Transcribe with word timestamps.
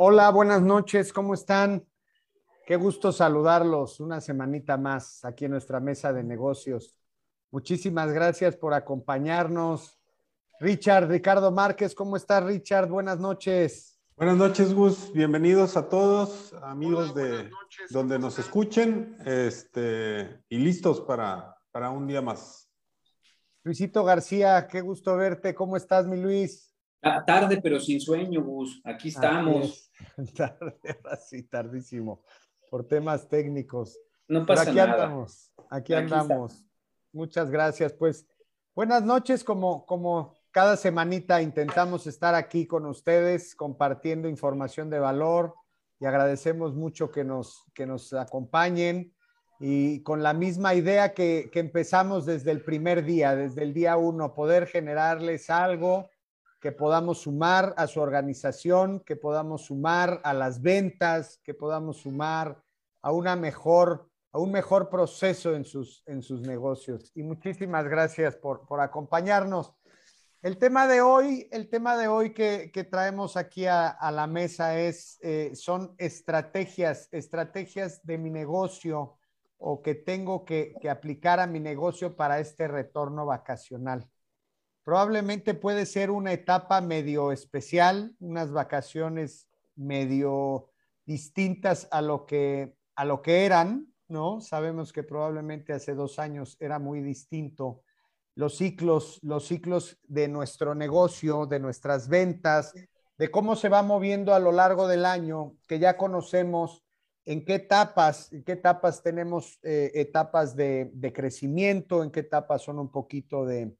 Hola, 0.00 0.30
buenas 0.30 0.62
noches, 0.62 1.12
¿cómo 1.12 1.34
están? 1.34 1.84
Qué 2.64 2.76
gusto 2.76 3.10
saludarlos 3.10 3.98
una 3.98 4.20
semanita 4.20 4.76
más 4.76 5.24
aquí 5.24 5.46
en 5.46 5.50
nuestra 5.50 5.80
mesa 5.80 6.12
de 6.12 6.22
negocios. 6.22 6.94
Muchísimas 7.50 8.12
gracias 8.12 8.54
por 8.54 8.74
acompañarnos. 8.74 9.98
Richard, 10.60 11.08
Ricardo 11.08 11.50
Márquez, 11.50 11.96
¿cómo 11.96 12.16
estás, 12.16 12.44
Richard? 12.44 12.88
Buenas 12.88 13.18
noches. 13.18 13.98
Buenas 14.16 14.36
noches, 14.36 14.72
Gus. 14.72 15.12
Bienvenidos 15.12 15.76
a 15.76 15.88
todos, 15.88 16.54
amigos 16.62 17.12
de 17.16 17.50
donde 17.90 18.20
nos 18.20 18.38
escuchen, 18.38 19.16
este, 19.26 20.44
y 20.48 20.58
listos 20.58 21.00
para, 21.00 21.58
para 21.72 21.90
un 21.90 22.06
día 22.06 22.22
más. 22.22 22.70
Luisito 23.64 24.04
García, 24.04 24.68
qué 24.68 24.80
gusto 24.80 25.16
verte. 25.16 25.56
¿Cómo 25.56 25.76
estás, 25.76 26.06
mi 26.06 26.18
Luis? 26.18 26.67
Tarde, 27.00 27.60
pero 27.62 27.78
sin 27.78 28.00
sueño, 28.00 28.42
Gus. 28.42 28.80
Aquí 28.84 29.08
estamos. 29.08 29.90
Tarde, 30.36 30.78
así, 31.10 31.42
tardísimo, 31.44 32.22
por 32.70 32.86
temas 32.86 33.28
técnicos. 33.28 33.98
No 34.26 34.44
pasa 34.44 34.62
aquí 34.62 34.74
nada. 34.74 35.04
andamos, 35.04 35.52
aquí, 35.70 35.94
andamos. 35.94 36.64
Muchas 37.12 37.50
gracias. 37.50 37.92
Pues 37.92 38.26
buenas 38.74 39.02
noches, 39.04 39.44
como, 39.44 39.86
como 39.86 40.34
cada 40.50 40.76
semanita 40.76 41.40
intentamos 41.40 42.06
estar 42.06 42.34
aquí 42.34 42.66
con 42.66 42.84
ustedes 42.86 43.54
compartiendo 43.54 44.28
información 44.28 44.90
de 44.90 44.98
valor 44.98 45.54
y 46.00 46.06
agradecemos 46.06 46.74
mucho 46.74 47.10
que 47.10 47.24
nos, 47.24 47.64
que 47.74 47.86
nos 47.86 48.12
acompañen 48.12 49.14
y 49.60 50.02
con 50.02 50.22
la 50.22 50.34
misma 50.34 50.74
idea 50.74 51.14
que, 51.14 51.48
que 51.52 51.60
empezamos 51.60 52.26
desde 52.26 52.50
el 52.50 52.62
primer 52.62 53.04
día, 53.04 53.34
desde 53.34 53.62
el 53.62 53.72
día 53.72 53.96
uno, 53.96 54.34
poder 54.34 54.66
generarles 54.66 55.48
algo 55.48 56.08
que 56.60 56.72
podamos 56.72 57.22
sumar 57.22 57.74
a 57.76 57.86
su 57.86 58.00
organización, 58.00 59.00
que 59.00 59.16
podamos 59.16 59.66
sumar 59.66 60.20
a 60.24 60.34
las 60.34 60.60
ventas, 60.60 61.40
que 61.44 61.54
podamos 61.54 61.98
sumar 61.98 62.62
a 63.02 63.12
una 63.12 63.36
mejor, 63.36 64.10
a 64.32 64.38
un 64.38 64.50
mejor 64.50 64.88
proceso 64.90 65.54
en 65.54 65.64
sus, 65.64 66.02
en 66.06 66.22
sus 66.22 66.40
negocios. 66.42 67.12
Y 67.14 67.22
muchísimas 67.22 67.86
gracias 67.86 68.36
por, 68.36 68.66
por 68.66 68.80
acompañarnos. 68.80 69.72
El 70.42 70.58
tema 70.58 70.86
de 70.86 71.00
hoy, 71.00 71.48
el 71.50 71.68
tema 71.68 71.96
de 71.96 72.08
hoy 72.08 72.32
que, 72.32 72.70
que 72.72 72.84
traemos 72.84 73.36
aquí 73.36 73.66
a, 73.66 73.88
a, 73.88 74.10
la 74.10 74.26
mesa 74.26 74.78
es, 74.78 75.18
eh, 75.22 75.52
son 75.54 75.94
estrategias, 75.98 77.08
estrategias 77.12 78.04
de 78.04 78.18
mi 78.18 78.30
negocio 78.30 79.16
o 79.58 79.82
que 79.82 79.96
tengo 79.96 80.44
que, 80.44 80.74
que 80.80 80.90
aplicar 80.90 81.40
a 81.40 81.48
mi 81.48 81.58
negocio 81.58 82.14
para 82.16 82.38
este 82.38 82.68
retorno 82.68 83.26
vacacional 83.26 84.08
probablemente 84.88 85.52
puede 85.52 85.84
ser 85.84 86.10
una 86.10 86.32
etapa 86.32 86.80
medio 86.80 87.30
especial, 87.30 88.14
unas 88.20 88.50
vacaciones 88.50 89.46
medio 89.76 90.70
distintas 91.04 91.88
a 91.90 92.00
lo 92.00 92.24
que, 92.24 92.74
a 92.96 93.04
lo 93.04 93.20
que 93.20 93.44
eran, 93.44 93.92
¿no? 94.08 94.40
Sabemos 94.40 94.94
que 94.94 95.02
probablemente 95.02 95.74
hace 95.74 95.94
dos 95.94 96.18
años 96.18 96.56
era 96.58 96.78
muy 96.78 97.02
distinto 97.02 97.82
los 98.34 98.56
ciclos, 98.56 99.20
los 99.22 99.46
ciclos 99.46 99.98
de 100.04 100.26
nuestro 100.26 100.74
negocio, 100.74 101.44
de 101.44 101.60
nuestras 101.60 102.08
ventas, 102.08 102.72
de 103.18 103.30
cómo 103.30 103.56
se 103.56 103.68
va 103.68 103.82
moviendo 103.82 104.32
a 104.32 104.38
lo 104.38 104.52
largo 104.52 104.88
del 104.88 105.04
año, 105.04 105.54
que 105.66 105.78
ya 105.78 105.98
conocemos 105.98 106.82
en 107.26 107.44
qué 107.44 107.56
etapas, 107.56 108.32
en 108.32 108.42
qué 108.42 108.52
etapas 108.52 109.02
tenemos 109.02 109.58
eh, 109.64 109.90
etapas 109.92 110.56
de, 110.56 110.90
de, 110.94 111.12
crecimiento, 111.12 112.02
en 112.02 112.10
qué 112.10 112.20
etapas 112.20 112.62
son 112.62 112.78
un 112.78 112.90
poquito 112.90 113.44
de, 113.44 113.76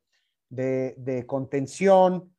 de, 0.49 1.25
contención. 1.27 2.35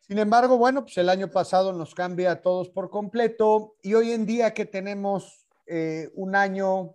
Sin 0.00 0.18
embargo, 0.18 0.58
bueno, 0.58 0.82
pues 0.82 0.98
el 0.98 1.08
año 1.08 1.30
pasado 1.30 1.72
nos 1.72 1.94
cambia 1.94 2.32
a 2.32 2.42
todos 2.42 2.68
por 2.68 2.90
completo 2.90 3.76
y 3.82 3.94
hoy 3.94 4.12
en 4.12 4.26
día 4.26 4.54
que 4.54 4.66
tenemos 4.66 5.46
eh, 5.66 6.10
un 6.14 6.34
año, 6.34 6.94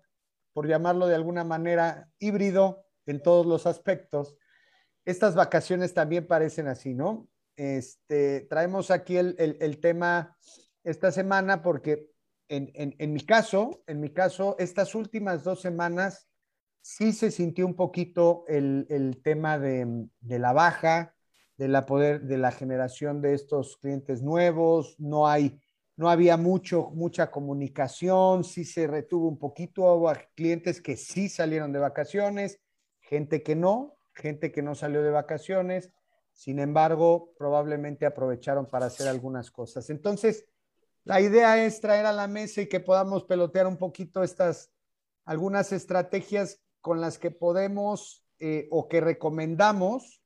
por 0.54 0.68
llamarlo 0.68 1.08
de 1.08 1.16
alguna 1.16 1.44
manera, 1.44 2.10
híbrido 2.20 2.86
en 3.06 3.22
todos 3.22 3.46
los 3.46 3.66
aspectos, 3.66 4.36
estas 5.06 5.36
vacaciones 5.36 5.94
también 5.94 6.28
parecen 6.28 6.68
así, 6.68 6.94
¿no? 6.94 7.28
Este, 7.56 8.42
traemos 8.42 8.92
aquí 8.92 9.18
el, 9.18 9.36
el, 9.38 9.58
el 9.62 9.80
tema 9.80 10.36
esta 10.84 11.12
semana 11.12 11.62
porque 11.62 12.10
en, 12.50 12.72
en, 12.74 12.96
en 12.98 13.14
mi 13.14 13.22
caso, 13.22 13.82
en 13.88 14.02
mi 14.02 14.12
caso, 14.12 14.56
estas 14.60 14.94
últimas 14.94 15.44
dos 15.44 15.62
semanas 15.62 16.28
sí 16.86 17.14
se 17.14 17.32
sintió 17.32 17.66
un 17.66 17.76
poquito 17.76 18.44
el, 18.48 18.86
el 18.92 19.20
tema 19.24 19.58
de, 19.58 20.08
de, 20.20 20.38
la 20.38 20.54
baja, 20.54 21.16
de 21.58 21.68
la 21.68 21.88
poder, 21.88 22.22
de 22.22 22.38
la 22.38 22.52
generación 22.52 23.24
de 23.24 23.34
estos 23.34 23.78
clientes 23.78 24.22
nuevos, 24.22 24.96
no 25.00 25.28
hay, 25.28 25.60
no 25.96 26.12
había 26.12 26.38
mucho, 26.38 26.92
mucha 26.94 27.32
comunicación, 27.32 28.44
sí 28.44 28.66
se 28.66 28.86
retuvo 28.86 29.28
un 29.28 29.40
poquito, 29.40 29.82
hubo 29.96 30.14
clientes 30.36 30.80
que 30.80 30.96
sí 30.96 31.28
salieron 31.28 31.74
de 31.74 31.80
vacaciones, 31.80 32.62
gente 33.00 33.42
que 33.42 33.56
no, 33.56 33.98
gente 34.14 34.52
que 34.52 34.62
no 34.62 34.76
salió 34.76 35.02
de 35.02 35.10
vacaciones, 35.10 35.92
sin 36.34 36.60
embargo, 36.60 37.34
probablemente 37.36 38.06
aprovecharon 38.06 38.68
para 38.68 38.86
hacer 38.86 39.08
algunas 39.08 39.50
cosas. 39.50 39.90
Entonces, 39.90 40.46
la 41.04 41.20
idea 41.20 41.66
es 41.66 41.82
traer 41.82 42.06
a 42.06 42.14
la 42.14 42.28
mesa 42.28 42.62
y 42.62 42.70
que 42.70 42.80
podamos 42.80 43.24
pelotear 43.24 43.66
un 43.66 43.78
poquito 43.78 44.22
estas, 44.22 44.72
algunas 45.26 45.72
estrategias 45.72 46.62
con 46.86 47.02
las 47.02 47.18
que 47.18 47.32
podemos 47.32 48.24
eh, 48.38 48.68
o 48.70 48.88
que 48.88 49.02
recomendamos 49.02 50.22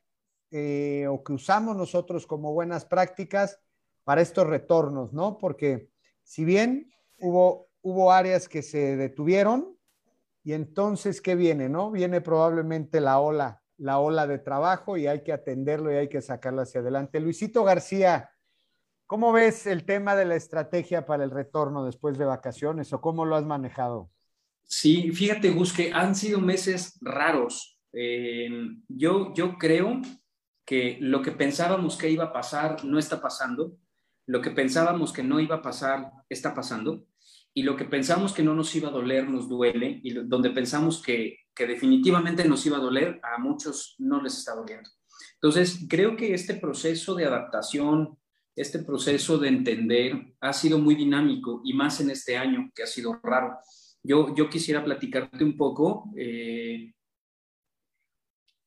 eh, 0.51 1.07
o 1.09 1.23
que 1.23 1.31
usamos 1.31 1.77
nosotros 1.77 2.27
como 2.27 2.51
buenas 2.51 2.83
prácticas 2.83 3.61
para 4.03 4.19
estos 4.19 4.45
retornos, 4.45 5.13
¿no? 5.13 5.37
Porque 5.37 5.89
si 6.21 6.43
bien 6.43 6.91
hubo, 7.17 7.69
hubo 7.81 8.11
áreas 8.11 8.49
que 8.49 8.61
se 8.61 8.97
detuvieron, 8.97 9.77
y 10.43 10.51
entonces, 10.51 11.21
¿qué 11.21 11.35
viene, 11.35 11.69
no? 11.69 11.91
Viene 11.91 12.19
probablemente 12.19 12.99
la 12.99 13.21
ola, 13.21 13.63
la 13.77 13.99
ola 13.99 14.27
de 14.27 14.39
trabajo 14.39 14.97
y 14.97 15.07
hay 15.07 15.23
que 15.23 15.31
atenderlo 15.31 15.93
y 15.93 15.95
hay 15.95 16.09
que 16.09 16.21
sacarlo 16.21 16.63
hacia 16.63 16.81
adelante. 16.81 17.21
Luisito 17.21 17.63
García, 17.63 18.31
¿cómo 19.07 19.31
ves 19.31 19.65
el 19.65 19.85
tema 19.85 20.13
de 20.17 20.25
la 20.25 20.35
estrategia 20.35 21.05
para 21.05 21.23
el 21.23 21.31
retorno 21.31 21.85
después 21.85 22.17
de 22.17 22.25
vacaciones 22.25 22.91
o 22.91 22.99
cómo 22.99 23.23
lo 23.23 23.37
has 23.37 23.45
manejado? 23.45 24.09
Sí, 24.71 25.11
fíjate, 25.11 25.49
Gus, 25.49 25.73
que 25.73 25.91
han 25.91 26.13
sido 26.13 26.39
meses 26.39 26.99
raros. 27.01 27.79
Eh, 27.91 28.49
yo, 28.87 29.33
yo 29.33 29.57
creo 29.57 29.99
que 30.63 30.99
lo 31.01 31.23
que 31.23 31.31
pensábamos 31.31 31.97
que 31.97 32.11
iba 32.11 32.25
a 32.25 32.33
pasar 32.33 32.85
no 32.85 32.99
está 32.99 33.19
pasando, 33.19 33.79
lo 34.27 34.41
que 34.41 34.51
pensábamos 34.51 35.11
que 35.11 35.23
no 35.23 35.39
iba 35.39 35.55
a 35.55 35.61
pasar 35.63 36.11
está 36.29 36.53
pasando, 36.53 37.07
y 37.51 37.63
lo 37.63 37.75
que 37.75 37.85
pensamos 37.85 38.31
que 38.31 38.43
no 38.43 38.53
nos 38.53 38.75
iba 38.75 38.89
a 38.89 38.91
doler 38.91 39.27
nos 39.27 39.49
duele, 39.49 40.01
y 40.03 40.13
donde 40.13 40.51
pensamos 40.51 41.01
que, 41.01 41.37
que 41.55 41.65
definitivamente 41.65 42.47
nos 42.47 42.63
iba 42.67 42.77
a 42.77 42.81
doler, 42.81 43.19
a 43.23 43.39
muchos 43.39 43.95
no 43.97 44.21
les 44.21 44.37
está 44.37 44.53
doliendo. 44.53 44.87
Entonces, 45.41 45.87
creo 45.89 46.15
que 46.15 46.35
este 46.35 46.53
proceso 46.53 47.15
de 47.15 47.25
adaptación, 47.25 48.19
este 48.55 48.77
proceso 48.83 49.39
de 49.39 49.47
entender, 49.47 50.35
ha 50.41 50.53
sido 50.53 50.77
muy 50.77 50.93
dinámico, 50.93 51.61
y 51.65 51.73
más 51.73 51.99
en 52.01 52.11
este 52.11 52.37
año 52.37 52.69
que 52.75 52.83
ha 52.83 52.87
sido 52.87 53.19
raro. 53.23 53.57
Yo, 54.03 54.33
yo 54.35 54.49
quisiera 54.49 54.83
platicarte 54.83 55.43
un 55.43 55.57
poco. 55.57 56.11
Eh, 56.17 56.93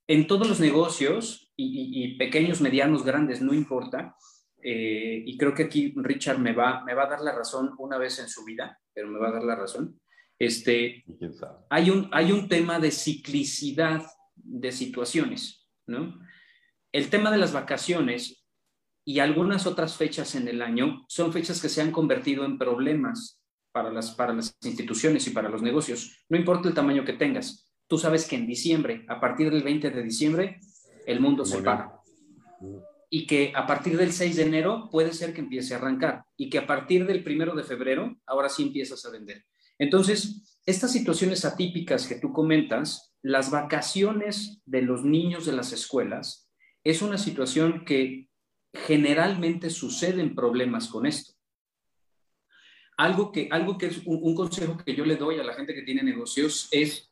en 0.08 0.26
todos 0.26 0.48
los 0.48 0.60
negocios, 0.60 1.52
y, 1.56 1.64
y, 1.64 2.04
y, 2.04 2.18
pequeños, 2.18 2.60
medianos, 2.60 3.04
grandes, 3.04 3.40
no 3.40 3.54
importa, 3.54 4.16
eh, 4.62 5.22
y 5.26 5.36
creo 5.36 5.54
que 5.54 5.64
aquí 5.64 5.92
Richard 5.96 6.38
me 6.38 6.52
va, 6.52 6.84
me 6.84 6.94
va 6.94 7.04
a 7.04 7.10
dar 7.10 7.20
la 7.20 7.34
razón 7.34 7.74
una 7.78 7.98
vez 7.98 8.18
en 8.20 8.28
su 8.28 8.44
vida, 8.44 8.78
pero 8.94 9.08
me 9.08 9.18
va 9.18 9.28
a 9.28 9.32
dar 9.32 9.42
la 9.42 9.56
razón. 9.56 10.00
Este, 10.38 11.04
hay, 11.68 11.90
un, 11.90 12.08
hay 12.12 12.32
un 12.32 12.48
tema 12.48 12.78
de 12.78 12.90
ciclicidad 12.90 14.04
de 14.34 14.72
situaciones, 14.72 15.68
¿no? 15.86 16.18
El 16.92 17.10
tema 17.10 17.30
de 17.30 17.38
las 17.38 17.52
vacaciones 17.52 18.44
y 19.04 19.18
algunas 19.18 19.66
otras 19.66 19.96
fechas 19.96 20.34
en 20.34 20.46
el 20.46 20.62
año 20.62 21.04
son 21.08 21.32
fechas 21.32 21.60
que 21.60 21.68
se 21.68 21.80
han 21.80 21.90
convertido 21.90 22.44
en 22.44 22.58
problemas 22.58 23.41
para 23.72 23.90
las, 23.90 24.12
para 24.12 24.32
las 24.32 24.56
instituciones 24.62 25.26
y 25.26 25.30
para 25.30 25.48
los 25.48 25.62
negocios, 25.62 26.24
no 26.28 26.36
importa 26.36 26.68
el 26.68 26.74
tamaño 26.74 27.04
que 27.04 27.14
tengas. 27.14 27.72
Tú 27.86 27.98
sabes 27.98 28.26
que 28.26 28.36
en 28.36 28.46
diciembre, 28.46 29.04
a 29.08 29.20
partir 29.20 29.50
del 29.50 29.62
20 29.62 29.90
de 29.90 30.02
diciembre, 30.02 30.60
el 31.06 31.20
mundo 31.20 31.44
se 31.44 31.62
para. 31.62 32.00
Y 33.10 33.26
que 33.26 33.52
a 33.54 33.66
partir 33.66 33.98
del 33.98 34.12
6 34.12 34.36
de 34.36 34.42
enero 34.42 34.88
puede 34.90 35.12
ser 35.12 35.34
que 35.34 35.40
empiece 35.40 35.74
a 35.74 35.78
arrancar. 35.78 36.24
Y 36.36 36.48
que 36.48 36.58
a 36.58 36.66
partir 36.66 37.06
del 37.06 37.24
1 37.26 37.54
de 37.54 37.64
febrero, 37.64 38.16
ahora 38.26 38.48
sí 38.48 38.62
empiezas 38.62 39.04
a 39.04 39.10
vender. 39.10 39.44
Entonces, 39.78 40.60
estas 40.64 40.92
situaciones 40.92 41.44
atípicas 41.44 42.06
que 42.06 42.14
tú 42.14 42.32
comentas, 42.32 43.14
las 43.20 43.50
vacaciones 43.50 44.62
de 44.64 44.82
los 44.82 45.04
niños 45.04 45.44
de 45.44 45.52
las 45.52 45.72
escuelas, 45.72 46.48
es 46.84 47.02
una 47.02 47.18
situación 47.18 47.84
que 47.84 48.28
generalmente 48.72 49.70
suceden 49.70 50.34
problemas 50.34 50.88
con 50.88 51.06
esto. 51.06 51.34
Algo 52.96 53.32
que, 53.32 53.48
algo 53.50 53.78
que 53.78 53.86
es 53.86 54.02
un, 54.06 54.34
consejo 54.34 54.76
que 54.76 54.94
yo 54.94 55.04
le 55.04 55.16
doy 55.16 55.38
a 55.38 55.44
la 55.44 55.54
gente 55.54 55.74
que 55.74 55.82
tiene 55.82 56.02
negocios 56.02 56.68
es 56.70 57.10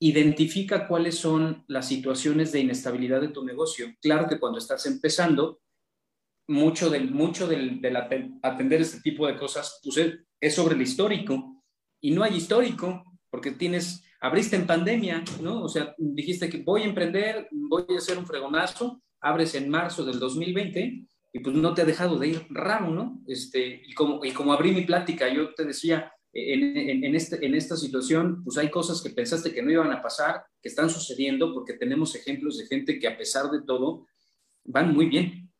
identifica 0.00 0.86
cuáles 0.86 1.16
son 1.16 1.64
las 1.66 1.88
situaciones 1.88 2.52
de 2.52 2.60
inestabilidad 2.60 3.20
de 3.20 3.28
tu 3.28 3.44
negocio. 3.44 3.92
Claro 4.00 4.28
que 4.28 4.38
cuando 4.38 4.58
estás 4.58 4.86
empezando, 4.86 5.60
mucho 6.46 6.88
del, 6.88 7.10
mucho 7.10 7.46
del, 7.46 7.80
atender 8.42 8.80
este 8.80 9.00
tipo 9.00 9.26
de 9.26 9.36
cosas 9.36 9.80
pues 9.82 9.98
es 10.40 10.54
sobre 10.54 10.74
el 10.74 10.82
histórico 10.82 11.62
y 12.00 12.10
no 12.12 12.22
hay 12.22 12.36
histórico 12.36 13.04
porque 13.30 13.50
tienes, 13.50 14.02
abriste 14.20 14.56
en 14.56 14.66
pandemia, 14.66 15.22
¿no? 15.42 15.62
O 15.62 15.68
sea, 15.68 15.94
dijiste 15.98 16.48
que 16.48 16.58
voy 16.58 16.82
a 16.82 16.86
emprender, 16.86 17.48
voy 17.50 17.84
a 17.90 17.98
hacer 17.98 18.16
un 18.16 18.26
fregonazo, 18.26 19.02
abres 19.20 19.54
en 19.54 19.68
marzo 19.68 20.04
del 20.04 20.18
2020 20.18 21.06
y 21.32 21.40
pues 21.40 21.54
no 21.54 21.74
te 21.74 21.82
ha 21.82 21.84
dejado 21.84 22.18
de 22.18 22.28
ir 22.28 22.46
raro, 22.50 22.90
¿no? 22.90 23.20
Este, 23.26 23.82
y, 23.86 23.92
como, 23.94 24.24
y 24.24 24.32
como 24.32 24.52
abrí 24.52 24.72
mi 24.72 24.82
plática, 24.82 25.28
yo 25.32 25.54
te 25.54 25.64
decía, 25.64 26.12
en, 26.32 27.14
este, 27.14 27.44
en 27.44 27.54
esta 27.54 27.76
situación, 27.76 28.42
pues 28.44 28.58
hay 28.58 28.70
cosas 28.70 29.02
que 29.02 29.10
pensaste 29.10 29.52
que 29.52 29.62
no 29.62 29.70
iban 29.70 29.92
a 29.92 30.02
pasar, 30.02 30.44
que 30.62 30.68
están 30.68 30.90
sucediendo, 30.90 31.52
porque 31.52 31.74
tenemos 31.74 32.14
ejemplos 32.14 32.58
de 32.58 32.66
gente 32.66 32.98
que 32.98 33.08
a 33.08 33.16
pesar 33.16 33.50
de 33.50 33.62
todo 33.62 34.06
van 34.64 34.94
muy 34.94 35.06
bien. 35.06 35.50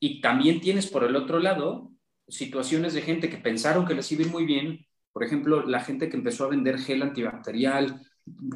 Y 0.00 0.20
también 0.20 0.60
tienes 0.60 0.86
por 0.86 1.04
el 1.04 1.16
otro 1.16 1.40
lado 1.40 1.92
situaciones 2.28 2.94
de 2.94 3.02
gente 3.02 3.30
que 3.30 3.38
pensaron 3.38 3.86
que 3.86 3.94
les 3.94 4.10
iba 4.12 4.26
muy 4.26 4.44
bien, 4.44 4.86
por 5.12 5.24
ejemplo, 5.24 5.66
la 5.66 5.80
gente 5.80 6.08
que 6.08 6.16
empezó 6.16 6.44
a 6.44 6.48
vender 6.48 6.78
gel 6.78 7.02
antibacterial, 7.02 8.02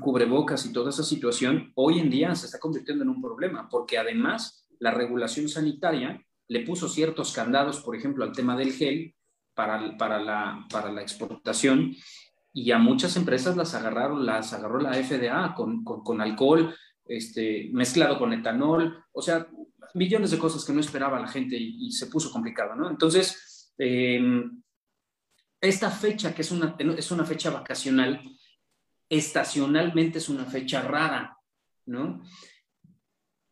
cubrebocas 0.01 0.67
y 0.67 0.73
toda 0.73 0.91
esa 0.91 1.03
situación, 1.03 1.73
hoy 1.75 1.99
en 1.99 2.11
día 2.11 2.35
se 2.35 2.47
está 2.47 2.61
convirtiendo 2.61 3.03
en 3.03 3.11
un 3.11 3.23
problema, 3.23 3.69
porque 3.69 3.99
además 3.99 4.62
la 4.83 4.91
regulación 4.91 5.49
sanitaria 5.49 6.21
le 6.49 6.61
puso 6.61 6.89
ciertos 6.89 7.33
candados, 7.33 7.81
por 7.81 7.95
ejemplo, 7.95 8.25
al 8.25 8.33
tema 8.33 8.57
del 8.57 8.73
gel 8.73 9.15
para, 9.55 9.97
para, 9.97 10.21
la, 10.21 10.67
para 10.69 10.91
la 10.91 11.03
exportación 11.03 11.95
y 12.53 12.73
a 12.73 12.79
muchas 12.79 13.17
empresas 13.17 13.57
las 13.57 13.75
agarraron, 13.75 14.27
las 14.27 14.53
agarró 14.53 14.81
la 14.81 14.93
FDA 14.95 15.55
con, 15.55 15.85
con, 15.85 16.21
alcohol 16.21 16.75
este, 17.05 17.71
mezclado 17.73 18.19
con 18.19 18.33
etanol, 18.33 19.05
o 19.13 19.23
sea, 19.23 19.47
millones 19.95 20.33
de 20.33 20.39
cosas 20.39 20.65
que 20.65 20.73
no 20.73 20.81
esperaba 20.81 21.21
la 21.21 21.29
gente 21.29 21.57
y, 21.57 21.93
se 21.93 22.09
puso 22.09 22.33
complicado, 22.33 22.75
¿no? 22.75 22.91
Entonces, 22.91 23.73
em, 23.79 24.63
esta 25.61 25.91
fecha, 25.91 26.35
que 26.35 26.43
es 26.43 26.51
una, 26.51 26.75
es 26.99 27.11
una 27.13 27.25
fecha 27.25 27.51
vacacional, 27.51 28.21
estacionalmente 29.09 30.19
es 30.19 30.29
una 30.29 30.45
fecha 30.45 30.83
rara, 30.83 31.39
¿no? 31.87 32.21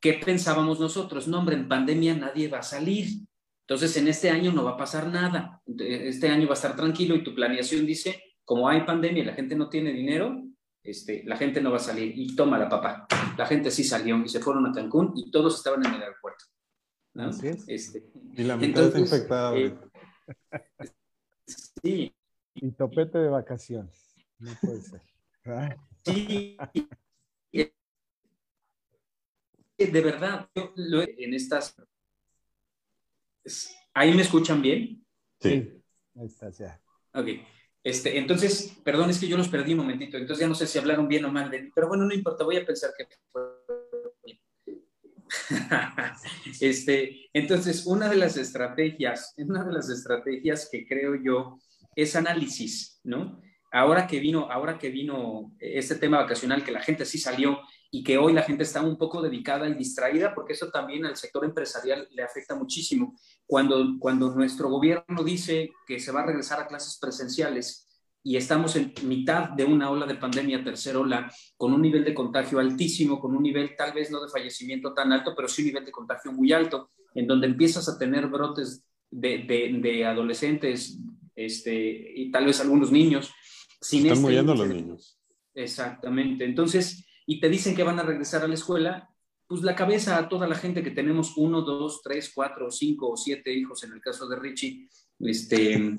¿Qué 0.00 0.14
pensábamos 0.14 0.81
nosotros? 0.81 1.29
No, 1.29 1.38
hombre, 1.38 1.56
en 1.56 1.69
pandemia 1.69 2.14
nadie 2.14 2.49
va 2.49 2.58
a 2.58 2.62
salir. 2.62 3.26
Entonces, 3.67 3.97
en 3.97 4.08
este 4.08 4.31
año 4.31 4.52
no 4.52 4.64
va 4.64 4.73
a 4.73 4.76
pasar 4.76 5.06
nada. 5.08 5.62
Este 5.79 6.29
año 6.29 6.47
va 6.47 6.52
a 6.52 6.55
estar 6.55 6.75
tranquilo 6.75 7.14
y 7.14 7.23
tu 7.23 7.35
planeación 7.35 7.87
dice, 7.87 8.20
como 8.44 8.69
hay 8.69 8.82
pandemia 8.82 9.23
y 9.23 9.26
la 9.26 9.35
gente 9.35 9.55
no 9.55 9.69
tiene 9.69 9.93
dinero, 9.93 10.43
este, 10.82 11.23
la 11.25 11.37
gente 11.37 11.61
no 11.61 11.70
va 11.70 11.76
a 11.76 11.81
salir. 11.81 12.12
Y 12.17 12.35
toma 12.35 12.58
la 12.58 12.69
papá. 12.69 13.06
La 13.37 13.47
gente 13.47 13.70
sí 13.70 13.85
salió 13.85 14.17
y 14.25 14.29
se 14.29 14.41
fueron 14.41 14.67
a 14.67 14.73
Cancún 14.73 15.12
y 15.14 15.31
todos 15.31 15.58
estaban 15.58 15.85
en 15.87 15.94
el 15.94 16.03
aeropuerto. 16.03 16.46
Este, 17.69 18.05
y 18.37 18.43
la 18.44 18.56
mitad 18.56 18.85
está 18.85 18.99
infectada. 18.99 19.56
Eh, 19.56 19.76
Sí. 21.82 22.14
Y 22.55 22.70
topete 22.73 23.19
de 23.19 23.29
vacaciones. 23.29 24.14
No 24.38 24.53
puede 24.61 24.81
ser. 24.81 25.03
Sí. 26.05 26.56
De 29.87 30.00
verdad, 30.03 30.49
en 30.55 31.35
estas... 31.35 31.75
¿Ahí 33.94 34.15
me 34.15 34.23
escuchan 34.23 34.61
bien? 34.61 35.05
Sí. 35.41 35.73
Ahí 36.15 36.27
está, 36.27 36.50
ya. 36.50 36.81
Ok. 37.15 37.29
Este, 37.82 38.19
entonces, 38.19 38.77
perdón, 38.85 39.09
es 39.09 39.19
que 39.19 39.27
yo 39.27 39.38
los 39.38 39.49
perdí 39.49 39.73
un 39.73 39.79
momentito, 39.79 40.19
entonces 40.19 40.43
ya 40.43 40.49
no 40.49 40.55
sé 40.55 40.67
si 40.67 40.79
hablaron 40.79 41.09
bien 41.09 41.25
o 41.25 41.32
mal 41.32 41.50
de 41.50 41.62
mí, 41.62 41.71
pero 41.75 41.88
bueno, 41.88 42.05
no 42.05 42.12
importa, 42.12 42.44
voy 42.44 42.59
a 42.59 42.67
pensar 42.67 42.91
que 42.97 43.09
este, 46.61 47.31
entonces, 47.32 47.87
una 47.87 48.09
de 48.09 48.17
las 48.17 48.37
estrategias, 48.37 49.32
una 49.38 49.65
de 49.65 49.73
las 49.73 49.88
estrategias 49.88 50.69
que 50.71 50.87
creo 50.87 51.15
yo 51.15 51.59
es 51.97 52.17
análisis, 52.17 53.00
¿no? 53.05 53.41
Ahora 53.73 54.06
que 54.06 54.19
vino, 54.19 54.50
ahora 54.50 54.77
que 54.77 54.91
vino 54.91 55.55
este 55.59 55.94
tema 55.94 56.19
vacacional, 56.19 56.65
que 56.65 56.73
la 56.73 56.82
gente 56.82 57.05
sí 57.05 57.19
salió 57.19 57.61
y 57.91 58.05
que 58.05 58.19
hoy 58.19 58.33
la 58.33 58.43
gente 58.43 58.63
está 58.63 58.83
un 58.83 58.97
poco 58.97 59.21
dedicada 59.21 59.69
y 59.69 59.75
distraída, 59.75 60.33
porque 60.35 60.53
eso 60.53 60.71
también 60.71 61.05
al 61.05 61.17
sector 61.17 61.45
empresarial 61.45 62.09
le 62.13 62.23
afecta 62.23 62.55
muchísimo. 62.55 63.17
Cuando, 63.47 63.97
cuando 63.99 64.31
nuestro 64.31 64.69
gobierno 64.69 65.25
dice 65.25 65.71
que 65.87 65.99
se 65.99 66.13
va 66.13 66.21
a 66.21 66.27
regresar 66.27 66.61
a 66.61 66.69
clases 66.69 66.99
presenciales 67.01 67.89
y 68.23 68.37
estamos 68.37 68.77
en 68.77 68.93
mitad 69.05 69.51
de 69.51 69.65
una 69.65 69.91
ola 69.91 70.07
de 70.07 70.15
pandemia, 70.15 70.63
tercera 70.63 71.01
ola, 71.01 71.33
con 71.57 71.73
un 71.73 71.83
nivel 71.83 72.05
de 72.05 72.15
contagio 72.15 72.61
altísimo, 72.61 73.19
con 73.19 73.35
un 73.35 73.43
nivel 73.43 73.75
tal 73.77 73.93
vez 73.93 74.11
no 74.11 74.23
de 74.23 74.29
fallecimiento 74.29 74.95
tan 74.95 75.13
alto, 75.13 75.33
pero 75.35 75.49
sí 75.49 75.63
un 75.63 75.69
nivel 75.69 75.85
de 75.85 75.93
contagio 75.93 76.33
muy 76.33 76.53
alto, 76.53 76.91
en 77.15 77.27
donde 77.27 77.49
empiezas 77.49 77.89
a 77.89 77.99
tener 77.99 78.29
brotes 78.29 78.85
de, 79.11 79.79
de, 79.83 80.05
adolescentes 80.05 80.99
este, 81.35 82.13
y 82.15 82.31
tal 82.31 82.47
vez 82.47 82.61
algunos 82.61 82.93
niños. 82.93 83.33
Sin 83.81 84.01
Están 84.01 84.13
este 84.13 84.23
muriendo 84.23 84.55
los 84.55 84.69
niños. 84.69 85.19
Exactamente. 85.55 86.45
Entonces, 86.45 87.05
y 87.31 87.38
te 87.38 87.49
dicen 87.49 87.77
que 87.77 87.85
van 87.85 88.00
a 88.00 88.03
regresar 88.03 88.43
a 88.43 88.49
la 88.49 88.55
escuela, 88.55 89.09
pues 89.47 89.62
la 89.62 89.77
cabeza 89.77 90.19
a 90.19 90.29
toda 90.29 90.49
la 90.49 90.56
gente 90.56 90.82
que 90.82 90.91
tenemos 90.91 91.37
uno, 91.37 91.62
dos, 91.62 92.03
tres, 92.03 92.32
cuatro, 92.35 92.73
cinco 92.73 93.09
o 93.09 93.17
siete 93.17 93.53
hijos, 93.53 93.85
en 93.85 93.93
el 93.93 94.00
caso 94.00 94.29
de 94.29 94.35
Richie, 94.35 94.88
este, 95.21 95.94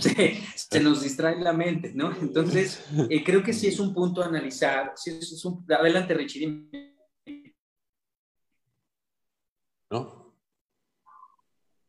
se, 0.54 0.80
nos 0.80 1.02
distrae 1.02 1.40
la 1.40 1.52
mente, 1.52 1.92
¿no? 1.96 2.14
Entonces, 2.20 2.86
eh, 3.10 3.24
creo 3.24 3.42
que 3.42 3.52
sí 3.52 3.66
es 3.66 3.80
un 3.80 3.92
punto 3.92 4.22
a 4.22 4.26
analizar. 4.26 4.92
es 5.04 5.44
un, 5.44 5.66
adelante, 5.68 6.14
Richie. 6.14 6.70
¿No? 9.90 10.32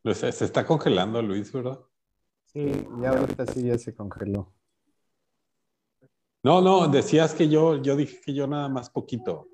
Se, 0.03 0.31
se 0.31 0.45
está 0.45 0.65
congelando, 0.65 1.21
Luis, 1.21 1.51
¿verdad? 1.51 1.79
Sí, 2.47 2.71
ya 3.03 3.09
ahorita 3.09 3.45
sí 3.45 3.65
ya 3.65 3.77
se 3.77 3.93
congeló. 3.93 4.51
No, 6.43 6.61
no, 6.61 6.87
decías 6.87 7.33
que 7.33 7.49
yo, 7.49 7.81
yo 7.81 7.95
dije 7.95 8.19
que 8.25 8.33
yo 8.33 8.47
nada 8.47 8.69
más 8.69 8.89
poquito, 8.89 9.49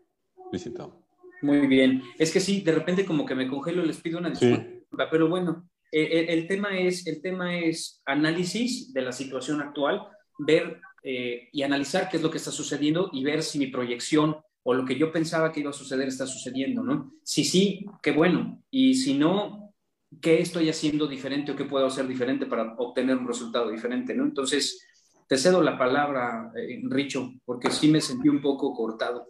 Luisito. 0.51 1.01
Muy 1.41 1.67
bien. 1.67 2.03
Es 2.17 2.31
que 2.31 2.39
sí, 2.39 2.61
de 2.61 2.71
repente 2.71 3.05
como 3.05 3.25
que 3.25 3.35
me 3.35 3.47
congelo, 3.47 3.83
les 3.83 3.97
pido 3.97 4.19
una 4.19 4.29
disculpa, 4.29 5.09
pero 5.09 5.27
bueno, 5.27 5.67
eh, 5.91 6.25
el, 6.29 6.47
tema 6.47 6.77
es, 6.77 7.05
el 7.07 7.21
tema 7.21 7.57
es 7.57 8.01
análisis 8.05 8.93
de 8.93 9.01
la 9.01 9.11
situación 9.11 9.61
actual, 9.61 10.07
ver 10.37 10.79
eh, 11.03 11.49
y 11.51 11.63
analizar 11.63 12.09
qué 12.09 12.17
es 12.17 12.23
lo 12.23 12.29
que 12.29 12.37
está 12.37 12.51
sucediendo 12.51 13.09
y 13.13 13.23
ver 13.23 13.43
si 13.43 13.59
mi 13.59 13.67
proyección 13.67 14.37
o 14.63 14.73
lo 14.73 14.85
que 14.85 14.97
yo 14.97 15.11
pensaba 15.11 15.51
que 15.51 15.59
iba 15.59 15.69
a 15.69 15.73
suceder 15.73 16.07
está 16.07 16.25
sucediendo, 16.25 16.83
¿no? 16.83 17.13
Si 17.23 17.43
sí, 17.43 17.85
qué 18.01 18.11
bueno. 18.11 18.63
Y 18.71 18.95
si 18.95 19.13
no, 19.15 19.73
¿qué 20.21 20.41
estoy 20.41 20.69
haciendo 20.69 21.07
diferente 21.07 21.51
o 21.51 21.55
qué 21.55 21.65
puedo 21.65 21.85
hacer 21.85 22.07
diferente 22.07 22.47
para 22.47 22.73
obtener 22.77 23.17
un 23.17 23.27
resultado 23.27 23.69
diferente, 23.69 24.15
¿no? 24.15 24.23
Entonces, 24.23 24.83
te 25.27 25.37
cedo 25.37 25.61
la 25.61 25.77
palabra, 25.77 26.51
eh, 26.55 26.81
Richo, 26.83 27.31
porque 27.45 27.71
sí 27.71 27.89
me 27.89 28.01
sentí 28.01 28.29
un 28.29 28.41
poco 28.41 28.73
cortado. 28.73 29.27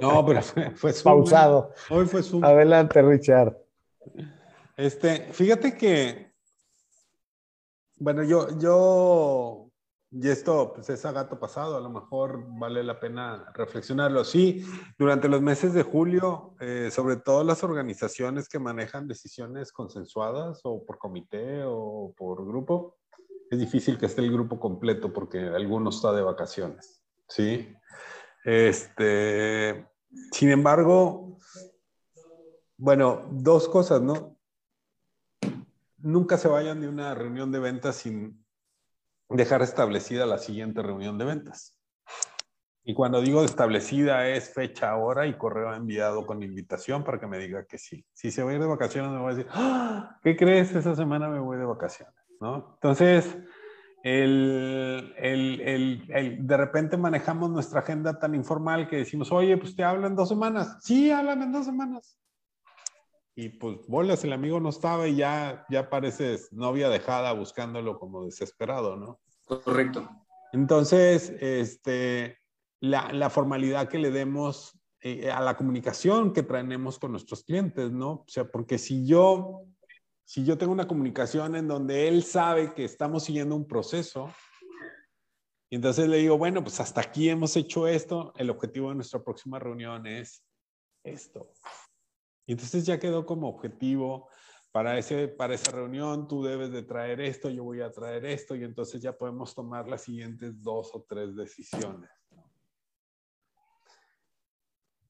No, 0.00 0.24
pero 0.26 0.42
fue, 0.42 0.92
pausado. 1.04 1.72
Hoy 1.90 2.06
fue 2.06 2.22
su... 2.22 2.44
Adelante, 2.44 3.00
Richard. 3.02 3.56
Este, 4.76 5.32
fíjate 5.32 5.76
que, 5.76 6.32
bueno, 7.96 8.22
yo, 8.22 8.58
yo, 8.58 9.70
y 10.10 10.28
esto 10.28 10.72
pues 10.74 10.88
es 10.90 11.04
a 11.04 11.12
gato 11.12 11.38
pasado, 11.38 11.76
a 11.76 11.80
lo 11.80 11.90
mejor 11.90 12.44
vale 12.58 12.82
la 12.82 13.00
pena 13.00 13.50
reflexionarlo. 13.54 14.24
Sí, 14.24 14.64
durante 14.98 15.28
los 15.28 15.42
meses 15.42 15.74
de 15.74 15.82
julio, 15.82 16.54
eh, 16.60 16.90
sobre 16.92 17.16
todo 17.16 17.44
las 17.44 17.62
organizaciones 17.64 18.48
que 18.48 18.58
manejan 18.58 19.08
decisiones 19.08 19.72
consensuadas 19.72 20.60
o 20.64 20.84
por 20.84 20.98
comité 20.98 21.62
o 21.64 22.12
por 22.16 22.46
grupo, 22.46 22.97
es 23.50 23.58
difícil 23.58 23.98
que 23.98 24.06
esté 24.06 24.22
el 24.22 24.32
grupo 24.32 24.58
completo 24.58 25.12
porque 25.12 25.38
alguno 25.48 25.90
está 25.90 26.12
de 26.12 26.22
vacaciones, 26.22 27.02
¿sí? 27.28 27.74
Este, 28.44 29.86
sin 30.32 30.50
embargo, 30.50 31.38
bueno, 32.76 33.26
dos 33.30 33.68
cosas, 33.68 34.00
¿no? 34.00 34.38
nunca 35.98 36.38
se 36.38 36.48
vayan 36.48 36.80
de 36.80 36.88
una 36.88 37.14
reunión 37.14 37.52
de 37.52 37.58
ventas 37.58 37.96
sin 37.96 38.44
dejar 39.28 39.62
establecida 39.62 40.26
la 40.26 40.38
siguiente 40.38 40.82
reunión 40.82 41.18
de 41.18 41.24
ventas. 41.24 41.76
Y 42.84 42.94
cuando 42.94 43.20
digo 43.20 43.44
establecida 43.44 44.28
es 44.28 44.54
fecha, 44.54 44.96
hora 44.96 45.26
y 45.26 45.36
correo 45.36 45.74
enviado 45.74 46.24
con 46.24 46.42
invitación 46.42 47.04
para 47.04 47.20
que 47.20 47.26
me 47.26 47.38
diga 47.38 47.66
que 47.66 47.76
sí. 47.76 48.06
Si 48.14 48.30
se 48.30 48.42
va 48.42 48.50
a 48.50 48.54
ir 48.54 48.60
de 48.60 48.66
vacaciones, 48.66 49.10
me 49.10 49.18
voy 49.18 49.32
a 49.32 49.36
decir, 49.36 49.50
¡Ah! 49.52 50.18
¿qué 50.22 50.36
crees? 50.36 50.74
Esa 50.74 50.96
semana 50.96 51.28
me 51.28 51.38
voy 51.38 51.58
de 51.58 51.66
vacaciones, 51.66 52.14
¿no? 52.40 52.72
Entonces, 52.74 53.36
el, 54.02 55.14
de 56.40 56.56
repente 56.56 56.96
manejamos 56.96 57.50
nuestra 57.50 57.80
agenda 57.80 58.18
tan 58.18 58.34
informal 58.34 58.88
que 58.88 58.96
decimos, 58.96 59.30
oye, 59.32 59.56
pues 59.56 59.74
te 59.76 59.84
hablo 59.84 60.06
en 60.06 60.16
dos 60.16 60.28
semanas. 60.28 60.78
Sí, 60.82 61.10
háblame 61.10 61.44
en 61.44 61.52
dos 61.52 61.66
semanas 61.66 62.18
y 63.38 63.50
pues 63.50 63.86
bolas, 63.86 64.24
el 64.24 64.32
amigo 64.32 64.58
no 64.58 64.68
estaba 64.68 65.06
y 65.06 65.14
ya, 65.14 65.64
ya 65.70 65.88
pareces 65.88 66.52
novia 66.52 66.88
dejada 66.88 67.32
buscándolo 67.32 67.96
como 67.96 68.24
desesperado, 68.24 68.96
¿no? 68.96 69.20
Correcto. 69.46 70.10
Entonces, 70.52 71.32
este, 71.38 72.38
la, 72.80 73.12
la 73.12 73.30
formalidad 73.30 73.88
que 73.88 74.00
le 74.00 74.10
demos 74.10 74.76
eh, 75.02 75.30
a 75.30 75.40
la 75.40 75.56
comunicación 75.56 76.32
que 76.32 76.42
traemos 76.42 76.98
con 76.98 77.12
nuestros 77.12 77.44
clientes, 77.44 77.92
¿no? 77.92 78.10
O 78.10 78.24
sea, 78.26 78.50
porque 78.50 78.76
si 78.76 79.06
yo, 79.06 79.67
si 80.28 80.44
yo 80.44 80.58
tengo 80.58 80.72
una 80.72 80.86
comunicación 80.86 81.56
en 81.56 81.66
donde 81.66 82.06
él 82.06 82.22
sabe 82.22 82.74
que 82.74 82.84
estamos 82.84 83.24
siguiendo 83.24 83.56
un 83.56 83.66
proceso, 83.66 84.30
y 85.70 85.76
entonces 85.76 86.06
le 86.06 86.18
digo, 86.18 86.36
bueno, 86.36 86.62
pues 86.62 86.80
hasta 86.80 87.00
aquí 87.00 87.30
hemos 87.30 87.56
hecho 87.56 87.88
esto, 87.88 88.34
el 88.36 88.50
objetivo 88.50 88.90
de 88.90 88.96
nuestra 88.96 89.24
próxima 89.24 89.58
reunión 89.58 90.06
es 90.06 90.44
esto. 91.02 91.50
Y 92.44 92.52
entonces 92.52 92.84
ya 92.84 93.00
quedó 93.00 93.24
como 93.24 93.48
objetivo 93.48 94.28
para, 94.70 94.98
ese, 94.98 95.28
para 95.28 95.54
esa 95.54 95.70
reunión, 95.70 96.28
tú 96.28 96.44
debes 96.44 96.72
de 96.72 96.82
traer 96.82 97.22
esto, 97.22 97.48
yo 97.48 97.64
voy 97.64 97.80
a 97.80 97.90
traer 97.90 98.26
esto, 98.26 98.54
y 98.54 98.64
entonces 98.64 99.00
ya 99.00 99.16
podemos 99.16 99.54
tomar 99.54 99.88
las 99.88 100.02
siguientes 100.02 100.62
dos 100.62 100.90
o 100.92 101.06
tres 101.08 101.34
decisiones. 101.36 102.10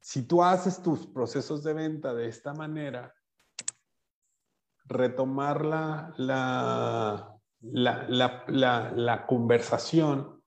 Si 0.01 0.23
tú 0.23 0.45
haces 0.45 0.81
tus 0.81 1.09
procesos 1.09 1.65
de 1.65 1.75
venta 1.75 2.15
de 2.15 2.29
esta 2.29 2.55
manera, 2.55 3.13
retomar 4.89 5.65
la, 5.65 6.13
la, 7.61 9.27
conversación 9.27 10.43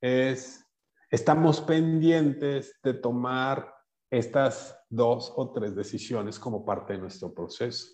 es, 0.00 0.64
estamos 1.10 1.60
pendientes 1.60 2.78
de 2.82 2.94
tomar 2.94 3.74
estas 4.10 4.78
dos 4.88 5.32
o 5.34 5.52
tres 5.52 5.74
decisiones 5.74 6.38
como 6.38 6.64
parte 6.64 6.92
de 6.92 7.00
nuestro 7.00 7.34
proceso 7.34 7.88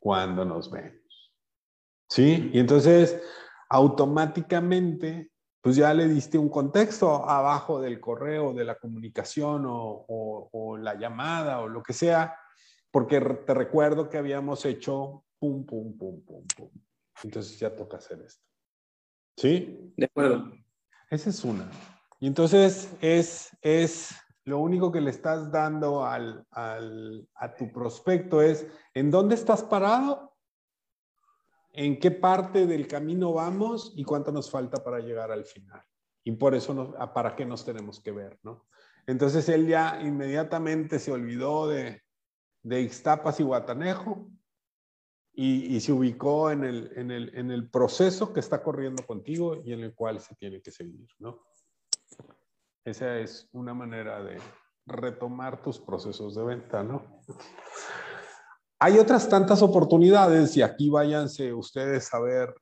cuando 0.00 0.44
nos 0.44 0.70
vemos. 0.70 1.34
¿Sí? 2.08 2.50
Y 2.52 2.58
entonces, 2.58 3.22
automáticamente 3.68 5.30
pues 5.62 5.76
ya 5.76 5.92
le 5.92 6.08
diste 6.08 6.38
un 6.38 6.48
contexto 6.48 7.28
abajo 7.28 7.80
del 7.80 8.00
correo, 8.00 8.54
de 8.54 8.64
la 8.64 8.76
comunicación 8.76 9.64
o, 9.66 10.78
la 10.78 10.94
llamada 10.94 11.60
o 11.60 11.68
lo 11.68 11.82
que 11.82 11.92
sea, 11.92 12.34
porque 12.90 13.20
te 13.20 13.54
recuerdo 13.54 14.08
que 14.08 14.18
habíamos 14.18 14.64
hecho 14.64 15.24
pum, 15.38 15.64
pum, 15.64 15.96
pum, 15.96 16.22
pum, 16.24 16.46
pum. 16.56 16.70
Entonces 17.22 17.58
ya 17.58 17.74
toca 17.74 17.98
hacer 17.98 18.20
esto. 18.22 18.44
¿Sí? 19.36 19.92
De 19.96 20.06
acuerdo. 20.06 20.52
Esa 21.10 21.30
es 21.30 21.44
una. 21.44 21.70
Y 22.18 22.26
entonces 22.26 22.92
es, 23.00 23.56
es 23.62 24.10
lo 24.44 24.58
único 24.58 24.92
que 24.92 25.00
le 25.00 25.10
estás 25.10 25.50
dando 25.50 26.04
al, 26.04 26.46
al, 26.50 27.28
a 27.34 27.54
tu 27.54 27.70
prospecto 27.72 28.42
es, 28.42 28.66
¿en 28.94 29.10
dónde 29.10 29.34
estás 29.34 29.62
parado? 29.62 30.30
en 31.72 31.98
qué 31.98 32.10
parte 32.10 32.66
del 32.66 32.86
camino 32.86 33.32
vamos 33.32 33.92
y 33.96 34.04
cuánto 34.04 34.32
nos 34.32 34.50
falta 34.50 34.82
para 34.82 35.00
llegar 35.00 35.30
al 35.30 35.44
final. 35.44 35.82
Y 36.24 36.32
por 36.32 36.54
eso, 36.54 36.94
¿para 37.14 37.34
qué 37.36 37.46
nos 37.46 37.64
tenemos 37.64 38.00
que 38.00 38.12
ver? 38.12 38.38
¿no? 38.42 38.66
Entonces 39.06 39.48
él 39.48 39.66
ya 39.66 40.00
inmediatamente 40.02 40.98
se 40.98 41.12
olvidó 41.12 41.68
de, 41.68 42.02
de 42.62 42.82
Ixtapas 42.82 43.40
y 43.40 43.42
Guatanejo 43.42 44.28
y, 45.32 45.80
se 45.80 45.92
ubicó 45.92 46.50
en 46.50 46.64
el, 46.64 46.92
en, 46.96 47.10
el, 47.10 47.34
en 47.34 47.50
el 47.50 47.70
proceso 47.70 48.32
que 48.32 48.40
está 48.40 48.62
corriendo 48.62 49.06
contigo 49.06 49.62
y 49.64 49.72
en 49.72 49.80
el 49.80 49.94
cual 49.94 50.20
se 50.20 50.34
tiene 50.34 50.60
que 50.60 50.70
seguir. 50.70 51.08
¿no? 51.18 51.40
Esa 52.84 53.18
es 53.18 53.48
una 53.52 53.72
manera 53.72 54.22
de 54.22 54.38
retomar 54.86 55.62
tus 55.62 55.78
procesos 55.78 56.34
de 56.34 56.44
venta. 56.44 56.82
¿no? 56.82 57.22
Hay 58.80 58.98
otras 58.98 59.28
tantas 59.28 59.62
oportunidades 59.62 60.56
y 60.56 60.62
aquí 60.62 60.90
váyanse 60.90 61.54
ustedes 61.54 62.12
a 62.12 62.20
ver 62.20 62.54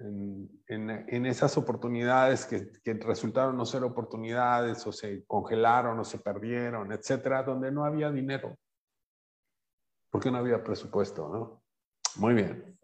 en, 0.00 1.26
esas 1.26 1.56
oportunidades 1.58 2.46
que, 2.46 2.94
resultaron 2.94 3.56
no 3.56 3.66
ser 3.66 3.84
oportunidades 3.84 4.86
o 4.86 4.92
se 4.92 5.24
congelaron 5.26 5.98
o 5.98 6.04
se 6.04 6.18
perdieron, 6.18 6.92
etcétera, 6.92 7.42
donde 7.42 7.72
no 7.72 7.84
había 7.84 8.10
dinero. 8.10 8.56
Porque 10.10 10.30
no 10.30 10.38
había 10.38 10.62
presupuesto, 10.62 11.28
¿no? 11.28 11.62
Muy 12.16 12.34
bien. 12.34 12.78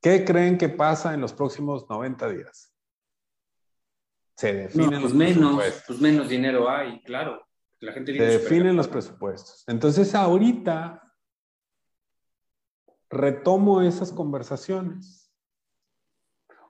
¿Qué 0.00 0.24
creen 0.24 0.58
que 0.58 0.68
pasa 0.68 1.14
en 1.14 1.20
los 1.20 1.32
próximos 1.32 1.88
90 1.88 2.28
días? 2.28 2.72
Se 4.36 4.52
definen 4.52 5.00
pues 5.00 5.14
menos, 5.14 5.82
pues 5.86 6.00
menos 6.00 6.28
dinero 6.28 6.68
hay, 6.68 7.00
claro. 7.02 7.42
La 7.80 7.92
gente 7.92 8.16
se 8.16 8.24
definen 8.24 8.76
los 8.76 8.88
presupuestos. 8.88 9.64
Entonces, 9.66 10.14
ahorita 10.14 11.02
retomo 13.10 13.82
esas 13.82 14.12
conversaciones. 14.12 15.32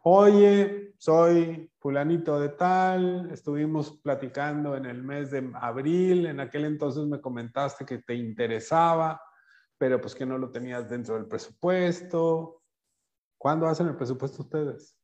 Oye, 0.02 0.94
soy 0.99 1.70
fulanito 1.78 2.38
de 2.38 2.50
tal, 2.50 3.30
estuvimos 3.32 3.99
platicando 3.99 4.76
en 4.76 4.87
el 4.87 5.02
mes 5.02 5.30
de 5.30 5.50
abril, 5.54 6.26
en 6.26 6.40
aquel 6.40 6.64
entonces 6.64 7.04
me 7.06 7.20
comentaste 7.20 7.85
que 7.85 7.99
te 7.99 8.14
interesaba, 8.14 9.20
pero 9.78 10.00
pues 10.00 10.14
que 10.14 10.26
no 10.26 10.38
lo 10.38 10.50
tenías 10.50 10.88
dentro 10.88 11.14
del 11.14 11.26
presupuesto. 11.26 12.62
¿Cuándo 13.38 13.66
hacen 13.66 13.88
el 13.88 13.97
presupuesto 13.97 14.42
ustedes? 14.42 14.97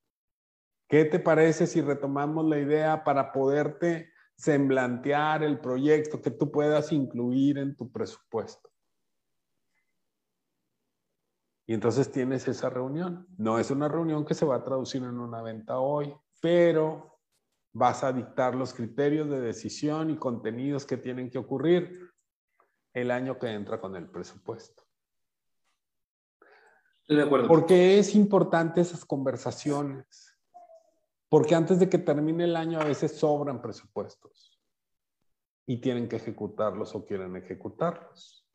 ¿Qué 0.88 1.04
te 1.04 1.18
parece 1.18 1.66
si 1.66 1.80
retomamos 1.80 2.44
la 2.46 2.58
idea 2.58 3.04
para 3.04 3.32
poderte 3.32 4.10
semblantear 4.36 5.42
el 5.42 5.60
proyecto 5.60 6.20
que 6.20 6.30
tú 6.30 6.50
puedas 6.50 6.92
incluir 6.92 7.58
en 7.58 7.76
tu 7.76 7.90
presupuesto? 7.90 8.70
Y 11.66 11.74
entonces 11.74 12.10
tienes 12.10 12.48
esa 12.48 12.68
reunión. 12.68 13.26
No 13.38 13.58
es 13.58 13.70
una 13.70 13.88
reunión 13.88 14.24
que 14.24 14.34
se 14.34 14.44
va 14.44 14.56
a 14.56 14.64
traducir 14.64 15.02
en 15.02 15.18
una 15.18 15.42
venta 15.42 15.78
hoy, 15.78 16.14
pero 16.40 17.20
vas 17.72 18.04
a 18.04 18.12
dictar 18.12 18.54
los 18.54 18.74
criterios 18.74 19.30
de 19.30 19.40
decisión 19.40 20.10
y 20.10 20.16
contenidos 20.16 20.84
que 20.84 20.98
tienen 20.98 21.30
que 21.30 21.38
ocurrir 21.38 22.11
el 22.94 23.10
año 23.10 23.38
que 23.38 23.48
entra 23.48 23.80
con 23.80 23.96
el 23.96 24.08
presupuesto. 24.08 24.82
Estoy 27.02 27.16
de 27.16 27.22
acuerdo. 27.22 27.48
Porque 27.48 27.98
es 27.98 28.14
importante 28.14 28.80
esas 28.80 29.04
conversaciones. 29.04 30.32
Porque 31.28 31.54
antes 31.54 31.78
de 31.78 31.88
que 31.88 31.98
termine 31.98 32.44
el 32.44 32.56
año 32.56 32.80
a 32.80 32.84
veces 32.84 33.16
sobran 33.16 33.62
presupuestos 33.62 34.60
y 35.66 35.80
tienen 35.80 36.08
que 36.08 36.16
ejecutarlos 36.16 36.94
o 36.94 37.04
quieren 37.04 37.36
ejecutarlos. 37.36 38.46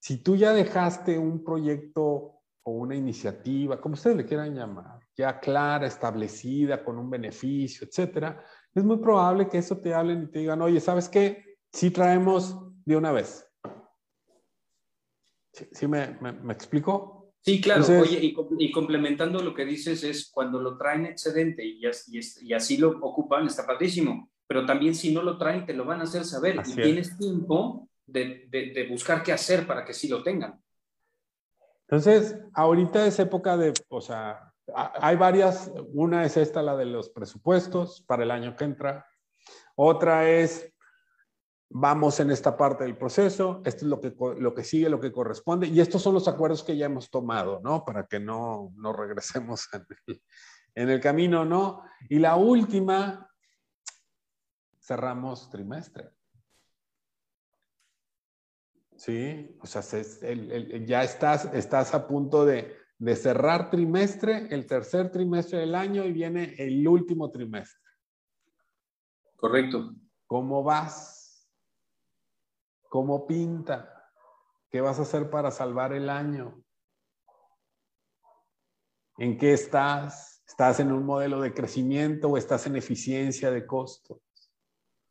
Si 0.00 0.22
tú 0.22 0.36
ya 0.36 0.52
dejaste 0.52 1.18
un 1.18 1.44
proyecto 1.44 2.40
o 2.62 2.72
una 2.72 2.94
iniciativa, 2.94 3.80
como 3.80 3.94
ustedes 3.94 4.16
le 4.16 4.24
quieran 4.24 4.54
llamar, 4.54 5.00
ya 5.16 5.38
clara, 5.38 5.86
establecida, 5.86 6.82
con 6.82 6.98
un 6.98 7.10
beneficio, 7.10 7.86
etcétera, 7.86 8.42
es 8.74 8.82
muy 8.82 8.96
probable 8.96 9.48
que 9.48 9.58
eso 9.58 9.78
te 9.78 9.94
hablen 9.94 10.22
y 10.24 10.30
te 10.30 10.38
digan, 10.40 10.62
oye, 10.62 10.80
¿sabes 10.80 11.08
qué? 11.08 11.58
Sí 11.72 11.90
traemos 11.90 12.63
de 12.84 12.96
una 12.96 13.12
vez. 13.12 13.48
¿Sí, 15.52 15.86
me, 15.86 16.18
me, 16.20 16.52
explico? 16.52 17.34
Sí, 17.40 17.60
claro. 17.60 17.84
Oye, 18.00 18.18
y, 18.58 18.72
complementando 18.72 19.40
lo 19.40 19.54
que 19.54 19.64
dices 19.64 20.02
es 20.02 20.30
cuando 20.30 20.60
lo 20.60 20.76
traen 20.76 21.06
excedente 21.06 21.64
y, 21.64 21.80
y, 21.82 22.52
así 22.52 22.76
lo 22.76 22.98
ocupan, 23.00 23.46
está 23.46 23.66
padrísimo. 23.66 24.30
Pero 24.46 24.66
también 24.66 24.94
si 24.94 25.12
no 25.12 25.22
lo 25.22 25.38
traen, 25.38 25.64
te 25.64 25.74
lo 25.74 25.84
van 25.84 26.00
a 26.00 26.04
hacer 26.04 26.24
saber. 26.24 26.60
y 26.66 26.74
tienes 26.74 27.16
tiempo 27.16 27.88
de, 28.06 28.86
buscar 28.90 29.22
qué 29.22 29.32
hacer 29.32 29.66
para 29.66 29.84
que 29.84 29.94
sí 29.94 30.08
lo 30.08 30.22
tengan. 30.22 30.60
Entonces, 31.82 32.38
ahorita 32.54 33.06
es 33.06 33.18
época 33.18 33.56
de, 33.56 33.72
o 33.88 34.00
sea, 34.00 34.52
hay 34.74 35.16
varias, 35.16 35.70
una 35.92 36.24
es 36.24 36.36
esta, 36.36 36.62
la 36.62 36.76
de 36.76 36.86
los 36.86 37.10
presupuestos 37.10 38.02
para 38.06 38.24
el 38.24 38.30
año 38.30 38.56
que 38.56 38.64
entra, 38.64 39.06
otra 39.76 40.28
es, 40.28 40.72
vamos 41.70 42.20
en 42.20 42.30
esta 42.30 42.56
parte 42.56 42.84
del 42.84 42.96
proceso, 42.96 43.62
esto 43.64 43.84
es 43.84 43.88
lo 43.88 44.00
que, 44.00 44.14
lo 44.38 44.54
que 44.54 44.64
sigue, 44.64 44.88
lo 44.88 45.00
que 45.00 45.12
corresponde, 45.12 45.66
y 45.66 45.80
estos 45.80 46.02
son 46.02 46.14
los 46.14 46.28
acuerdos 46.28 46.62
que 46.62 46.76
ya 46.76 46.86
hemos 46.86 47.10
tomado, 47.10 47.60
¿no? 47.62 47.84
Para 47.84 48.06
que 48.06 48.20
no, 48.20 48.72
no 48.76 48.92
regresemos 48.92 49.68
en 49.72 49.86
el, 50.06 50.22
en 50.74 50.90
el 50.90 51.00
camino, 51.00 51.44
¿no? 51.44 51.82
Y 52.08 52.18
la 52.18 52.36
última, 52.36 53.30
cerramos 54.80 55.50
trimestre. 55.50 56.10
Sí, 58.96 59.58
o 59.60 59.66
sea, 59.66 59.82
ya 60.86 61.02
estás, 61.02 61.46
estás 61.52 61.94
a 61.94 62.06
punto 62.06 62.44
de, 62.44 62.76
de 62.98 63.16
cerrar 63.16 63.70
trimestre, 63.70 64.46
el 64.50 64.66
tercer 64.66 65.10
trimestre 65.10 65.58
del 65.58 65.74
año 65.74 66.04
y 66.04 66.12
viene 66.12 66.54
el 66.58 66.86
último 66.86 67.30
trimestre. 67.30 67.80
Correcto. 69.36 69.94
¿Cómo 70.26 70.62
vas? 70.62 71.23
¿Cómo 72.94 73.26
pinta? 73.26 74.08
¿Qué 74.70 74.80
vas 74.80 75.00
a 75.00 75.02
hacer 75.02 75.28
para 75.28 75.50
salvar 75.50 75.92
el 75.94 76.08
año? 76.08 76.62
¿En 79.18 79.36
qué 79.36 79.52
estás? 79.52 80.44
¿Estás 80.46 80.78
en 80.78 80.92
un 80.92 81.04
modelo 81.04 81.40
de 81.40 81.52
crecimiento 81.52 82.28
o 82.28 82.36
estás 82.36 82.68
en 82.68 82.76
eficiencia 82.76 83.50
de 83.50 83.66
costo? 83.66 84.20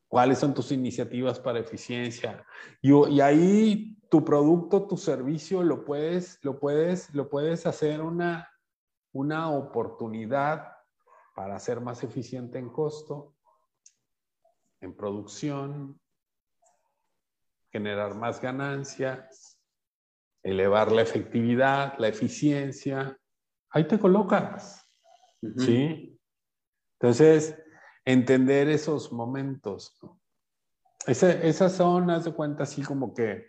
cuáles 0.07 0.39
son 0.39 0.53
tus 0.53 0.71
iniciativas 0.71 1.41
para 1.41 1.59
eficiencia. 1.59 2.45
Y, 2.81 3.19
ahí 3.19 3.97
tu 4.09 4.23
producto, 4.23 4.87
tu 4.87 4.95
servicio, 4.95 5.61
lo 5.61 5.83
puedes, 5.83 6.39
lo 6.41 6.59
puedes, 6.59 7.13
lo 7.13 7.29
puedes 7.29 7.65
hacer 7.65 7.99
una, 7.99 8.49
una 9.11 9.49
oportunidad 9.49 10.71
para 11.35 11.59
ser 11.59 11.81
más 11.81 12.01
eficiente 12.01 12.59
en 12.59 12.69
costo 12.69 13.35
en 14.79 14.95
producción, 14.95 15.99
generar 17.73 18.13
más 18.15 18.39
ganancias, 18.39 19.59
elevar 20.43 20.91
la 20.91 21.01
efectividad, 21.01 21.97
la 21.97 22.07
eficiencia. 22.07 23.17
Ahí 23.71 23.87
te 23.87 23.97
colocas. 23.97 24.87
¿Sí? 25.57 26.17
Entonces, 26.99 27.57
entender 28.05 28.69
esos 28.69 29.11
momentos. 29.11 29.99
esas 31.07 31.73
son, 31.73 32.11
haz 32.11 32.25
de 32.25 32.33
cuenta, 32.33 32.63
así 32.63 32.83
como 32.83 33.13
que 33.13 33.47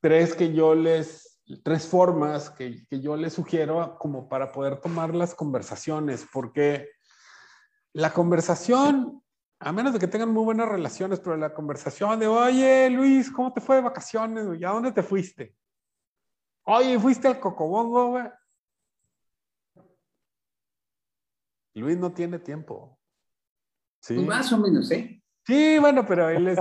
tres 0.00 0.34
que 0.34 0.52
yo 0.52 0.74
les, 0.74 1.40
tres 1.62 1.86
formas 1.86 2.50
que, 2.50 2.84
que 2.88 3.00
yo 3.00 3.16
les 3.16 3.34
sugiero 3.34 3.96
como 3.98 4.28
para 4.28 4.50
poder 4.50 4.80
tomar 4.80 5.14
las 5.14 5.34
conversaciones, 5.34 6.26
porque 6.32 6.88
la 7.92 8.12
conversación, 8.12 9.21
a 9.64 9.72
menos 9.72 9.92
de 9.92 10.00
que 10.00 10.08
tengan 10.08 10.30
muy 10.30 10.44
buenas 10.44 10.68
relaciones, 10.68 11.20
pero 11.20 11.36
la 11.36 11.54
conversación 11.54 12.18
de, 12.18 12.26
oye, 12.26 12.90
Luis, 12.90 13.30
¿cómo 13.30 13.52
te 13.52 13.60
fue 13.60 13.76
de 13.76 13.82
vacaciones? 13.82 14.44
¿Y 14.58 14.64
a 14.64 14.70
dónde 14.70 14.90
te 14.90 15.04
fuiste? 15.04 15.54
Oye, 16.64 16.98
¿fuiste 16.98 17.28
al 17.28 17.38
Cocobongo, 17.38 18.10
güey? 18.10 18.24
Luis 21.74 21.96
no 21.96 22.12
tiene 22.12 22.40
tiempo. 22.40 22.98
¿Sí? 24.00 24.14
Pues 24.14 24.26
más 24.26 24.52
o 24.52 24.58
menos, 24.58 24.90
¿eh? 24.90 25.22
Sí, 25.46 25.78
bueno, 25.78 26.04
pero 26.06 26.28
él 26.28 26.48
es... 26.48 26.58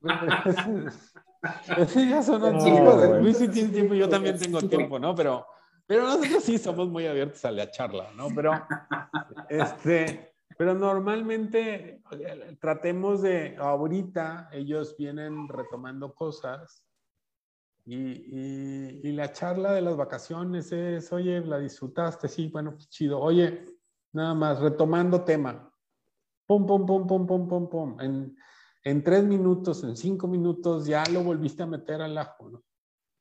sí, 1.88 2.08
ya 2.08 2.22
son 2.22 2.40
no, 2.42 3.18
Luis 3.18 3.38
sí 3.38 3.48
tiene 3.48 3.70
tiempo, 3.70 3.94
yo 3.94 4.08
también 4.08 4.38
tengo 4.38 4.62
tiempo, 4.62 5.00
¿no? 5.00 5.14
Pero, 5.16 5.46
pero 5.84 6.04
nosotros 6.04 6.44
sí 6.44 6.58
somos 6.58 6.88
muy 6.88 7.06
abiertos 7.06 7.44
a 7.44 7.50
la 7.50 7.70
charla, 7.70 8.12
¿no? 8.14 8.28
Pero, 8.34 8.52
este, 9.48 10.33
pero 10.56 10.74
normalmente 10.74 12.02
tratemos 12.60 13.22
de, 13.22 13.56
ahorita 13.56 14.48
ellos 14.52 14.96
vienen 14.96 15.48
retomando 15.48 16.14
cosas 16.14 16.84
y, 17.86 19.06
y, 19.06 19.12
la 19.12 19.30
charla 19.32 19.72
de 19.72 19.82
las 19.82 19.96
vacaciones 19.96 20.72
es, 20.72 21.12
oye, 21.12 21.40
¿la 21.42 21.58
disfrutaste? 21.58 22.28
Sí, 22.28 22.48
bueno, 22.48 22.72
pues 22.72 22.88
chido. 22.88 23.20
Oye, 23.20 23.64
nada 24.12 24.32
más, 24.34 24.60
retomando 24.60 25.22
tema. 25.22 25.70
Pum, 26.46 26.66
pum, 26.66 26.86
pum, 26.86 27.06
pum, 27.06 27.26
pum, 27.26 27.46
pum, 27.46 27.68
pum. 27.68 28.00
En, 28.00 28.36
en 28.84 29.04
tres 29.04 29.24
minutos, 29.24 29.84
en 29.84 29.96
cinco 29.96 30.26
minutos, 30.26 30.86
ya 30.86 31.04
lo 31.12 31.22
volviste 31.22 31.62
a 31.62 31.66
meter 31.66 32.00
al 32.00 32.16
ajo, 32.16 32.48
¿no? 32.48 32.64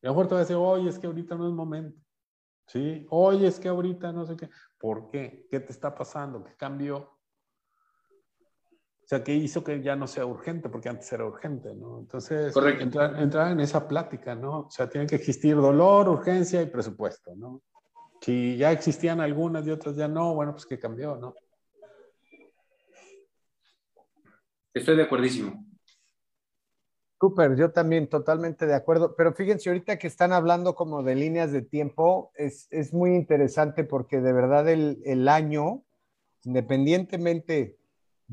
Y 0.01 0.07
a 0.07 0.09
lo 0.09 0.15
mejor 0.15 0.27
te 0.27 0.35
va 0.35 0.39
a 0.39 0.43
decir, 0.43 0.55
oye, 0.55 0.89
es 0.89 0.97
que 0.97 1.07
ahorita 1.07 1.35
no 1.35 1.47
es 1.47 1.53
momento. 1.53 2.01
¿Sí? 2.67 3.05
Oye, 3.09 3.47
es 3.47 3.59
que 3.59 3.67
ahorita 3.67 4.13
no 4.13 4.25
sé 4.25 4.37
qué. 4.37 4.49
¿Por 4.77 5.09
qué? 5.09 5.45
¿Qué 5.49 5.59
te 5.59 5.73
está 5.73 5.93
pasando? 5.93 6.43
¿Qué 6.43 6.55
cambió? 6.55 7.19
O 9.13 9.15
sea, 9.15 9.23
¿qué 9.23 9.35
hizo 9.35 9.63
que 9.63 9.79
ya 9.79 9.95
no 9.95 10.07
sea 10.07 10.25
urgente? 10.25 10.69
Porque 10.69 10.89
antes 10.89 11.13
era 11.13 11.23
urgente, 11.23 11.71
¿no? 11.75 11.99
Entonces, 11.99 12.51
entrar, 12.79 13.21
entrar, 13.21 13.51
en 13.51 13.59
esa 13.59 13.87
plática, 13.87 14.33
¿no? 14.33 14.61
O 14.61 14.71
sea, 14.71 14.89
tiene 14.89 15.05
que 15.05 15.17
existir 15.17 15.55
dolor, 15.55 16.09
urgencia 16.09 16.63
y 16.63 16.65
presupuesto, 16.65 17.35
¿no? 17.35 17.61
Si 18.21 18.57
ya 18.57 18.71
existían 18.71 19.21
algunas 19.21 19.67
y 19.67 19.69
otras 19.69 19.95
ya 19.95 20.07
no, 20.07 20.33
bueno, 20.33 20.53
pues 20.53 20.65
¿qué 20.65 20.79
cambió, 20.79 21.15
no? 21.15 21.35
Estoy 24.73 24.95
de 24.95 25.03
acuerdísimo. 25.03 25.63
Súper, 27.21 27.55
yo 27.55 27.69
también 27.71 28.07
totalmente 28.07 28.65
de 28.65 28.73
acuerdo. 28.73 29.15
Pero 29.15 29.35
fíjense, 29.35 29.69
ahorita 29.69 29.99
que 29.99 30.07
están 30.07 30.33
hablando 30.33 30.73
como 30.73 31.03
de 31.03 31.13
líneas 31.13 31.51
de 31.51 31.61
tiempo, 31.61 32.31
es, 32.33 32.67
es 32.71 32.95
muy 32.95 33.13
interesante 33.13 33.83
porque 33.83 34.21
de 34.21 34.33
verdad 34.33 34.67
el, 34.69 35.03
el 35.05 35.27
año, 35.27 35.83
independientemente 36.45 37.77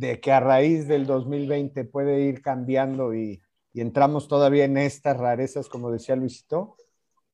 de 0.00 0.19
que 0.19 0.33
a 0.33 0.40
raíz 0.40 0.88
del 0.88 1.04
2020 1.04 1.85
puede 1.85 2.23
ir 2.23 2.40
cambiando 2.40 3.14
y, 3.14 3.42
entramos 3.75 4.26
todavía 4.26 4.64
en 4.64 4.78
estas 4.78 5.16
rarezas, 5.16 5.69
como 5.69 5.92
decía 5.92 6.16
Luisito. 6.16 6.76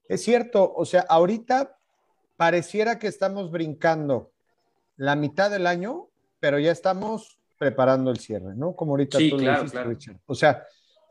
Es 0.06 0.23
cierto, 0.23 0.75
o 0.75 0.84
sea, 0.84 1.06
ahorita 1.08 1.78
pareciera 2.36 2.99
que 2.99 3.06
estamos 3.06 3.50
brincando 3.50 4.32
la 4.97 5.17
mitad 5.17 5.50
del 5.50 5.67
año, 5.67 6.08
pero 6.38 6.58
ya 6.58 6.73
estamos 6.73 7.38
preparando 7.56 8.10
el 8.10 8.19
cierre, 8.19 8.54
¿no? 8.54 8.76
Como 8.76 8.93
ahorita 8.93 9.19
tú 9.19 9.38
lo 9.38 9.50
dijiste, 9.50 9.84
Richard. 9.84 10.21
O 10.26 10.34
sea, 10.34 10.62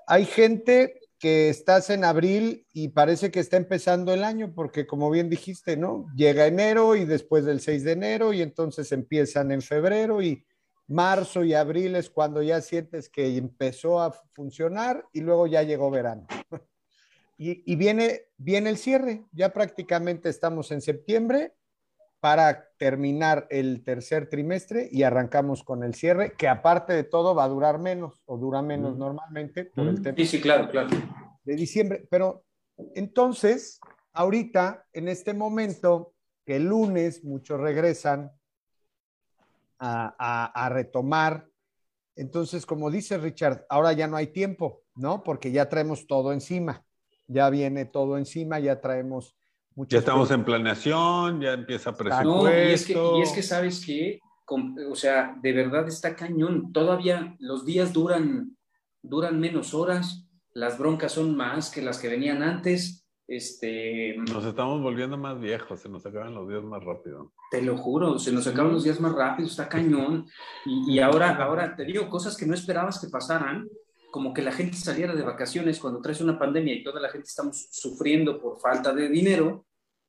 hay 0.06 0.26
gente 0.26 1.00
que 1.18 1.50
estás 1.50 1.90
en 1.90 2.04
abril 2.04 2.68
y 2.72 2.90
parece 2.90 3.32
que 3.32 3.40
está 3.40 3.58
empezando 3.58 4.14
el 4.14 4.24
año, 4.24 4.54
porque 4.54 4.86
como 4.86 5.10
bien 5.10 5.30
dijiste, 5.30 5.76
¿no? 5.76 6.06
Llega 6.16 6.46
enero 6.46 6.96
y 6.96 7.06
después 7.06 7.46
del 7.46 7.62
6 7.62 7.84
de 7.84 7.92
enero 7.94 8.32
y 8.32 8.44
entonces 8.44 8.92
empiezan 8.92 9.52
en 9.52 9.64
febrero 9.64 10.22
y 10.22 10.46
marzo 10.88 11.44
y 11.44 11.54
abril 11.54 11.96
es 11.96 12.10
cuando 12.10 12.42
ya 12.42 12.62
sientes 12.62 13.10
que 13.10 13.38
empezó 13.38 14.02
a 14.02 14.12
funcionar 14.12 15.06
y 15.14 15.22
luego 15.22 15.48
ya 15.48 15.64
llegó 15.64 15.90
verano. 15.90 16.28
Y, 17.38 17.76
viene, 17.76 18.30
viene 18.38 18.70
el 18.70 18.78
cierre, 18.78 19.26
ya 19.34 19.52
prácticamente 19.52 20.30
estamos 20.30 20.72
en 20.72 20.80
septiembre 20.80 21.52
para 22.22 22.70
terminar 22.78 23.46
el 23.50 23.84
tercer 23.84 24.30
trimestre 24.30 24.88
y 24.90 25.04
arrancamos 25.04 25.62
con 25.62 25.84
el 25.84 25.96
cierre, 25.96 26.34
que 26.38 26.48
aparte 26.48 26.94
de 26.94 27.04
todo 27.04 27.36
va 27.36 27.44
a 27.44 27.50
durar 27.50 27.78
menos 27.78 28.24
o 28.26 28.38
dura 28.38 28.62
menos 28.62 28.98
normalmente 28.98 29.66
por 29.66 29.86
el 29.90 30.02
tema. 30.02 30.16
Sí, 30.16 30.26
sí, 30.26 30.40
claro, 30.40 30.70
claro. 30.70 30.88
De 31.44 31.56
diciembre, 31.58 32.08
pero 32.10 32.46
entonces, 32.78 33.82
ahorita, 34.14 34.86
en 34.94 35.10
este 35.10 35.34
momento, 35.34 36.14
que 36.46 36.56
el 36.56 36.68
lunes 36.68 37.24
muchos 37.26 37.60
regresan 37.60 38.32
a, 39.80 40.70
retomar. 40.72 41.48
Entonces, 42.16 42.66
como 42.66 42.90
dice 42.90 43.18
Richard, 43.18 43.66
ahora 43.70 43.94
ya 43.94 44.08
no 44.08 44.18
hay 44.18 44.28
tiempo, 44.28 44.84
¿no? 44.96 45.24
Porque 45.24 45.52
ya 45.52 45.68
traemos 45.68 46.08
todo 46.08 46.32
encima, 46.32 46.84
ya 47.28 47.50
viene 47.50 47.86
todo 47.86 48.18
encima, 48.18 48.60
ya 48.60 48.80
traemos 48.80 49.36
Ya 49.90 50.00
estamos 50.00 50.32
en 50.32 50.46
planeación, 50.46 51.42
ya 51.42 51.54
empieza 51.54 51.90
a 51.90 51.96
presupuesto. 51.96 52.52
y 52.52 52.74
es 52.74 52.86
que, 52.86 52.94
y 52.94 53.22
es 53.22 53.32
que 53.34 53.44
sabes 53.44 53.86
que, 53.86 54.20
o 54.90 54.96
sea, 54.96 55.38
de 55.42 55.54
verdad 55.54 55.88
está 55.88 56.16
cañón. 56.16 56.72
Todavía 56.72 57.36
los 57.40 57.66
días 57.66 57.92
duran, 57.92 58.58
duran 59.02 59.40
menos 59.40 59.74
horas, 59.74 60.26
las 60.54 60.78
broncas 60.78 61.12
son 61.12 61.36
más 61.36 61.70
que 61.70 61.82
las 61.82 62.00
que 62.00 62.08
venían 62.08 62.42
antes. 62.42 63.05
Este, 63.28 64.16
nos 64.18 64.46
estamos 64.46 64.82
volviendo 64.82 65.18
más 65.18 65.40
viejos, 65.40 65.80
se 65.80 65.90
nos 65.90 66.06
acaban 66.06 66.36
los 66.36 66.48
días 66.48 66.64
más 66.64 66.84
rápido. 66.84 67.34
Te 67.50 67.62
lo 67.62 67.76
juro, 67.76 68.20
se 68.20 68.32
nos 68.32 68.46
acaban 68.46 68.74
los 68.74 68.84
días 68.84 69.00
más 69.00 69.14
rápido, 69.14 69.48
está 69.48 69.68
cañón. 69.68 70.28
Y, 70.66 71.00
ahora, 71.00 71.36
ahora 71.44 71.76
te 71.76 71.86
digo 71.86 72.08
cosas 72.10 72.38
que 72.38 72.46
no 72.46 72.54
esperabas 72.54 73.00
que 73.00 73.08
pasaran, 73.08 73.68
como 74.12 74.34
que 74.34 74.44
la 74.44 74.52
gente 74.52 74.78
saliera 74.78 75.16
de 75.16 75.24
vacaciones 75.24 75.80
cuando 75.80 76.02
traes 76.02 76.22
una 76.22 76.38
pandemia 76.38 76.76
y 76.76 76.84
toda 76.84 77.02
la 77.02 77.10
gente 77.10 77.28
estamos 77.28 77.68
sufriendo 77.72 78.40
por 78.40 78.60
falta 78.60 78.94
de 78.94 79.10
dinero, 79.10 79.66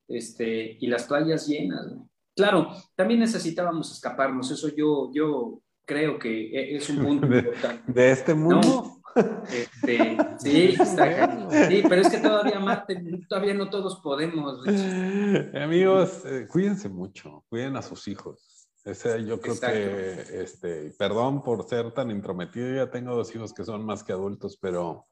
este, 0.07 0.77
y 0.79 0.87
las 0.87 1.05
playas 1.05 1.47
llenas. 1.47 1.87
Claro, 2.35 2.69
también 2.95 3.19
necesitábamos 3.19 3.91
escaparnos, 3.91 4.51
eso 4.51 4.69
yo, 4.75 5.11
yo 5.11 5.59
creo 5.85 6.19
que 6.19 6.51
e, 6.51 6.75
es 6.75 6.87
un 6.91 7.03
punto 7.03 7.25
importante. 7.35 7.91
¿De 7.91 8.11
este 8.11 8.35
mundo? 8.35 8.96
Este, 9.15 10.17
sí, 10.39 10.75
sí, 10.75 11.83
pero 11.87 12.01
es 12.01 12.09
que 12.09 12.19
todavía, 12.19 12.85
todavía 13.27 13.53
no 13.53 13.69
todos 13.69 13.99
podemos. 14.01 14.59
Amigos, 15.55 16.23
eh, 16.25 16.47
cuídense 16.49 16.89
mucho, 16.89 17.43
cuiden 17.49 17.75
a 17.77 17.81
sus 17.81 18.07
hijos. 18.07 18.69
Ese, 18.83 19.25
yo 19.25 19.41
creo 19.41 19.59
que, 19.59 20.41
este, 20.41 20.91
perdón 20.97 21.43
por 21.43 21.67
ser 21.67 21.91
tan 21.91 22.09
intrometido, 22.09 22.73
ya 22.73 22.89
tengo 22.89 23.15
dos 23.15 23.35
hijos 23.35 23.53
que 23.53 23.65
son 23.65 23.85
más 23.85 24.01
que 24.03 24.13
adultos, 24.13 24.57
pero, 24.61 25.07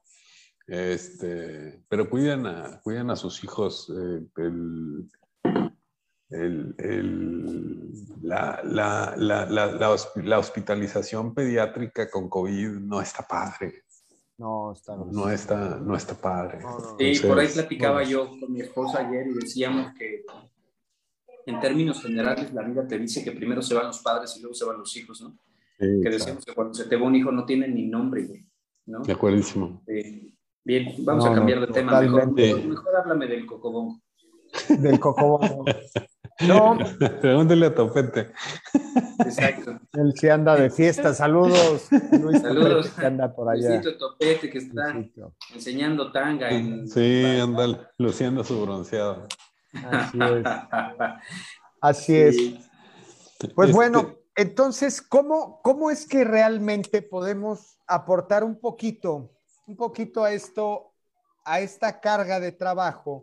este, 0.66 1.84
pero 1.88 2.08
cuiden 2.08 2.46
a, 2.46 2.80
cuiden 2.82 3.10
a 3.10 3.16
sus 3.16 3.44
hijos. 3.44 3.90
Eh, 3.90 4.26
el, 4.38 5.10
el, 6.30 6.74
el, 6.78 7.76
la, 8.22 8.60
la, 8.64 9.14
la, 9.16 9.46
la, 9.46 10.38
hospitalización 10.38 11.34
pediátrica 11.34 12.10
con 12.10 12.28
COVID 12.28 12.78
no 12.80 13.00
está 13.00 13.26
padre. 13.26 13.84
No, 14.38 14.72
está, 14.72 14.96
no, 14.96 15.30
está, 15.30 15.78
no 15.78 15.96
está 15.96 16.14
padre. 16.14 16.58
sí, 16.98 17.26
por 17.26 17.38
ahí 17.38 17.48
platicaba 17.48 18.02
yo 18.02 18.28
con 18.38 18.52
mi 18.52 18.60
esposa 18.60 19.06
ayer 19.06 19.26
y 19.28 19.34
decíamos 19.34 19.94
que 19.98 20.24
en 21.46 21.60
términos 21.60 22.02
generales 22.02 22.52
la 22.52 22.62
vida 22.62 22.86
te 22.86 22.98
dice 22.98 23.24
que 23.24 23.32
primero 23.32 23.62
se 23.62 23.74
van 23.74 23.86
los 23.86 24.00
padres 24.00 24.36
y 24.36 24.40
luego 24.40 24.54
se 24.54 24.64
van 24.66 24.78
los 24.78 24.94
hijos, 24.96 25.22
¿no? 25.22 25.38
que 25.78 26.10
decíamos 26.10 26.44
que 26.44 26.54
cuando 26.54 26.74
se 26.74 26.84
te 26.84 26.96
va 26.96 27.06
un 27.06 27.14
hijo 27.14 27.30
no 27.30 27.44
tiene 27.44 27.68
ni 27.68 27.86
nombre, 27.86 28.46
¿no? 28.86 29.02
De 29.02 29.12
acuerdísimo. 29.12 29.82
bien, 30.64 30.94
vamos 31.00 31.26
a 31.26 31.34
cambiar 31.34 31.60
de 31.60 31.66
tema. 31.68 32.00
Mejor, 32.00 32.32
mejor, 32.32 32.96
háblame 32.96 33.26
del 33.26 33.46
cocobón. 33.46 34.00
Del 34.68 35.00
cocobón. 35.00 35.64
No. 36.40 36.76
Pregúntele 37.20 37.66
a 37.66 37.74
Topete. 37.74 38.32
Exacto. 39.20 39.80
Él 39.94 40.12
sí 40.14 40.28
anda 40.28 40.54
de 40.54 40.70
fiesta. 40.70 41.14
Saludos. 41.14 41.88
Luis 42.12 42.42
Saludos. 42.42 42.90
que 42.90 43.06
anda 43.06 43.34
por 43.34 43.48
allá. 43.48 43.80
Topete 43.98 44.50
que 44.50 44.58
está 44.58 44.94
enseñando 45.54 46.12
tanga. 46.12 46.50
En... 46.50 46.86
Sí, 46.88 47.24
anda 47.40 47.90
luciendo 47.96 48.44
su 48.44 48.60
bronceado. 48.60 49.26
Así 49.72 50.18
es. 50.22 50.44
Así 51.80 52.16
es. 52.16 52.36
Pues 53.54 53.70
este, 53.70 53.72
bueno, 53.72 54.16
Entonces, 54.34 55.00
¿cómo, 55.00 55.60
¿cómo 55.62 55.90
es 55.90 56.06
que 56.06 56.24
realmente 56.24 57.00
podemos 57.00 57.78
aportar 57.86 58.44
un 58.44 58.60
poquito, 58.60 59.30
un 59.66 59.76
poquito 59.76 60.24
a 60.24 60.32
esto, 60.32 60.92
a 61.44 61.60
esta 61.60 62.00
carga 62.00 62.40
de 62.40 62.52
trabajo 62.52 63.22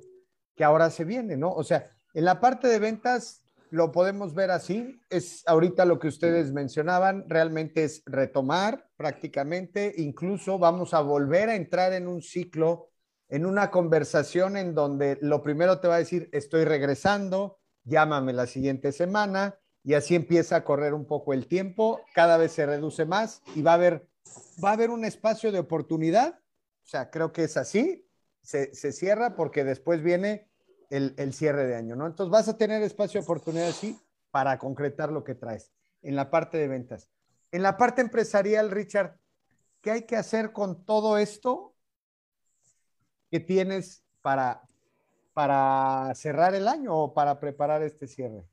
que 0.56 0.64
ahora 0.64 0.90
se 0.90 1.06
viene, 1.06 1.38
¿no? 1.38 1.52
O 1.52 1.64
sea, 1.64 1.90
en 2.14 2.26
la 2.26 2.40
parte 2.40 2.68
de 2.68 2.80
ventas 2.80 3.44
lo 3.70 3.92
podemos 3.92 4.36
ver 4.36 4.52
así, 4.52 5.02
es 5.10 5.44
ahorita 5.48 5.86
lo 5.86 5.98
que 5.98 6.08
ustedes 6.08 6.52
mencionaban, 6.52 7.26
realmente 7.28 7.84
es 7.84 8.04
retomar 8.06 8.88
prácticamente, 8.96 9.96
incluso 9.98 10.60
vamos 10.60 10.94
a 10.94 11.02
volver 11.02 11.50
a 11.50 11.56
entrar 11.56 11.92
en 11.94 12.08
un 12.08 12.22
ciclo, 12.22 12.92
en 13.30 13.48
una 13.48 13.72
conversación 13.72 14.58
en 14.58 14.76
donde 14.76 15.18
lo 15.22 15.42
primero 15.42 15.80
te 15.80 15.88
va 15.88 15.96
a 15.96 16.00
decir, 16.00 16.30
estoy 16.34 16.66
regresando, 16.66 17.58
llámame 17.84 18.34
la 18.34 18.46
siguiente 18.46 18.92
semana, 18.92 19.58
y 19.84 19.96
así 19.96 20.14
empieza 20.14 20.58
a 20.58 20.64
correr 20.64 20.94
un 20.94 21.06
poco 21.06 21.34
el 21.34 21.48
tiempo, 21.48 22.02
cada 22.14 22.38
vez 22.38 22.52
se 22.52 22.68
reduce 22.68 23.06
más 23.06 23.42
y 23.56 23.64
va 23.64 23.72
a 23.72 23.76
haber, 23.76 24.08
va 24.64 24.70
a 24.70 24.74
haber 24.74 24.92
un 24.92 25.04
espacio 25.04 25.52
de 25.52 25.60
oportunidad, 25.60 26.40
o 26.84 26.86
sea, 26.86 27.10
creo 27.10 27.34
que 27.34 27.46
es 27.46 27.58
así, 27.58 28.08
se, 28.44 28.76
se 28.76 28.92
cierra 28.92 29.36
porque 29.36 29.64
después 29.64 30.04
viene 30.04 30.48
el, 30.90 31.16
el, 31.18 31.34
cierre 31.34 31.66
de 31.66 31.76
año, 31.76 31.96
¿no? 31.96 32.06
Entonces 32.06 32.32
vas 32.32 32.48
a 32.48 32.58
tener 32.58 32.84
espacio 32.84 33.20
de 33.20 33.26
oportunidad 33.26 33.70
así 33.70 34.00
para 34.30 34.60
concretar 34.60 35.12
lo 35.12 35.24
que 35.24 35.34
traes 35.34 35.72
en 36.02 36.16
la 36.16 36.30
parte 36.30 36.58
de 36.58 36.68
ventas. 36.68 37.10
En 37.52 37.64
la 37.64 37.78
parte 37.78 38.02
empresarial, 38.02 38.70
Richard, 38.70 39.18
¿qué 39.82 39.92
hay 39.92 40.02
que 40.06 40.18
hacer 40.18 40.52
con 40.52 40.86
todo 40.86 41.18
esto 41.18 41.74
que 43.32 43.40
tienes 43.40 44.04
para, 44.22 44.62
para 45.34 46.12
cerrar 46.16 46.54
el 46.54 46.68
año 46.68 46.96
o 46.96 47.14
para 47.14 47.40
preparar 47.40 47.82
este 47.82 48.08
cierre? 48.08 48.44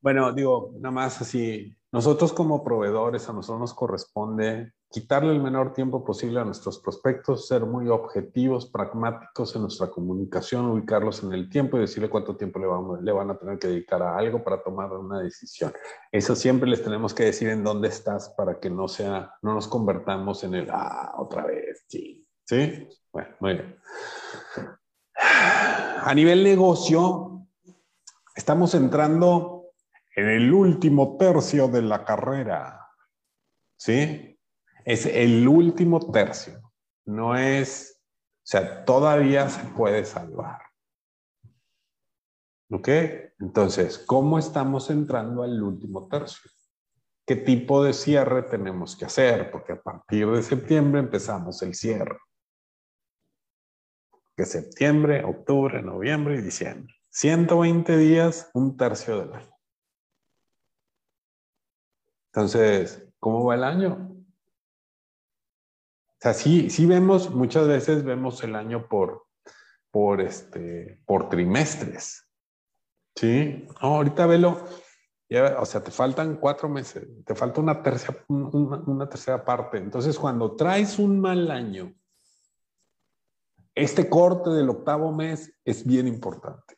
Bueno, 0.00 0.32
digo, 0.32 0.72
nada 0.76 0.92
más 0.92 1.20
así, 1.20 1.76
nosotros 1.92 2.32
como 2.32 2.64
proveedores, 2.64 3.28
a 3.28 3.32
nosotros 3.32 3.60
nos 3.60 3.74
corresponde 3.74 4.72
quitarle 4.90 5.32
el 5.32 5.40
menor 5.40 5.72
tiempo 5.72 6.04
posible 6.04 6.40
a 6.40 6.44
nuestros 6.44 6.80
prospectos, 6.80 7.46
ser 7.46 7.64
muy 7.64 7.88
objetivos, 7.88 8.66
pragmáticos 8.66 9.54
en 9.54 9.62
nuestra 9.62 9.88
comunicación, 9.88 10.66
ubicarlos 10.66 11.22
en 11.22 11.32
el 11.32 11.48
tiempo 11.48 11.76
y 11.76 11.82
decirle 11.82 12.10
cuánto 12.10 12.36
tiempo 12.36 12.58
le, 12.58 12.66
vamos, 12.66 13.00
le 13.00 13.12
van 13.12 13.30
a 13.30 13.38
tener 13.38 13.58
que 13.58 13.68
dedicar 13.68 14.02
a 14.02 14.18
algo 14.18 14.42
para 14.42 14.62
tomar 14.62 14.92
una 14.92 15.20
decisión. 15.20 15.72
Eso 16.10 16.34
siempre 16.34 16.68
les 16.68 16.82
tenemos 16.82 17.14
que 17.14 17.24
decir 17.24 17.48
en 17.50 17.62
dónde 17.62 17.88
estás 17.88 18.30
para 18.30 18.58
que 18.58 18.68
no 18.68 18.88
sea, 18.88 19.32
no 19.42 19.54
nos 19.54 19.68
convertamos 19.68 20.42
en 20.42 20.54
el, 20.54 20.68
ah, 20.70 21.12
otra 21.18 21.46
vez, 21.46 21.84
sí. 21.86 22.26
¿Sí? 22.44 22.88
Bueno, 23.12 23.28
muy 23.38 23.52
bien. 23.54 23.76
A 26.02 26.12
nivel 26.14 26.42
negocio, 26.42 27.46
estamos 28.34 28.74
entrando 28.74 29.66
en 30.16 30.28
el 30.28 30.52
último 30.52 31.16
tercio 31.16 31.68
de 31.68 31.82
la 31.82 32.04
carrera. 32.04 32.88
¿Sí? 33.76 34.29
Es 34.90 35.06
el 35.06 35.46
último 35.46 36.00
tercio. 36.10 36.72
No 37.04 37.36
es, 37.36 38.02
o 38.38 38.42
sea, 38.42 38.84
todavía 38.84 39.48
se 39.48 39.62
puede 39.68 40.04
salvar. 40.04 40.62
¿Ok? 42.72 42.88
Entonces, 43.38 43.98
¿cómo 43.98 44.36
estamos 44.36 44.90
entrando 44.90 45.44
al 45.44 45.62
último 45.62 46.08
tercio? 46.08 46.50
¿Qué 47.24 47.36
tipo 47.36 47.84
de 47.84 47.92
cierre 47.92 48.42
tenemos 48.42 48.96
que 48.96 49.04
hacer? 49.04 49.52
Porque 49.52 49.74
a 49.74 49.80
partir 49.80 50.28
de 50.28 50.42
septiembre 50.42 50.98
empezamos 50.98 51.62
el 51.62 51.76
cierre. 51.76 52.18
Que 54.36 54.44
septiembre, 54.44 55.22
octubre, 55.22 55.82
noviembre 55.82 56.34
y 56.34 56.42
diciembre. 56.42 56.92
120 57.10 57.96
días, 57.96 58.50
un 58.54 58.76
tercio 58.76 59.20
del 59.20 59.34
año. 59.34 59.56
Entonces, 62.32 63.08
¿cómo 63.20 63.44
va 63.44 63.54
el 63.54 63.62
año? 63.62 64.19
O 66.20 66.22
sea, 66.22 66.34
sí, 66.34 66.68
sí 66.68 66.84
vemos, 66.84 67.30
muchas 67.30 67.66
veces 67.66 68.04
vemos 68.04 68.44
el 68.44 68.54
año 68.54 68.86
por, 68.88 69.24
por, 69.90 70.20
este, 70.20 71.02
por 71.06 71.30
trimestres. 71.30 72.28
¿Sí? 73.16 73.66
No, 73.80 73.96
ahorita 73.96 74.26
velo, 74.26 74.62
o 75.58 75.64
sea, 75.64 75.82
te 75.82 75.90
faltan 75.90 76.36
cuatro 76.36 76.68
meses, 76.68 77.08
te 77.24 77.34
falta 77.34 77.62
una 77.62 77.82
tercera, 77.82 78.22
una 78.28 79.08
tercera 79.08 79.42
parte. 79.42 79.78
Entonces, 79.78 80.18
cuando 80.18 80.56
traes 80.56 80.98
un 80.98 81.18
mal 81.18 81.50
año, 81.50 81.94
este 83.74 84.10
corte 84.10 84.50
del 84.50 84.68
octavo 84.68 85.12
mes 85.12 85.50
es 85.64 85.86
bien 85.86 86.06
importante. 86.06 86.76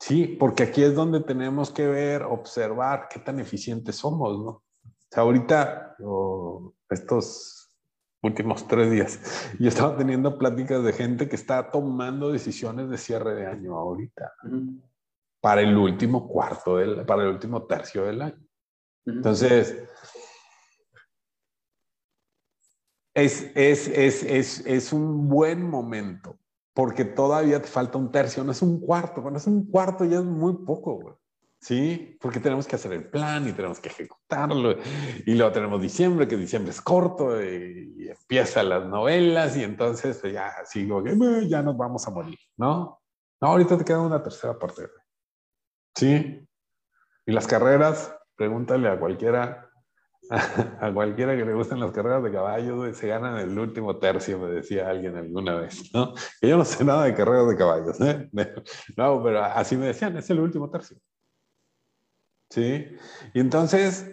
Sí, 0.00 0.26
porque 0.26 0.62
aquí 0.62 0.82
es 0.82 0.94
donde 0.94 1.20
tenemos 1.20 1.70
que 1.70 1.86
ver, 1.86 2.22
observar 2.22 3.06
qué 3.10 3.20
tan 3.20 3.38
eficientes 3.38 3.96
somos, 3.96 4.38
¿no? 4.38 4.64
Sea, 5.10 5.24
ahorita, 5.24 5.96
estos 6.88 7.76
últimos 8.22 8.66
tres 8.68 8.90
días, 8.90 9.18
yo 9.58 9.68
estaba 9.68 9.96
teniendo 9.96 10.38
pláticas 10.38 10.84
de 10.84 10.92
gente 10.92 11.28
que 11.28 11.36
está 11.36 11.70
tomando 11.70 12.30
decisiones 12.30 12.88
de 12.88 12.98
cierre 12.98 13.34
de 13.34 13.46
año 13.46 13.76
ahorita, 13.76 14.32
para 15.40 15.62
el 15.62 15.76
último 15.76 16.28
cuarto, 16.28 16.76
del, 16.76 17.04
para 17.06 17.22
el 17.22 17.30
último 17.30 17.66
tercio 17.66 18.04
del 18.04 18.22
año. 18.22 18.46
Entonces, 19.06 19.88
es, 23.14 23.50
es, 23.56 23.88
es, 23.88 24.22
es, 24.22 24.66
es 24.66 24.92
un 24.92 25.28
buen 25.28 25.68
momento 25.68 26.38
porque 26.72 27.04
todavía 27.04 27.60
te 27.60 27.68
falta 27.68 27.98
un 27.98 28.12
tercio, 28.12 28.44
no 28.44 28.52
es 28.52 28.62
un 28.62 28.80
cuarto, 28.80 29.22
cuando 29.22 29.38
es 29.38 29.46
un 29.46 29.66
cuarto 29.66 30.04
ya 30.04 30.18
es 30.18 30.24
muy 30.24 30.54
poco, 30.64 30.94
güey. 30.94 31.14
¿Sí? 31.60 32.16
Porque 32.20 32.40
tenemos 32.40 32.66
que 32.66 32.76
hacer 32.76 32.92
el 32.92 33.10
plan 33.10 33.46
y 33.46 33.52
tenemos 33.52 33.80
que 33.80 33.90
ejecutarlo. 33.90 34.76
Y 35.26 35.34
luego 35.34 35.52
tenemos 35.52 35.82
diciembre, 35.82 36.26
que 36.26 36.36
diciembre 36.36 36.70
es 36.70 36.80
corto 36.80 37.42
y, 37.42 38.08
empiezan 38.08 38.70
las 38.70 38.86
novelas 38.86 39.56
y 39.56 39.62
entonces 39.62 40.18
pues, 40.20 40.32
ya 40.32 40.52
sigo, 40.64 41.04
ya 41.46 41.62
nos 41.62 41.76
vamos 41.76 42.06
a 42.08 42.10
morir, 42.10 42.38
¿no? 42.56 43.00
No, 43.40 43.48
ahorita 43.48 43.78
te 43.78 43.84
queda 43.84 44.00
una 44.00 44.22
tercera 44.22 44.58
parte. 44.58 44.88
¿Sí? 45.94 46.46
Y 47.26 47.32
las 47.32 47.46
carreras, 47.46 48.16
pregúntale 48.36 48.88
a 48.88 48.98
cualquiera 48.98 49.70
a 50.80 50.92
cualquiera 50.92 51.36
que 51.36 51.44
le 51.44 51.54
gusten 51.54 51.80
las 51.80 51.90
carreras 51.90 52.22
de 52.22 52.30
caballos, 52.30 52.96
se 52.96 53.08
ganan 53.08 53.36
el 53.38 53.58
último 53.58 53.98
tercio, 53.98 54.38
me 54.38 54.48
decía 54.48 54.88
alguien 54.88 55.16
alguna 55.16 55.56
vez, 55.56 55.90
¿no? 55.92 56.14
Que 56.40 56.48
yo 56.48 56.56
no 56.56 56.64
sé 56.64 56.84
nada 56.84 57.04
de 57.04 57.14
carreras 57.14 57.48
de 57.48 57.56
caballos, 57.56 58.00
¿eh? 58.00 58.30
No, 58.96 59.22
pero 59.22 59.42
así 59.42 59.76
me 59.76 59.86
decían, 59.86 60.16
es 60.16 60.30
el 60.30 60.40
último 60.40 60.70
tercio. 60.70 60.96
¿Sí? 62.50 62.86
Y 63.32 63.40
entonces, 63.40 64.10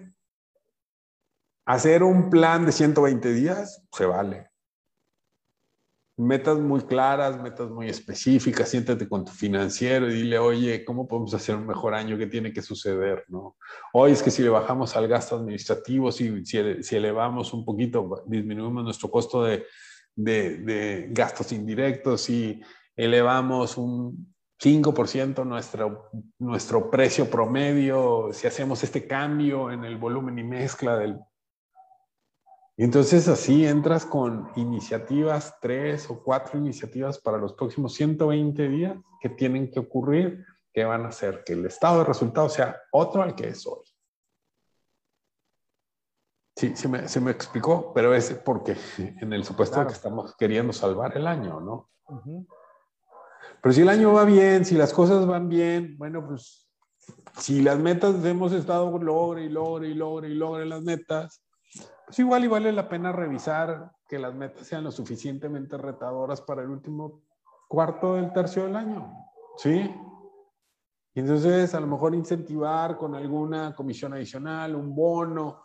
hacer 1.65 2.03
un 2.03 2.29
plan 2.29 2.65
de 2.65 2.71
120 2.71 3.33
días 3.33 3.83
se 3.91 4.05
vale 4.05 4.47
metas 6.17 6.57
muy 6.57 6.81
claras, 6.81 7.41
metas 7.41 7.69
muy 7.69 7.87
específicas, 7.89 8.69
siéntate 8.69 9.07
con 9.07 9.23
tu 9.23 9.31
financiero 9.31 10.09
y 10.09 10.15
dile, 10.15 10.39
oye, 10.39 10.83
¿cómo 10.83 11.07
podemos 11.07 11.33
hacer 11.35 11.55
un 11.55 11.67
mejor 11.67 11.93
año? 11.93 12.17
¿Qué 12.17 12.25
tiene 12.25 12.51
que 12.51 12.63
suceder? 12.63 13.23
¿no? 13.27 13.55
Hoy 13.93 14.13
es 14.13 14.23
que 14.23 14.31
si 14.31 14.41
le 14.41 14.49
bajamos 14.49 14.95
al 14.95 15.07
gasto 15.07 15.35
administrativo, 15.35 16.11
si, 16.11 16.43
si, 16.43 16.95
elevamos 16.95 17.53
un 17.53 17.63
poquito, 17.63 18.23
disminuimos 18.25 18.83
nuestro 18.83 19.11
costo 19.11 19.43
de, 19.43 19.65
de, 20.15 20.57
de 20.57 21.07
gastos 21.11 21.51
indirectos, 21.51 22.21
si 22.21 22.61
elevamos 22.95 23.77
un 23.77 24.35
5% 24.59 25.45
nuestro, 25.45 26.09
nuestro 26.39 26.89
precio 26.89 27.29
promedio, 27.29 28.29
si 28.31 28.47
hacemos 28.47 28.83
este 28.83 29.07
cambio 29.07 29.71
en 29.71 29.85
el 29.85 29.97
volumen 29.97 30.39
y 30.39 30.43
mezcla 30.43 30.97
del 30.97 31.19
y 32.79 32.83
entonces 32.83 33.27
así 33.27 33.65
entras 33.65 34.05
con 34.05 34.51
iniciativas, 34.55 35.57
tres 35.59 36.07
o 36.11 36.23
cuatro 36.23 36.59
iniciativas 36.59 37.17
para 37.17 37.39
los 37.39 37.53
próximos 37.53 37.95
120 37.95 38.69
días 38.69 38.95
que 39.19 39.29
tienen 39.29 39.71
que 39.71 39.79
ocurrir, 39.79 40.45
que 40.71 40.85
van 40.85 41.03
a 41.03 41.07
hacer 41.07 41.43
que 41.43 41.53
el 41.53 41.65
estado 41.65 41.99
de 41.99 42.05
resultados 42.05 42.53
sea 42.53 42.79
otro 42.91 43.23
al 43.23 43.33
que 43.33 43.47
es 43.47 43.65
hoy. 43.65 43.83
Sí, 46.55 46.75
se 46.75 46.87
me, 46.87 47.07
se 47.07 47.19
me 47.19 47.31
explicó, 47.31 47.91
pero 47.95 48.13
es 48.13 48.31
porque 48.45 48.75
en 48.97 49.33
el 49.33 49.43
supuesto 49.43 49.79
de 49.79 49.87
que 49.87 49.93
estamos 49.93 50.35
queriendo 50.35 50.71
salvar 50.71 51.17
el 51.17 51.25
año, 51.25 51.59
¿no? 51.59 51.89
Pero 53.61 53.73
si 53.73 53.81
el 53.81 53.89
año 53.89 54.13
va 54.13 54.23
bien, 54.25 54.65
si 54.65 54.75
las 54.75 54.93
cosas 54.93 55.25
van 55.25 55.49
bien, 55.49 55.97
bueno, 55.97 56.25
pues 56.25 56.67
si 57.37 57.61
las 57.61 57.79
metas 57.79 58.23
hemos 58.23 58.51
estado 58.51 58.97
logre 58.99 59.43
y 59.43 59.49
logre 59.49 59.89
y 59.89 59.93
logre 59.93 60.29
y 60.29 60.35
logre 60.35 60.65
las 60.65 60.81
metas, 60.81 61.43
pues 62.05 62.19
igual 62.19 62.45
y 62.45 62.47
vale 62.47 62.71
la 62.71 62.87
pena 62.87 63.11
revisar 63.11 63.91
que 64.07 64.19
las 64.19 64.33
metas 64.33 64.65
sean 64.65 64.83
lo 64.83 64.91
suficientemente 64.91 65.77
retadoras 65.77 66.41
para 66.41 66.61
el 66.61 66.69
último 66.69 67.23
cuarto 67.67 68.15
del 68.15 68.31
tercio 68.31 68.63
del 68.63 68.75
año. 68.75 69.13
¿Sí? 69.57 69.91
Y 71.13 71.19
entonces 71.19 71.73
a 71.73 71.79
lo 71.79 71.87
mejor 71.87 72.13
incentivar 72.13 72.95
con 72.97 73.15
alguna 73.15 73.75
comisión 73.75 74.13
adicional, 74.13 74.75
un 74.75 74.95
bono, 74.95 75.63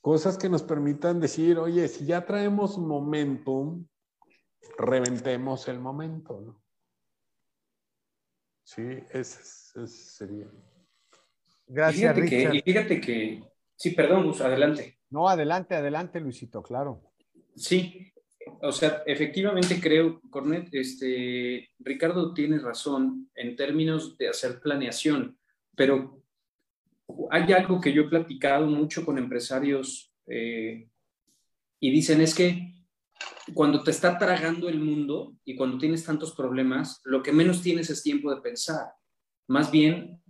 cosas 0.00 0.36
que 0.36 0.48
nos 0.48 0.62
permitan 0.62 1.20
decir, 1.20 1.58
oye, 1.58 1.86
si 1.88 2.04
ya 2.04 2.26
traemos 2.26 2.76
momentum, 2.76 3.86
reventemos 4.76 5.68
el 5.68 5.78
momento. 5.78 6.40
¿no? 6.40 6.59
Sí, 8.72 8.82
ese, 9.10 9.40
ese 9.82 9.86
sería. 9.88 10.46
Gracias, 11.66 12.14
fíjate 12.14 12.20
Richard. 12.20 12.52
Que, 12.52 12.58
y 12.58 12.62
fíjate 12.62 13.00
que, 13.00 13.42
sí, 13.74 13.90
perdón, 13.90 14.28
Gus, 14.28 14.40
adelante. 14.42 15.00
No, 15.10 15.28
adelante, 15.28 15.74
adelante, 15.74 16.20
Luisito, 16.20 16.62
claro. 16.62 17.02
Sí, 17.56 18.12
o 18.62 18.70
sea, 18.70 19.02
efectivamente 19.06 19.80
creo, 19.80 20.20
Cornet, 20.30 20.68
este, 20.70 21.68
Ricardo 21.80 22.32
tiene 22.32 22.60
razón 22.60 23.28
en 23.34 23.56
términos 23.56 24.16
de 24.16 24.28
hacer 24.28 24.60
planeación, 24.60 25.36
pero 25.74 26.22
hay 27.32 27.52
algo 27.52 27.80
que 27.80 27.92
yo 27.92 28.02
he 28.02 28.08
platicado 28.08 28.68
mucho 28.68 29.04
con 29.04 29.18
empresarios 29.18 30.14
eh, 30.28 30.88
y 31.80 31.90
dicen 31.90 32.20
es 32.20 32.36
que 32.36 32.72
cuando 33.54 33.82
te 33.82 33.90
está 33.90 34.18
tragando 34.18 34.68
el 34.68 34.80
mundo 34.80 35.34
y 35.44 35.56
cuando 35.56 35.78
tienes 35.78 36.04
tantos 36.04 36.32
problemas, 36.32 37.00
lo 37.04 37.22
que 37.22 37.32
menos 37.32 37.62
tienes 37.62 37.90
es 37.90 38.02
tiempo 38.02 38.34
de 38.34 38.40
pensar. 38.40 38.92
Más 39.48 39.70
bien 39.70 40.20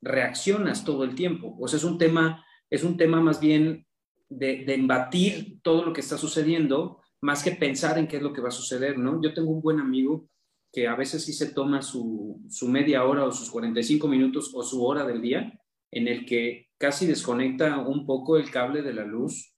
reaccionas 0.00 0.84
todo 0.84 1.04
el 1.04 1.14
tiempo. 1.14 1.56
O 1.60 1.68
sea, 1.68 1.78
es 1.78 1.84
un 1.84 1.98
tema, 1.98 2.44
es 2.70 2.84
un 2.84 2.96
tema 2.96 3.20
más 3.20 3.40
bien 3.40 3.86
de, 4.28 4.64
embatir 4.74 5.60
todo 5.62 5.84
lo 5.84 5.92
que 5.92 6.00
está 6.00 6.18
sucediendo, 6.18 7.00
más 7.20 7.42
que 7.42 7.52
pensar 7.52 7.98
en 7.98 8.06
qué 8.06 8.18
es 8.18 8.22
lo 8.22 8.32
que 8.32 8.40
va 8.40 8.48
a 8.48 8.52
suceder, 8.52 8.98
¿no? 8.98 9.20
Yo 9.22 9.34
tengo 9.34 9.50
un 9.50 9.62
buen 9.62 9.80
amigo 9.80 10.28
que 10.72 10.86
a 10.86 10.94
veces 10.94 11.24
sí 11.24 11.32
se 11.32 11.52
toma 11.52 11.82
su, 11.82 12.40
su 12.48 12.68
media 12.68 13.04
hora 13.04 13.24
o 13.24 13.32
sus 13.32 13.50
45 13.50 14.06
minutos 14.06 14.52
o 14.54 14.62
su 14.62 14.84
hora 14.84 15.04
del 15.04 15.22
día 15.22 15.58
en 15.90 16.06
el 16.06 16.26
que 16.26 16.68
casi 16.76 17.06
desconecta 17.06 17.78
un 17.78 18.06
poco 18.06 18.36
el 18.36 18.50
cable 18.50 18.82
de 18.82 18.92
la 18.92 19.04
luz 19.04 19.54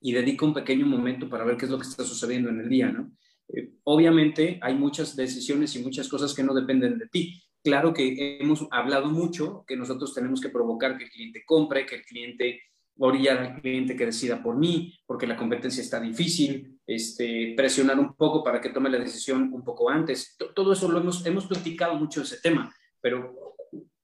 y 0.00 0.12
dedica 0.12 0.46
un 0.46 0.54
pequeño 0.54 0.86
momento 0.86 1.28
para 1.28 1.44
ver 1.44 1.56
qué 1.56 1.64
es 1.64 1.70
lo 1.70 1.78
que 1.78 1.86
está 1.86 2.04
sucediendo 2.04 2.50
en 2.50 2.60
el 2.60 2.68
día, 2.68 2.90
¿no? 2.90 3.10
Eh, 3.48 3.70
obviamente 3.84 4.58
hay 4.62 4.74
muchas 4.74 5.16
decisiones 5.16 5.74
y 5.76 5.82
muchas 5.82 6.08
cosas 6.08 6.34
que 6.34 6.42
no 6.42 6.54
dependen 6.54 6.98
de 6.98 7.08
ti. 7.08 7.42
Claro 7.62 7.92
que 7.92 8.38
hemos 8.40 8.66
hablado 8.70 9.08
mucho 9.10 9.64
que 9.66 9.76
nosotros 9.76 10.14
tenemos 10.14 10.40
que 10.40 10.50
provocar 10.50 10.96
que 10.96 11.04
el 11.04 11.10
cliente 11.10 11.42
compre, 11.46 11.86
que 11.86 11.96
el 11.96 12.04
cliente 12.04 12.60
orillar 12.98 13.38
al 13.38 13.60
cliente 13.60 13.96
que 13.96 14.06
decida 14.06 14.42
por 14.42 14.56
mí, 14.56 14.92
porque 15.06 15.26
la 15.26 15.36
competencia 15.36 15.82
está 15.82 16.00
difícil, 16.00 16.80
este, 16.86 17.54
presionar 17.56 17.98
un 17.98 18.14
poco 18.14 18.42
para 18.42 18.60
que 18.60 18.70
tome 18.70 18.90
la 18.90 18.98
decisión 18.98 19.52
un 19.52 19.62
poco 19.62 19.88
antes. 19.88 20.36
Todo 20.54 20.72
eso 20.72 20.90
lo 20.90 20.98
hemos, 20.98 21.24
hemos 21.24 21.46
platicado 21.46 21.94
mucho 21.94 22.22
ese 22.22 22.40
tema, 22.40 22.72
pero 23.00 23.56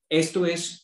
esto 0.09 0.47
es 0.47 0.84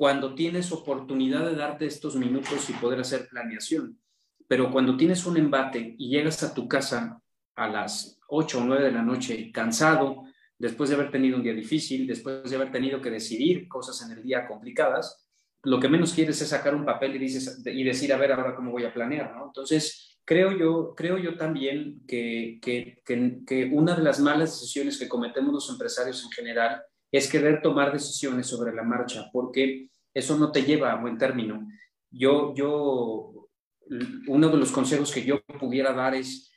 cuando 0.00 0.34
tienes 0.34 0.72
oportunidad 0.72 1.44
de 1.44 1.54
darte 1.54 1.84
estos 1.84 2.16
minutos 2.16 2.70
y 2.70 2.72
poder 2.72 3.00
hacer 3.00 3.28
planeación. 3.28 4.00
Pero 4.48 4.70
cuando 4.70 4.96
tienes 4.96 5.26
un 5.26 5.36
embate 5.36 5.94
y 5.98 6.08
llegas 6.08 6.42
a 6.42 6.54
tu 6.54 6.66
casa 6.66 7.20
a 7.54 7.68
las 7.68 8.18
8 8.28 8.60
o 8.60 8.64
9 8.64 8.82
de 8.82 8.92
la 8.92 9.02
noche 9.02 9.52
cansado, 9.52 10.22
después 10.56 10.88
de 10.88 10.96
haber 10.96 11.10
tenido 11.10 11.36
un 11.36 11.42
día 11.42 11.52
difícil, 11.52 12.06
después 12.06 12.48
de 12.48 12.56
haber 12.56 12.72
tenido 12.72 13.02
que 13.02 13.10
decidir 13.10 13.68
cosas 13.68 14.00
en 14.00 14.16
el 14.16 14.22
día 14.22 14.48
complicadas, 14.48 15.28
lo 15.64 15.78
que 15.78 15.90
menos 15.90 16.14
quieres 16.14 16.40
es 16.40 16.48
sacar 16.48 16.74
un 16.74 16.86
papel 16.86 17.22
y, 17.22 17.84
decir, 17.84 18.10
a 18.14 18.16
ver, 18.16 18.32
ahora 18.32 18.56
cómo 18.56 18.70
voy 18.70 18.86
a 18.86 18.94
planear. 18.94 19.34
Entonces, 19.44 20.18
creo 20.24 20.56
yo, 20.56 20.94
creo 20.96 21.18
yo 21.18 21.36
también 21.36 22.00
que, 22.08 22.58
que, 22.62 23.02
que 23.04 23.70
una 23.70 23.94
de 23.94 24.02
las 24.02 24.18
malas 24.18 24.58
decisiones 24.58 24.98
que 24.98 25.10
cometemos 25.10 25.52
los 25.52 25.68
empresarios 25.68 26.24
en 26.24 26.30
general 26.30 26.80
es 27.12 27.30
querer 27.30 27.60
tomar 27.62 27.92
decisiones 27.92 28.46
sobre 28.46 28.74
la 28.74 28.82
marcha, 28.82 29.28
porque 29.32 29.90
eso 30.14 30.36
no 30.36 30.52
te 30.52 30.62
lleva 30.62 30.92
a 30.92 31.00
buen 31.00 31.18
término. 31.18 31.68
Yo, 32.10 32.54
yo, 32.54 33.48
uno 34.28 34.48
de 34.48 34.56
los 34.56 34.70
consejos 34.70 35.12
que 35.12 35.24
yo 35.24 35.42
pudiera 35.58 35.92
dar 35.92 36.14
es 36.14 36.50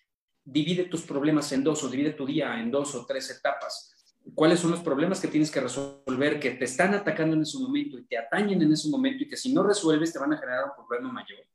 divide 0.44 0.86
tus 0.86 1.04
problemas 1.04 1.52
en 1.52 1.64
dos 1.64 1.84
o 1.84 1.90
divide 1.90 2.12
tu 2.12 2.26
día 2.26 2.60
en 2.60 2.70
dos 2.70 2.94
o 2.96 3.06
tres 3.06 3.30
etapas. 3.32 3.92
¿Cuáles 4.36 4.60
son 4.60 4.72
los 4.72 4.80
problemas 4.80 5.20
que 5.20 5.28
tienes 5.28 5.52
que 5.52 5.60
resolver 5.60 6.40
que 6.40 6.52
te 6.52 6.66
están 6.66 6.94
atacando 6.94 7.36
en 7.36 7.42
ese 7.42 7.58
momento 7.58 7.98
y 7.98 8.06
te 8.06 8.18
atañen 8.18 8.62
en 8.62 8.72
ese 8.72 8.90
momento 8.90 9.24
y 9.24 9.28
que 9.28 9.38
si 9.38 9.54
no 9.54 9.64
resuelves 9.64 10.14
te 10.14 10.20
van 10.20 10.34
a 10.34 10.38
generar 10.38 10.66
un 10.66 10.86
problema 10.86 11.12
mayor? 11.12 11.46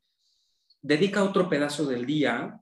Dedica 0.81 1.23
otro 1.23 1.49
pedazo 1.49 1.85
del 1.85 2.05
día 2.05 2.59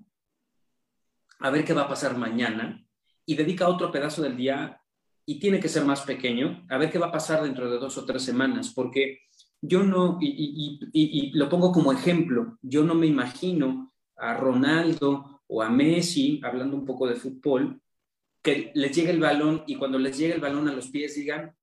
a 1.39 1.49
ver 1.49 1.65
qué 1.65 1.73
va 1.73 1.83
a 1.83 1.89
pasar 1.89 2.17
mañana 2.17 2.83
y 3.25 3.35
dedica 3.35 3.67
otro 3.67 3.91
pedazo 3.91 4.21
del 4.21 4.37
día 4.37 4.81
y 5.29 5.39
tiene 5.39 5.59
que 5.59 5.67
ser 5.67 5.83
más 5.83 6.01
pequeño, 6.03 6.65
a 6.69 6.77
ver 6.77 6.89
qué 6.89 6.97
va 6.97 7.07
a 7.07 7.11
pasar 7.11 7.43
dentro 7.43 7.69
de 7.69 7.77
dos 7.77 7.97
o 7.97 8.05
tres 8.05 8.23
semanas, 8.23 8.71
porque 8.73 9.19
yo 9.61 9.83
no, 9.83 10.17
y, 10.21 10.27
y, 10.27 10.79
y, 10.93 11.19
y, 11.19 11.31
lo 11.31 11.49
pongo 11.49 11.73
como 11.73 11.91
ejemplo, 11.91 12.57
yo 12.61 12.85
no 12.85 12.95
me 12.95 13.07
imagino 13.07 13.93
a 14.15 14.33
Ronaldo 14.35 15.41
o 15.47 15.61
a 15.61 15.69
Messi, 15.69 16.39
hablando 16.45 16.77
un 16.77 16.85
poco 16.85 17.07
de 17.07 17.15
fútbol, 17.15 17.81
que 18.41 18.71
les 18.73 18.95
llegue 18.95 19.11
el 19.11 19.19
balón 19.19 19.63
y 19.67 19.75
cuando 19.75 19.99
les 19.99 20.17
llegue 20.17 20.33
el 20.33 20.39
balón 20.39 20.69
a 20.69 20.73
los 20.73 20.87
pies 20.87 21.15
digan, 21.15 21.53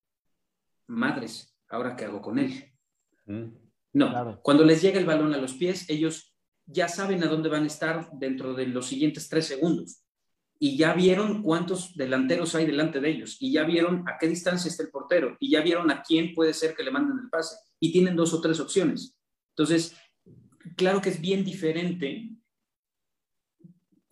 madres, 0.87 1.57
¿ahora 1.71 1.97
qué 1.97 2.05
hago 2.05 2.21
con 2.21 2.39
él? 2.39 2.71
Mm, 3.25 3.47
no, 3.95 4.11
claro. 4.11 4.41
cuando 4.43 4.63
les 4.65 4.83
llegue 4.83 4.99
el 4.99 5.07
balón 5.07 5.33
a 5.33 5.39
los 5.39 5.55
pies, 5.55 5.89
ellos 5.89 6.37
ya 6.67 6.87
saben 6.89 7.25
a 7.25 7.29
dónde 7.29 7.49
van 7.49 7.65
a 7.65 7.69
estar 7.69 8.11
dentro 8.13 8.53
de 8.53 8.67
los 8.67 8.87
siguientes 8.87 9.27
tres 9.31 9.47
segundos 9.47 10.04
y 10.59 10.77
ya 10.77 10.95
vieron 10.95 11.43
cuántos 11.43 11.97
delanteros 11.97 12.55
hay 12.55 12.67
delante 12.67 13.01
de 13.01 13.11
ellos, 13.11 13.37
y 13.41 13.53
ya 13.53 13.65
vieron 13.65 14.09
a 14.09 14.17
qué 14.19 14.29
distancia 14.29 14.69
está 14.69 14.83
el 14.83 14.91
portero, 14.91 15.37
y 15.41 15.51
ya 15.51 15.61
vieron 15.61 15.91
a 15.91 16.03
quién 16.03 16.35
puede 16.35 16.55
ser 16.55 16.75
que 16.75 16.83
le 16.83 16.91
manden 16.91 17.19
el 17.23 17.31
pase, 17.31 17.57
y 17.81 17.93
tienen 17.93 18.17
dos 18.17 18.33
o 18.33 18.41
tres 18.41 18.61
opciones. 18.61 19.17
Entonces, 19.51 19.97
claro 20.77 21.01
que 21.01 21.11
es 21.11 21.21
bien 21.21 21.45
diferente 21.45 22.31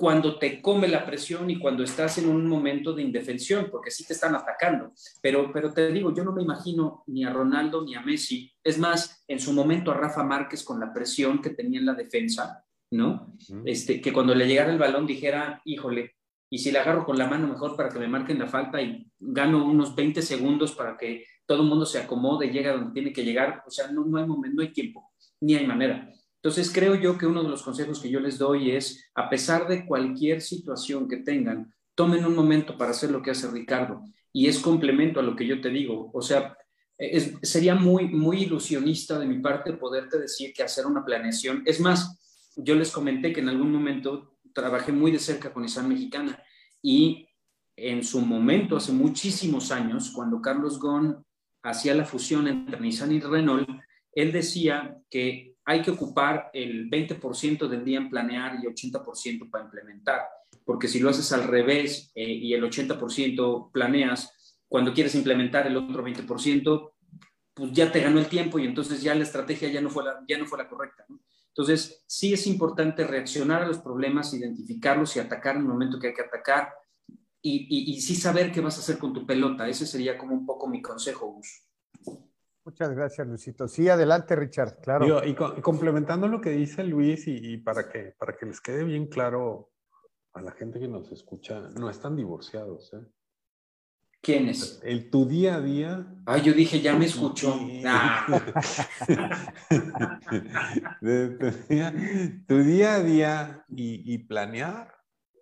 cuando 0.02 0.36
te 0.36 0.60
come 0.60 0.88
la 0.88 1.06
presión 1.06 1.48
y 1.48 1.60
cuando 1.60 1.84
estás 1.84 2.18
en 2.18 2.28
un 2.28 2.48
momento 2.48 2.92
de 2.92 3.02
indefensión, 3.02 3.68
porque 3.70 3.92
sí 3.92 4.04
te 4.04 4.14
están 4.14 4.34
atacando. 4.34 4.92
Pero, 5.20 5.52
pero 5.52 5.72
te 5.72 5.92
digo, 5.92 6.12
yo 6.12 6.24
no 6.24 6.32
me 6.32 6.42
imagino 6.42 7.04
ni 7.06 7.24
a 7.24 7.32
Ronaldo 7.32 7.84
ni 7.84 7.94
a 7.94 8.00
Messi. 8.00 8.52
Es 8.64 8.78
más, 8.78 9.22
en 9.28 9.38
su 9.38 9.52
momento 9.52 9.92
a 9.92 9.94
Rafa 9.94 10.24
Márquez 10.24 10.64
con 10.64 10.80
la 10.80 10.92
presión 10.92 11.40
que 11.40 11.50
tenía 11.50 11.78
en 11.78 11.86
la 11.86 11.94
defensa, 11.94 12.64
¿no? 12.90 13.36
Este, 13.64 14.00
que 14.00 14.12
cuando 14.12 14.34
le 14.34 14.48
llegara 14.48 14.72
el 14.72 14.78
balón 14.80 15.06
dijera, 15.06 15.62
híjole, 15.64 16.16
y 16.52 16.58
si 16.58 16.70
la 16.70 16.82
agarro 16.82 17.06
con 17.06 17.16
la 17.16 17.26
mano 17.26 17.46
mejor 17.46 17.76
para 17.76 17.88
que 17.88 17.98
me 17.98 18.06
marquen 18.06 18.38
la 18.38 18.46
falta 18.46 18.82
y 18.82 19.10
gano 19.18 19.64
unos 19.64 19.96
20 19.96 20.20
segundos 20.20 20.72
para 20.72 20.98
que 20.98 21.24
todo 21.46 21.62
el 21.62 21.68
mundo 21.68 21.86
se 21.86 21.98
acomode 21.98 22.44
y 22.44 22.50
llegue 22.50 22.68
a 22.68 22.74
donde 22.74 22.92
tiene 22.92 23.10
que 23.10 23.24
llegar, 23.24 23.62
o 23.66 23.70
sea, 23.70 23.90
no, 23.90 24.04
no 24.04 24.18
hay 24.18 24.26
momento, 24.26 24.56
no 24.56 24.62
hay 24.62 24.70
tiempo, 24.70 25.12
ni 25.40 25.54
hay 25.54 25.66
manera. 25.66 26.12
Entonces 26.36 26.70
creo 26.70 26.94
yo 26.94 27.16
que 27.16 27.24
uno 27.24 27.42
de 27.42 27.48
los 27.48 27.62
consejos 27.62 28.00
que 28.00 28.10
yo 28.10 28.20
les 28.20 28.36
doy 28.36 28.72
es, 28.72 29.10
a 29.14 29.30
pesar 29.30 29.66
de 29.66 29.86
cualquier 29.86 30.42
situación 30.42 31.08
que 31.08 31.16
tengan, 31.16 31.72
tomen 31.94 32.26
un 32.26 32.36
momento 32.36 32.76
para 32.76 32.90
hacer 32.90 33.10
lo 33.10 33.22
que 33.22 33.30
hace 33.30 33.50
Ricardo. 33.50 34.02
Y 34.30 34.46
es 34.46 34.58
complemento 34.58 35.20
a 35.20 35.22
lo 35.22 35.34
que 35.34 35.46
yo 35.46 35.58
te 35.58 35.70
digo. 35.70 36.10
O 36.12 36.20
sea, 36.20 36.54
sería 37.40 37.74
muy, 37.74 38.08
muy 38.08 38.42
ilusionista 38.42 39.18
de 39.18 39.24
mi 39.24 39.38
parte 39.38 39.72
poderte 39.72 40.18
decir 40.18 40.52
que 40.52 40.62
hacer 40.62 40.84
una 40.84 41.02
planeación. 41.02 41.62
Es 41.64 41.80
más, 41.80 42.20
yo 42.56 42.74
les 42.74 42.90
comenté 42.90 43.32
que 43.32 43.40
en 43.40 43.48
algún 43.48 43.72
momento 43.72 44.31
trabajé 44.54 44.92
muy 44.92 45.10
de 45.10 45.18
cerca 45.18 45.52
con 45.52 45.62
Nissan 45.62 45.88
Mexicana 45.88 46.42
y 46.82 47.28
en 47.76 48.04
su 48.04 48.20
momento, 48.20 48.76
hace 48.76 48.92
muchísimos 48.92 49.70
años, 49.70 50.12
cuando 50.14 50.40
Carlos 50.42 50.78
Ghosn 50.78 51.24
hacía 51.62 51.94
la 51.94 52.04
fusión 52.04 52.46
entre 52.46 52.78
Nissan 52.78 53.12
y 53.12 53.20
Renault, 53.20 53.68
él 54.12 54.32
decía 54.32 54.98
que 55.08 55.56
hay 55.64 55.80
que 55.80 55.90
ocupar 55.90 56.50
el 56.52 56.90
20% 56.90 57.68
del 57.68 57.84
día 57.84 57.98
en 57.98 58.10
planear 58.10 58.58
y 58.62 58.66
80% 58.66 59.48
para 59.50 59.64
implementar, 59.64 60.22
porque 60.64 60.88
si 60.88 60.98
lo 60.98 61.08
haces 61.08 61.32
al 61.32 61.44
revés 61.44 62.10
eh, 62.14 62.30
y 62.30 62.52
el 62.52 62.62
80% 62.62 63.70
planeas, 63.72 64.58
cuando 64.68 64.92
quieres 64.92 65.14
implementar 65.14 65.66
el 65.66 65.76
otro 65.76 66.04
20%, 66.04 66.92
pues 67.54 67.72
ya 67.72 67.92
te 67.92 68.00
ganó 68.00 68.18
el 68.18 68.26
tiempo 68.26 68.58
y 68.58 68.66
entonces 68.66 69.02
ya 69.02 69.14
la 69.14 69.22
estrategia 69.22 69.68
ya 69.68 69.80
no 69.80 69.90
fue 69.90 70.04
la, 70.04 70.24
ya 70.26 70.38
no 70.38 70.46
fue 70.46 70.58
la 70.58 70.68
correcta. 70.68 71.04
¿no? 71.08 71.20
Entonces, 71.54 72.02
sí 72.06 72.32
es 72.32 72.46
importante 72.46 73.06
reaccionar 73.06 73.62
a 73.62 73.66
los 73.66 73.78
problemas, 73.78 74.32
identificarlos 74.32 75.14
y 75.16 75.20
atacar 75.20 75.56
en 75.56 75.62
el 75.62 75.68
momento 75.68 75.98
que 75.98 76.08
hay 76.08 76.14
que 76.14 76.22
atacar 76.22 76.72
y, 77.42 77.66
y, 77.68 77.92
y 77.92 78.00
sí 78.00 78.14
saber 78.14 78.50
qué 78.50 78.60
vas 78.60 78.78
a 78.78 78.80
hacer 78.80 78.98
con 78.98 79.12
tu 79.12 79.26
pelota. 79.26 79.68
Ese 79.68 79.86
sería 79.86 80.16
como 80.16 80.34
un 80.34 80.46
poco 80.46 80.66
mi 80.66 80.80
consejo, 80.80 81.26
Gus. 81.32 81.68
Muchas 82.64 82.90
gracias, 82.94 83.26
Luisito. 83.26 83.66
Sí, 83.68 83.88
adelante, 83.88 84.36
Richard, 84.36 84.78
claro. 84.80 85.04
Digo, 85.04 85.24
y 85.24 85.34
co 85.34 85.60
complementando 85.60 86.28
lo 86.28 86.40
que 86.40 86.50
dice 86.50 86.84
Luis 86.84 87.26
y, 87.26 87.54
y, 87.54 87.56
para, 87.58 87.88
que, 87.88 88.14
para 88.16 88.36
que 88.36 88.46
les 88.46 88.60
quede 88.60 88.84
bien 88.84 89.08
claro 89.08 89.72
a 90.32 90.40
la 90.40 90.52
gente 90.52 90.78
que 90.78 90.88
nos 90.88 91.10
escucha, 91.12 91.60
no 91.78 91.90
están 91.90 92.16
divorciados, 92.16 92.94
¿eh? 92.94 93.04
¿Quiénes? 94.22 94.80
El 94.84 95.10
tu 95.10 95.26
día 95.26 95.56
a 95.56 95.60
día. 95.60 96.06
Ay, 96.26 96.42
yo 96.42 96.52
dije, 96.52 96.80
ya 96.80 96.94
me 96.94 97.06
escuchó. 97.06 97.58
Ah. 97.84 98.24
tu, 101.00 101.06
día, 101.68 101.92
tu, 102.46 102.58
día, 102.58 102.94
a 102.94 103.02
día 103.02 103.64
y, 103.68 104.14
y, 104.14 104.18
planear 104.18 104.94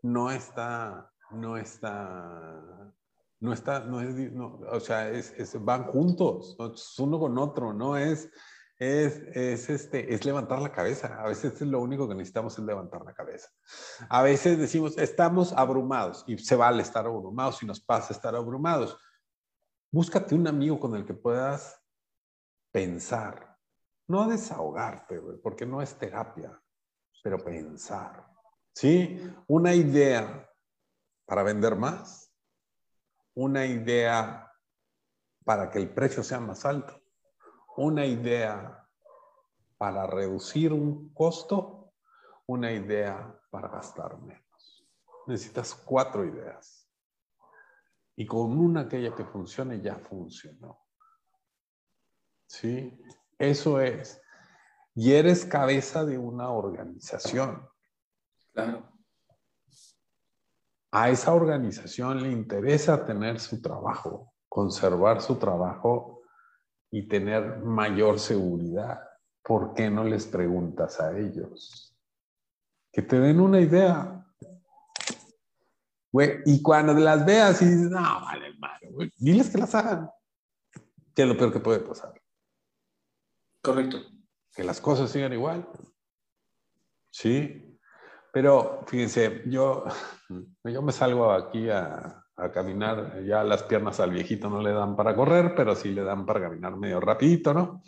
no 0.02 0.30
está, 0.30 1.12
no 1.30 1.58
está, 1.58 2.94
no 3.40 3.52
está, 3.52 3.80
no 3.80 4.00
es, 4.00 4.14
no, 4.32 4.60
o 4.70 4.80
sea, 4.80 5.10
es, 5.10 5.34
es, 5.36 5.62
van 5.62 5.84
juntos, 5.84 6.56
es 6.74 6.98
uno 6.98 7.20
con 7.20 7.36
otro, 7.36 7.74
no 7.74 7.98
es, 7.98 8.30
es, 8.80 9.20
es, 9.36 9.68
este, 9.68 10.14
es 10.14 10.24
levantar 10.24 10.60
la 10.60 10.72
cabeza. 10.72 11.20
A 11.20 11.28
veces 11.28 11.52
es 11.52 11.68
lo 11.68 11.80
único 11.80 12.08
que 12.08 12.14
necesitamos 12.14 12.58
es 12.58 12.64
levantar 12.64 13.04
la 13.04 13.12
cabeza. 13.12 13.50
A 14.08 14.22
veces 14.22 14.58
decimos, 14.58 14.96
estamos 14.96 15.52
abrumados 15.52 16.24
y 16.26 16.38
se 16.38 16.56
vale 16.56 16.82
estar 16.82 17.04
abrumados 17.04 17.62
y 17.62 17.66
nos 17.66 17.78
pasa 17.78 18.14
estar 18.14 18.34
abrumados. 18.34 18.96
Búscate 19.92 20.34
un 20.34 20.48
amigo 20.48 20.80
con 20.80 20.96
el 20.96 21.04
que 21.04 21.12
puedas 21.12 21.78
pensar, 22.72 23.58
no 24.08 24.26
desahogarte, 24.28 25.20
porque 25.42 25.66
no 25.66 25.82
es 25.82 25.94
terapia, 25.98 26.58
pero 27.22 27.36
pensar. 27.44 28.26
¿Sí? 28.72 29.30
Una 29.46 29.74
idea 29.74 30.48
para 31.26 31.42
vender 31.42 31.76
más, 31.76 32.32
una 33.34 33.66
idea 33.66 34.50
para 35.44 35.68
que 35.68 35.78
el 35.78 35.90
precio 35.90 36.22
sea 36.22 36.40
más 36.40 36.64
alto, 36.64 36.99
una 37.76 38.04
idea 38.04 38.86
para 39.78 40.06
reducir 40.06 40.72
un 40.72 41.12
costo, 41.14 41.92
una 42.46 42.72
idea 42.72 43.34
para 43.50 43.68
gastar 43.68 44.18
menos. 44.20 44.86
Necesitas 45.26 45.74
cuatro 45.74 46.24
ideas. 46.24 46.88
Y 48.16 48.26
con 48.26 48.58
una 48.58 48.82
aquella 48.82 49.14
que 49.14 49.24
funcione 49.24 49.80
ya 49.80 49.96
funcionó. 49.96 50.84
¿Sí? 52.46 53.00
Eso 53.38 53.80
es. 53.80 54.20
Y 54.94 55.12
eres 55.12 55.46
cabeza 55.46 56.04
de 56.04 56.18
una 56.18 56.50
organización. 56.50 57.66
Claro. 58.52 58.92
A 60.90 61.08
esa 61.08 61.32
organización 61.32 62.22
le 62.22 62.30
interesa 62.30 63.06
tener 63.06 63.38
su 63.38 63.62
trabajo, 63.62 64.34
conservar 64.48 65.22
su 65.22 65.36
trabajo 65.36 66.19
y 66.90 67.06
tener 67.08 67.58
mayor 67.58 68.18
seguridad. 68.18 69.00
¿Por 69.42 69.74
qué 69.74 69.90
no 69.90 70.04
les 70.04 70.26
preguntas 70.26 71.00
a 71.00 71.16
ellos? 71.18 71.96
Que 72.92 73.02
te 73.02 73.18
den 73.18 73.40
una 73.40 73.60
idea. 73.60 74.26
y 76.44 76.62
cuando 76.62 76.92
las 76.94 77.24
veas 77.24 77.62
y 77.62 77.66
dices, 77.66 77.90
no, 77.90 78.00
vale, 78.00 78.54
madre, 78.58 79.12
diles 79.16 79.50
que 79.50 79.58
las 79.58 79.74
hagan. 79.74 80.10
Que 81.14 81.22
es 81.22 81.28
lo 81.28 81.36
peor 81.36 81.52
que 81.52 81.60
puede 81.60 81.80
pasar. 81.80 82.20
Correcto. 83.62 83.98
Que 84.52 84.64
las 84.64 84.80
cosas 84.80 85.10
sigan 85.10 85.32
igual. 85.32 85.68
Sí. 87.10 87.78
Pero 88.32 88.84
fíjense, 88.86 89.42
yo, 89.46 89.84
yo 90.64 90.82
me 90.82 90.92
salgo 90.92 91.32
aquí 91.32 91.68
a, 91.68 92.19
a, 92.40 92.50
caminar, 92.52 93.22
ya 93.24 93.44
las 93.44 93.62
piernas 93.62 94.00
al 94.00 94.10
viejito 94.10 94.48
no 94.48 94.60
le 94.60 94.72
dan 94.72 94.96
para 94.96 95.14
correr, 95.14 95.54
pero 95.54 95.74
sí 95.74 95.90
le 95.90 96.02
dan 96.02 96.26
para 96.26 96.40
caminar 96.40 96.76
medio 96.76 97.00
rapidito, 97.00 97.54
¿no? 97.54 97.82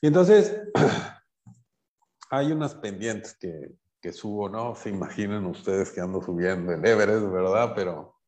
Y 0.00 0.06
entonces, 0.06 0.62
hay 2.30 2.52
unas 2.52 2.74
pendientes 2.74 3.36
que, 3.38 3.72
que 4.00 4.12
subo, 4.12 4.48
¿no? 4.48 4.74
Se 4.74 4.90
imaginen 4.90 5.46
ustedes 5.46 5.90
que 5.90 6.00
ando 6.00 6.22
subiendo 6.22 6.72
el 6.72 6.84
Everest, 6.84 7.26
¿verdad? 7.26 7.72
Pero 7.74 8.20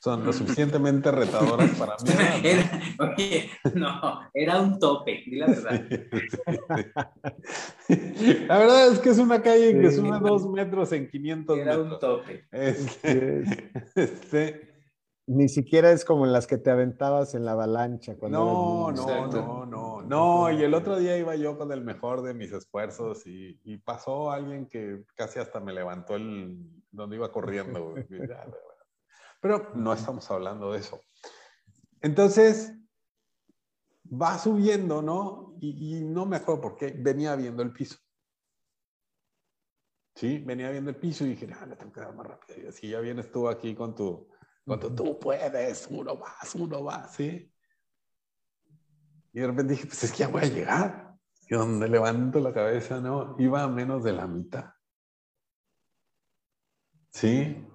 son 0.00 0.24
lo 0.24 0.32
suficientemente 0.32 1.10
retadoras 1.10 1.70
para 1.70 1.96
mí. 1.96 2.10
Era, 2.44 2.80
oye, 3.00 3.50
no, 3.74 4.20
era 4.32 4.60
un 4.60 4.78
tope, 4.78 5.24
di 5.26 5.36
la 5.36 5.46
verdad. 5.46 5.84
La 8.46 8.58
verdad 8.58 8.92
es 8.92 8.98
que 8.98 9.08
es 9.10 9.18
una 9.18 9.42
calle 9.42 9.80
que 9.80 9.90
sube 9.90 10.18
dos 10.20 10.46
metros 10.50 10.92
en 10.92 11.08
500 11.08 11.58
era 11.58 11.76
metros. 11.76 11.92
un 11.92 11.98
tope. 11.98 12.44
Este, 12.52 13.44
este, 13.94 14.67
Ni 15.30 15.50
siquiera 15.50 15.92
es 15.92 16.06
como 16.06 16.24
en 16.24 16.32
las 16.32 16.46
que 16.46 16.56
te 16.56 16.70
aventabas 16.70 17.34
en 17.34 17.44
la 17.44 17.52
avalancha. 17.52 18.16
Cuando 18.16 18.38
no, 18.38 18.90
eras 18.90 19.34
no, 19.34 19.66
no, 19.66 19.66
no, 19.66 20.02
no. 20.02 20.50
Y 20.50 20.62
el 20.62 20.72
otro 20.72 20.98
día 20.98 21.18
iba 21.18 21.36
yo 21.36 21.58
con 21.58 21.70
el 21.70 21.84
mejor 21.84 22.22
de 22.22 22.32
mis 22.32 22.50
esfuerzos 22.50 23.26
y, 23.26 23.60
y 23.62 23.76
pasó 23.76 24.30
alguien 24.30 24.70
que 24.70 25.04
casi 25.14 25.38
hasta 25.38 25.60
me 25.60 25.74
levantó 25.74 26.16
el 26.16 26.58
donde 26.90 27.16
iba 27.16 27.30
corriendo. 27.30 27.94
Pero 29.42 29.70
no 29.74 29.92
estamos 29.92 30.30
hablando 30.30 30.72
de 30.72 30.78
eso. 30.78 30.98
Entonces, 32.00 32.72
va 34.10 34.38
subiendo, 34.38 35.02
¿no? 35.02 35.58
Y, 35.60 35.98
y 35.98 36.04
no 36.04 36.24
me 36.24 36.36
acuerdo 36.36 36.62
por 36.62 36.76
qué, 36.76 36.94
venía 36.98 37.36
viendo 37.36 37.62
el 37.62 37.74
piso. 37.74 37.98
Sí, 40.14 40.38
venía 40.38 40.70
viendo 40.70 40.88
el 40.88 40.96
piso 40.96 41.26
y 41.26 41.30
dije, 41.30 41.50
ah, 41.54 41.66
le 41.66 41.76
tengo 41.76 41.92
que 41.92 42.00
dar 42.00 42.14
más 42.14 42.26
rápido. 42.26 42.62
Y 42.62 42.66
así 42.66 42.88
ya 42.88 43.00
vienes 43.00 43.30
tú 43.30 43.46
aquí 43.46 43.74
con 43.74 43.94
tu, 43.94 44.26
tu, 44.76 44.94
tú 44.94 45.18
puedes, 45.18 45.86
uno 45.90 46.16
más, 46.16 46.54
uno 46.54 46.82
más, 46.82 47.14
¿sí? 47.14 47.52
Y 49.32 49.40
de 49.40 49.46
repente 49.46 49.74
dije, 49.74 49.86
pues 49.86 50.02
es 50.04 50.12
que 50.12 50.18
ya 50.18 50.28
voy 50.28 50.42
a 50.42 50.46
llegar. 50.46 51.14
Y 51.48 51.54
donde 51.54 51.88
levanto 51.88 52.40
la 52.40 52.52
cabeza, 52.52 53.00
¿no? 53.00 53.36
Iba 53.38 53.62
a 53.62 53.68
menos 53.68 54.02
de 54.02 54.12
la 54.12 54.26
mitad. 54.26 54.72
¿Sí? 57.10 57.66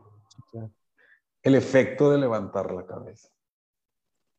El 1.41 1.55
efecto 1.55 2.11
de 2.11 2.17
levantar 2.17 2.71
la 2.71 2.85
cabeza. 2.85 3.29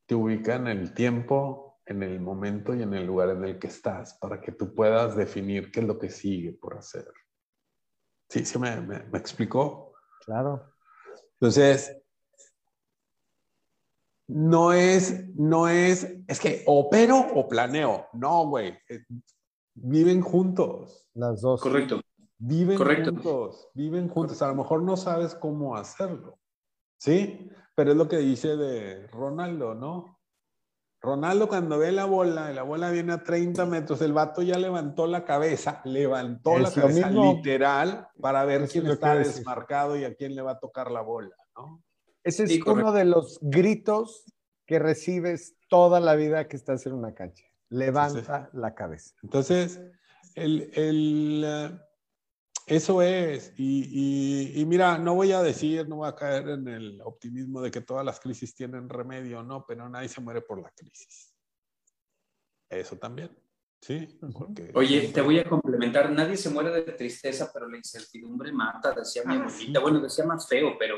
Te 0.07 0.14
ubica 0.14 0.55
en 0.55 0.69
el 0.69 0.95
tiempo, 0.95 1.81
en 1.87 2.03
el 2.03 2.21
momento 2.21 2.75
y 2.75 2.83
en 2.83 2.95
el 2.95 3.07
lugar 3.07 3.31
en 3.31 3.45
el 3.45 3.59
que 3.59 3.67
estás 3.67 4.14
para 4.14 4.40
que 4.40 4.53
tú 4.53 4.75
puedas 4.75 5.17
definir 5.17 5.73
qué 5.73 5.81
es 5.81 5.87
lo 5.87 5.99
que 5.99 6.11
sigue 6.11 6.53
por 6.53 6.77
hacer. 6.77 7.07
¿Sí? 8.29 8.45
¿Sí 8.45 8.59
me, 8.59 8.81
me, 8.81 9.01
me 9.05 9.19
explicó? 9.19 9.95
Claro. 10.25 10.75
Entonces, 11.40 12.04
no 14.26 14.72
es, 14.72 15.28
no 15.37 15.68
es, 15.68 16.16
es 16.26 16.40
que 16.40 16.62
opero 16.66 17.18
o 17.34 17.48
planeo. 17.48 18.06
No, 18.12 18.46
güey. 18.48 18.76
Eh, 18.88 19.04
Viven 19.76 20.20
juntos. 20.20 21.08
Las 21.14 21.40
dos. 21.40 21.60
Correcto. 21.60 22.00
Viven 22.38 22.76
Correcto. 22.78 23.10
juntos. 23.10 23.68
Viven 23.74 24.08
juntos. 24.08 24.40
A 24.42 24.48
lo 24.48 24.54
mejor 24.54 24.82
no 24.82 24.96
sabes 24.96 25.34
cómo 25.34 25.76
hacerlo. 25.76 26.38
¿Sí? 26.98 27.50
Pero 27.74 27.90
es 27.90 27.96
lo 27.96 28.08
que 28.08 28.18
dice 28.18 28.56
de 28.56 29.08
Ronaldo, 29.08 29.74
¿no? 29.74 30.20
Ronaldo 31.00 31.48
cuando 31.48 31.78
ve 31.78 31.92
la 31.92 32.06
bola 32.06 32.50
y 32.50 32.54
la 32.54 32.62
bola 32.62 32.90
viene 32.90 33.12
a 33.12 33.22
30 33.22 33.66
metros, 33.66 34.00
el 34.00 34.14
vato 34.14 34.40
ya 34.40 34.58
levantó 34.58 35.06
la 35.06 35.24
cabeza, 35.24 35.82
levantó 35.84 36.58
la 36.58 36.68
Es 36.68 36.74
cabeza 36.74 37.08
mismo. 37.08 37.34
literal 37.34 38.08
para 38.18 38.44
ver 38.46 38.66
quién 38.70 38.87
está 38.87 39.14
desmarcado 39.16 39.98
y 39.98 40.04
a 40.04 40.14
quién 40.14 40.34
le 40.34 40.40
va 40.40 40.52
a 40.52 40.58
tocar 40.58 40.90
la 40.90 41.02
bola, 41.02 41.37
¿no? 41.56 41.82
Ese 42.24 42.44
es 42.44 42.50
Sí, 42.52 42.60
uno 42.66 42.90
de 42.92 43.04
los 43.04 43.38
gritos 43.42 44.24
que 44.66 44.78
recibes 44.78 45.56
toda 45.68 46.00
la 46.00 46.14
vida 46.14 46.48
que 46.48 46.56
estás 46.56 46.87
en 46.87 46.94
una 46.94 47.14
cancha. 47.14 47.44
Levanta 47.68 48.50
la 48.54 48.74
cabeza. 48.74 49.14
Entonces, 49.22 49.80
el, 50.34 50.70
el, 50.74 51.44
eh, 51.46 51.78
eso 52.66 53.02
es. 53.02 53.52
Y, 53.58 53.84
y- 54.56 54.60
y 54.60 54.64
mira, 54.64 54.96
no 54.98 55.14
voy 55.14 55.32
a 55.32 55.42
decir, 55.42 55.87
no 55.88 55.96
voy 55.96 56.08
a 56.08 56.14
caer 56.14 56.48
en 56.48 56.66
el 56.68 57.00
optimismo 57.02 57.60
de 57.60 57.70
que 57.70 57.82
todas 57.82 58.04
las 58.06 58.20
crisis 58.20 58.54
tienen 58.54 58.88
remedio, 58.88 59.42
no, 59.42 59.66
pero 59.66 59.88
nadie 59.88 60.08
se 60.08 60.20
muere 60.22 60.40
por 60.40 60.62
la 60.62 60.70
crisis. 60.70 61.34
Eso 62.70 62.96
también, 62.96 63.30
¿sí? 63.80 64.18
Porque 64.32 64.70
Oye, 64.74 65.08
te 65.08 65.20
voy 65.20 65.38
a 65.38 65.44
complementar. 65.44 66.10
Nadie 66.10 66.37
se 66.37 66.48
muere 66.50 66.70
de 66.70 66.92
tristeza, 66.92 67.50
pero 67.52 67.68
la 67.68 67.76
incertidumbre 67.76 68.50
mata, 68.52 68.92
decía 68.92 69.22
mi 69.26 69.34
Ah, 69.34 69.44
abuelita. 69.44 69.78
sí. 69.78 69.82
Bueno, 69.82 70.00
decía 70.00 70.24
más 70.24 70.48
feo, 70.48 70.76
pero 70.78 70.96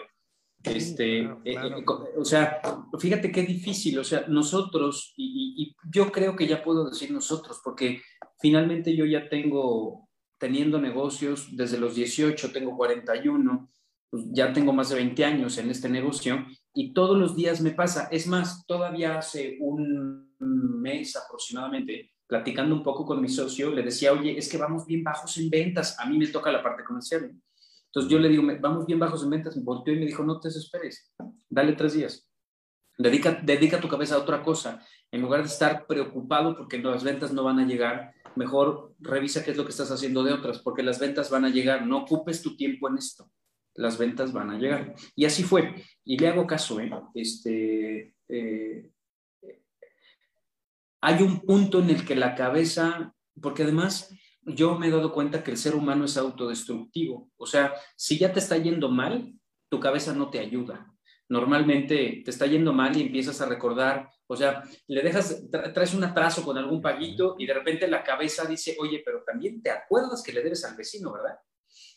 este, 0.66 1.20
claro, 1.22 1.40
eh, 1.44 1.52
claro. 1.52 1.78
eh, 1.78 1.84
co- 1.84 2.08
o 2.16 2.24
sea, 2.24 2.60
fíjate 2.98 3.30
qué 3.32 3.42
difícil. 3.42 3.98
O 3.98 4.04
sea, 4.04 4.24
nosotros, 4.28 5.12
y, 5.16 5.24
y- 5.58 5.62
y 5.64 5.76
yo 5.90 6.10
creo 6.12 6.34
que 6.36 6.46
ya 6.46 6.62
puedo 6.62 6.88
decir 6.88 7.10
nosotros, 7.10 7.60
porque 7.64 8.00
finalmente 8.40 8.94
yo 8.96 9.04
ya 9.04 9.28
tengo, 9.28 10.08
teniendo 10.38 10.80
negocios 10.80 11.48
desde 11.56 11.78
los 11.78 11.94
18, 11.94 12.52
tengo 12.52 12.76
41, 12.76 13.70
pues 14.10 14.24
ya 14.32 14.52
tengo 14.52 14.72
más 14.72 14.88
de 14.90 14.96
20 14.96 15.24
años 15.24 15.58
en 15.58 15.70
este 15.70 15.88
negocio 15.88 16.46
y 16.74 16.92
todos 16.92 17.18
los 17.18 17.34
días 17.34 17.60
me 17.60 17.70
pasa. 17.72 18.08
Es 18.10 18.26
más, 18.26 18.64
todavía 18.66 19.18
hace 19.18 19.56
un 19.60 20.30
mes 20.38 21.16
aproximadamente, 21.16 22.12
platicando 22.26 22.74
un 22.74 22.82
poco 22.82 23.04
con 23.06 23.20
mi 23.20 23.28
socio, 23.28 23.70
le 23.70 23.82
decía, 23.82 24.12
oye, 24.12 24.36
es 24.36 24.48
que 24.48 24.58
vamos 24.58 24.86
bien 24.86 25.02
bajos 25.02 25.36
en 25.38 25.48
ventas. 25.48 25.98
A 25.98 26.06
mí 26.06 26.18
me 26.18 26.26
toca 26.28 26.52
la 26.52 26.62
parte 26.62 26.84
comercial. 26.84 27.32
Entonces 27.86 28.10
yo 28.10 28.18
le 28.18 28.28
digo, 28.28 28.42
"Me- 28.42 28.58
vamos 28.58 28.86
bien 28.86 28.98
bajos 28.98 29.22
en 29.24 29.30
ventas. 29.30 29.56
Me 29.56 29.62
volteó 29.62 29.94
y 29.94 29.98
me 29.98 30.06
dijo, 30.06 30.22
no 30.24 30.38
te 30.40 30.48
desesperes, 30.48 31.12
dale 31.48 31.72
tres 31.72 31.94
días. 31.94 32.28
Dedica, 32.98 33.32
dedica 33.42 33.80
tu 33.80 33.88
cabeza 33.88 34.14
a 34.14 34.18
otra 34.18 34.42
cosa. 34.42 34.82
En 35.10 35.20
lugar 35.22 35.40
de 35.42 35.48
estar 35.48 35.86
preocupado 35.86 36.56
porque 36.56 36.78
las 36.78 37.04
ventas 37.04 37.32
no 37.32 37.44
van 37.44 37.58
a 37.58 37.66
llegar, 37.66 38.12
mejor 38.36 38.94
revisa 38.98 39.44
qué 39.44 39.50
es 39.52 39.56
lo 39.56 39.64
que 39.64 39.70
estás 39.70 39.90
haciendo 39.90 40.22
de 40.24 40.32
otras, 40.32 40.60
porque 40.60 40.82
las 40.82 40.98
ventas 40.98 41.30
van 41.30 41.44
a 41.44 41.50
llegar. 41.50 41.86
No 41.86 41.98
ocupes 41.98 42.42
tu 42.42 42.56
tiempo 42.56 42.88
en 42.88 42.96
esto. 42.98 43.30
Las 43.74 43.98
ventas 43.98 44.32
van 44.32 44.50
a 44.50 44.58
llegar. 44.58 44.94
Y 45.14 45.26
así 45.26 45.42
fue. 45.42 45.74
Y 46.04 46.18
le 46.18 46.28
hago 46.28 46.46
caso, 46.46 46.80
¿eh? 46.80 46.90
Este, 47.14 48.14
eh, 48.28 48.90
hay 51.02 51.22
un 51.22 51.40
punto 51.42 51.80
en 51.80 51.90
el 51.90 52.04
que 52.04 52.16
la 52.16 52.34
cabeza, 52.34 53.14
porque 53.40 53.62
además 53.62 54.10
yo 54.46 54.78
me 54.78 54.88
he 54.88 54.90
dado 54.90 55.12
cuenta 55.12 55.42
que 55.42 55.50
el 55.50 55.56
ser 55.56 55.74
humano 55.74 56.04
es 56.04 56.16
autodestructivo. 56.16 57.30
O 57.36 57.46
sea, 57.46 57.74
si 57.96 58.18
ya 58.18 58.32
te 58.32 58.38
está 58.38 58.56
yendo 58.56 58.88
mal, 58.88 59.34
tu 59.68 59.80
cabeza 59.80 60.12
no 60.14 60.30
te 60.30 60.38
ayuda. 60.38 60.92
Normalmente 61.28 62.22
te 62.24 62.30
está 62.30 62.46
yendo 62.46 62.72
mal 62.72 62.96
y 62.96 63.02
empiezas 63.02 63.40
a 63.40 63.46
recordar, 63.46 64.08
o 64.28 64.36
sea, 64.36 64.62
le 64.86 65.02
dejas, 65.02 65.44
tra- 65.50 65.72
traes 65.72 65.92
un 65.92 66.04
atraso 66.04 66.44
con 66.44 66.56
algún 66.56 66.80
paguito 66.80 67.34
y 67.38 67.46
de 67.46 67.54
repente 67.54 67.88
la 67.88 68.04
cabeza 68.04 68.44
dice, 68.46 68.76
oye, 68.78 69.02
pero 69.04 69.22
también 69.26 69.60
te 69.60 69.70
acuerdas 69.70 70.22
que 70.24 70.32
le 70.32 70.42
debes 70.42 70.64
al 70.64 70.76
vecino, 70.76 71.12
¿verdad? 71.12 71.36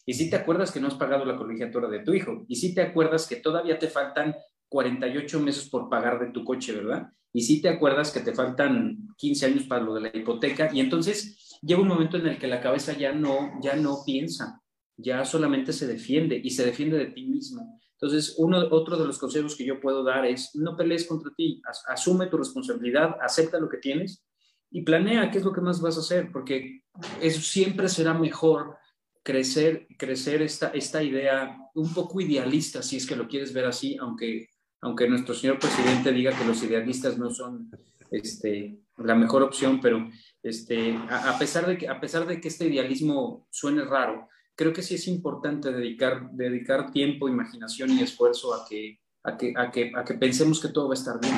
Y 0.05 0.13
si 0.15 0.29
te 0.29 0.35
acuerdas 0.35 0.71
que 0.71 0.79
no 0.79 0.87
has 0.87 0.95
pagado 0.95 1.25
la 1.25 1.37
colegiatura 1.37 1.87
de 1.87 1.99
tu 1.99 2.13
hijo. 2.13 2.43
Y 2.47 2.55
si 2.55 2.73
te 2.73 2.81
acuerdas 2.81 3.27
que 3.27 3.35
todavía 3.35 3.77
te 3.77 3.87
faltan 3.87 4.35
48 4.67 5.39
meses 5.39 5.69
por 5.69 5.89
pagar 5.89 6.19
de 6.19 6.31
tu 6.31 6.43
coche, 6.43 6.73
¿verdad? 6.73 7.09
y 7.31 7.43
sí 7.43 7.61
te 7.61 7.69
acuerdas 7.69 8.11
que 8.11 8.21
te 8.21 8.33
faltan 8.33 8.97
15 9.15 9.45
años 9.45 9.63
para 9.65 9.83
lo 9.83 9.93
de 9.93 10.01
la 10.01 10.09
hipoteca 10.11 10.71
y 10.73 10.79
entonces 10.79 11.48
llega 11.61 11.81
un 11.81 11.87
momento 11.87 12.17
en 12.17 12.27
el 12.27 12.37
que 12.37 12.47
la 12.47 12.61
cabeza 12.61 12.93
ya 12.93 13.13
no, 13.13 13.59
ya 13.61 13.75
no 13.75 14.03
piensa, 14.05 14.61
ya 14.97 15.25
solamente 15.25 15.73
se 15.73 15.87
defiende 15.87 16.39
y 16.43 16.49
se 16.49 16.65
defiende 16.65 16.97
de 16.97 17.07
ti 17.07 17.25
mismo. 17.25 17.79
Entonces, 17.93 18.35
uno, 18.37 18.59
otro 18.71 18.97
de 18.97 19.05
los 19.05 19.17
consejos 19.17 19.55
que 19.55 19.65
yo 19.65 19.81
puedo 19.81 20.03
dar 20.03 20.25
es 20.25 20.55
no 20.55 20.77
pelees 20.77 21.05
contra 21.05 21.31
ti, 21.35 21.61
asume 21.87 22.27
tu 22.27 22.37
responsabilidad, 22.37 23.15
acepta 23.21 23.59
lo 23.59 23.67
que 23.67 23.77
tienes 23.77 24.23
y 24.71 24.83
planea 24.83 25.29
qué 25.31 25.39
es 25.39 25.43
lo 25.43 25.51
que 25.51 25.61
más 25.61 25.81
vas 25.81 25.97
a 25.97 26.01
hacer, 26.01 26.31
porque 26.31 26.83
eso 27.21 27.41
siempre 27.41 27.89
será 27.89 28.13
mejor 28.13 28.77
crecer, 29.21 29.87
crecer 29.97 30.41
esta, 30.41 30.69
esta 30.69 31.03
idea 31.03 31.57
un 31.75 31.93
poco 31.93 32.21
idealista, 32.21 32.81
si 32.81 32.97
es 32.97 33.05
que 33.05 33.15
lo 33.15 33.27
quieres 33.27 33.51
ver 33.51 33.65
así, 33.65 33.97
aunque, 33.97 34.47
aunque 34.81 35.09
nuestro 35.09 35.33
señor 35.33 35.59
presidente 35.59 36.13
diga 36.13 36.37
que 36.37 36.45
los 36.45 36.63
idealistas 36.63 37.17
no 37.17 37.29
son 37.31 37.69
este, 38.11 38.79
la 39.03 39.15
mejor 39.15 39.43
opción, 39.43 39.79
pero 39.81 40.09
este, 40.43 40.95
a, 41.09 41.37
pesar 41.37 41.65
de 41.65 41.77
que, 41.77 41.87
a 41.87 41.99
pesar 41.99 42.25
de 42.25 42.39
que 42.39 42.47
este 42.47 42.67
idealismo 42.67 43.47
suene 43.49 43.83
raro, 43.83 44.27
creo 44.55 44.73
que 44.73 44.81
sí 44.81 44.95
es 44.95 45.07
importante 45.07 45.71
dedicar, 45.71 46.31
dedicar 46.31 46.91
tiempo, 46.91 47.29
imaginación 47.29 47.91
y 47.91 48.01
esfuerzo 48.01 48.53
a 48.53 48.65
que, 48.67 48.99
a 49.23 49.37
que, 49.37 49.53
a 49.55 49.71
que, 49.71 49.91
a 49.95 50.03
que 50.03 50.13
pensemos 50.15 50.61
que 50.61 50.69
todo 50.69 50.87
va 50.87 50.93
a 50.93 50.97
estar 50.97 51.19
bien. 51.19 51.33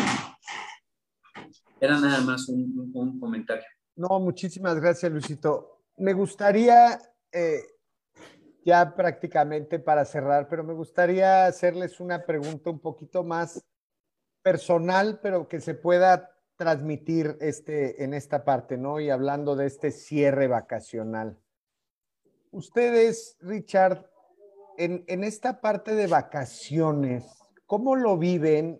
Era 1.79 1.99
nada 1.99 2.21
más 2.21 2.47
un, 2.49 2.91
un, 2.93 3.19
comentario. 3.19 3.65
No, 3.95 4.19
muchísimas 4.19 4.79
gracias, 4.79 5.11
Luisito. 5.11 5.83
Me 5.97 6.13
gustaría, 6.13 6.99
eh, 7.31 7.61
ya 8.63 8.95
prácticamente 8.95 9.79
para 9.79 10.05
cerrar, 10.05 10.47
pero 10.47 10.63
me 10.63 10.73
gustaría 10.73 11.45
hacerles 11.45 11.99
una 11.99 12.23
pregunta 12.23 12.69
un 12.69 12.79
poquito 12.79 13.23
más 13.23 13.63
personal, 14.43 15.19
pero 15.21 15.47
que 15.47 15.59
se 15.59 15.73
pueda 15.73 16.29
transmitir 16.61 17.39
este, 17.41 18.03
en 18.03 18.13
esta 18.13 18.45
parte, 18.45 18.77
¿no? 18.77 18.99
Y 18.99 19.09
hablando 19.09 19.55
de 19.55 19.65
este 19.65 19.89
cierre 19.89 20.47
vacacional. 20.47 21.39
Ustedes, 22.51 23.35
Richard, 23.39 24.05
en, 24.77 25.23
esta 25.23 25.59
parte 25.59 25.95
de 25.95 26.05
vacaciones, 26.05 27.25
¿cómo 27.65 27.95
lo 27.95 28.15
viven 28.19 28.79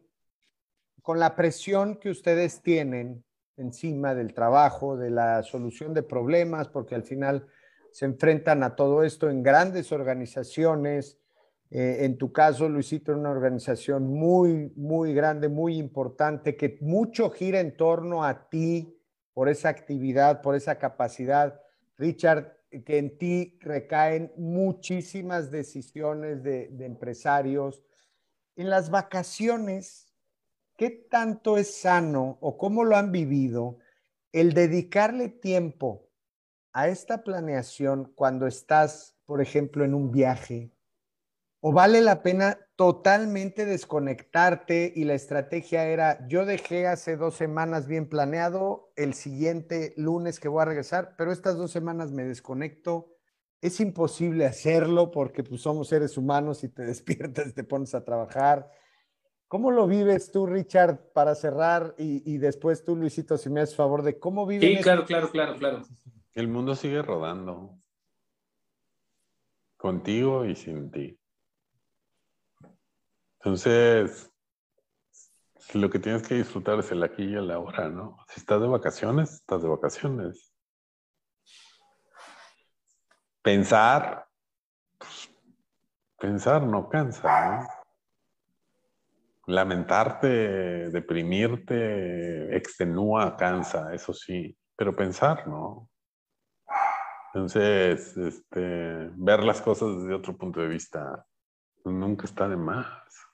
con 1.01 1.17
la 1.17 1.35
presión 1.35 1.95
que 1.95 2.11
ustedes 2.11 2.61
tienen 2.61 3.23
encima 3.57 4.13
del 4.13 4.35
trabajo, 4.35 4.95
de 4.95 5.09
la 5.09 5.41
solución 5.41 5.95
de 5.95 6.03
problemas, 6.03 6.67
porque 6.67 6.93
al 6.93 7.03
final 7.03 7.47
se 7.91 8.05
enfrentan 8.05 8.61
a 8.61 8.75
todo 8.75 9.01
esto 9.03 9.27
en 9.27 9.41
grandes 9.41 9.91
organizaciones. 9.91 11.17
Eh, 11.73 12.03
en 12.03 12.17
tu 12.17 12.33
caso, 12.33 12.67
Luisito, 12.67 13.13
una 13.13 13.31
organización 13.31 14.07
muy, 14.07 14.73
muy 14.75 15.13
grande, 15.13 15.47
muy 15.47 15.77
importante, 15.77 16.57
que 16.57 16.77
mucho 16.81 17.29
gira 17.29 17.61
en 17.61 17.77
torno 17.77 18.25
a 18.25 18.49
ti 18.49 19.01
por 19.33 19.47
esa 19.47 19.69
actividad, 19.69 20.41
por 20.41 20.55
esa 20.55 20.77
capacidad. 20.77 21.61
Richard, 21.97 22.57
que 22.85 22.97
en 22.97 23.17
ti 23.17 23.57
recaen 23.61 24.33
muchísimas 24.35 25.49
decisiones 25.49 26.43
de, 26.43 26.67
empresarios. 26.85 27.85
En 28.57 28.69
las 28.69 28.89
vacaciones, 28.89 30.13
¿qué 30.75 30.89
tanto 30.89 31.57
es 31.57 31.73
sano 31.73 32.37
o 32.41 32.57
cómo 32.57 32.83
lo 32.83 32.97
han 32.97 33.13
vivido 33.13 33.77
el 34.33 34.53
dedicarle 34.53 35.29
tiempo 35.29 36.09
a 36.73 36.89
esta 36.89 37.23
planeación 37.23 38.11
cuando 38.13 38.45
estás, 38.45 39.17
por 39.25 39.41
ejemplo, 39.41 39.85
en 39.85 39.93
un 39.93 40.11
viaje? 40.11 40.73
¿O 41.63 41.71
vale 41.71 42.01
la 42.01 42.23
pena 42.23 42.57
totalmente 42.75 43.65
desconectarte 43.65 44.91
y 44.95 45.03
la 45.03 45.13
estrategia 45.13 45.85
era, 45.85 46.27
yo 46.27 46.43
dejé 46.43 46.87
hace 46.87 47.17
dos 47.17 47.35
semanas 47.35 47.85
bien 47.85 48.09
planeado, 48.09 48.91
el 48.95 49.13
siguiente 49.13 49.93
lunes 49.95 50.39
que 50.39 50.47
voy 50.47 50.63
a 50.63 50.65
regresar, 50.65 51.13
pero 51.19 51.31
estas 51.31 51.57
dos 51.57 51.69
semanas 51.69 52.11
me 52.11 52.23
desconecto. 52.23 53.15
Es 53.61 53.79
imposible 53.79 54.47
hacerlo 54.47 55.11
porque 55.11 55.43
pues, 55.43 55.61
somos 55.61 55.89
seres 55.89 56.17
humanos 56.17 56.63
y 56.63 56.69
te 56.69 56.81
despiertas, 56.85 57.53
te 57.53 57.63
pones 57.63 57.93
a 57.93 58.03
trabajar. 58.03 58.71
¿Cómo 59.47 59.69
lo 59.69 59.85
vives 59.85 60.31
tú, 60.31 60.47
Richard, 60.47 61.11
para 61.13 61.35
cerrar? 61.35 61.93
Y, 61.99 62.39
después 62.39 62.83
tú, 62.83 62.95
Luisito, 62.95 63.37
si 63.37 63.51
me 63.51 63.61
haces 63.61 63.75
favor 63.75 64.01
de 64.01 64.17
cómo 64.17 64.47
vives. 64.47 64.77
Sí, 64.77 64.81
claro, 64.81 65.05
claro, 65.05 65.29
claro, 65.29 65.55
claro. 65.57 65.81
El 66.33 66.47
mundo 66.47 66.73
sigue 66.73 67.03
rodando. 67.03 67.77
Contigo 69.77 70.45
y 70.45 70.55
sin 70.55 70.89
ti. 70.89 71.20
Entonces, 73.43 74.31
lo 75.73 75.89
que 75.89 75.97
tienes 75.97 76.27
que 76.27 76.35
disfrutar 76.35 76.77
es 76.77 76.91
el 76.91 77.01
aquí 77.01 77.23
y 77.23 77.33
el 77.33 77.49
ahora, 77.49 77.89
¿no? 77.89 78.17
Si 78.27 78.39
estás 78.39 78.61
de 78.61 78.67
vacaciones, 78.67 79.33
estás 79.33 79.63
de 79.63 79.67
vacaciones. 79.67 80.53
Pensar, 83.41 84.27
pues, 84.99 85.33
pensar 86.19 86.61
no 86.61 86.87
cansa, 86.87 87.57
¿no? 87.57 87.67
Lamentarte, 89.47 90.91
deprimirte, 90.91 92.55
extenúa, 92.55 93.35
cansa, 93.35 93.91
eso 93.91 94.13
sí, 94.13 94.55
pero 94.75 94.95
pensar, 94.95 95.47
¿no? 95.47 95.89
Entonces, 97.33 98.15
este, 98.17 99.09
ver 99.15 99.43
las 99.43 99.61
cosas 99.61 99.97
desde 99.97 100.13
otro 100.13 100.37
punto 100.37 100.59
de 100.59 100.67
vista 100.67 101.25
nunca 101.83 102.25
está 102.25 102.47
de 102.47 102.57
más 102.57 103.30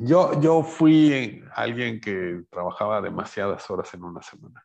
yo, 0.00 0.40
yo 0.40 0.62
fui 0.62 1.42
alguien 1.54 2.00
que 2.00 2.42
trabajaba 2.50 3.00
demasiadas 3.00 3.68
horas 3.70 3.92
en 3.94 4.04
una 4.04 4.22
semana, 4.22 4.64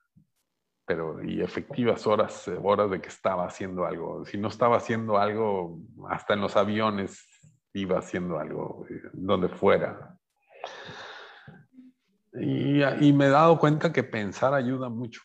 pero 0.85 1.23
y 1.23 1.41
efectivas 1.41 2.05
horas, 2.07 2.49
horas 2.61 2.91
de 2.91 3.01
que 3.01 3.09
estaba 3.09 3.45
haciendo 3.45 3.85
algo. 3.85 4.25
Si 4.25 4.37
no 4.37 4.47
estaba 4.47 4.77
haciendo 4.77 5.17
algo, 5.17 5.79
hasta 6.09 6.33
en 6.33 6.41
los 6.41 6.55
aviones 6.55 7.25
iba 7.73 7.99
haciendo 7.99 8.39
algo, 8.39 8.85
donde 9.13 9.49
fuera. 9.49 10.17
Y, 12.33 12.83
y 12.83 13.13
me 13.13 13.25
he 13.25 13.29
dado 13.29 13.59
cuenta 13.59 13.91
que 13.91 14.03
pensar 14.03 14.53
ayuda 14.53 14.89
mucho. 14.89 15.21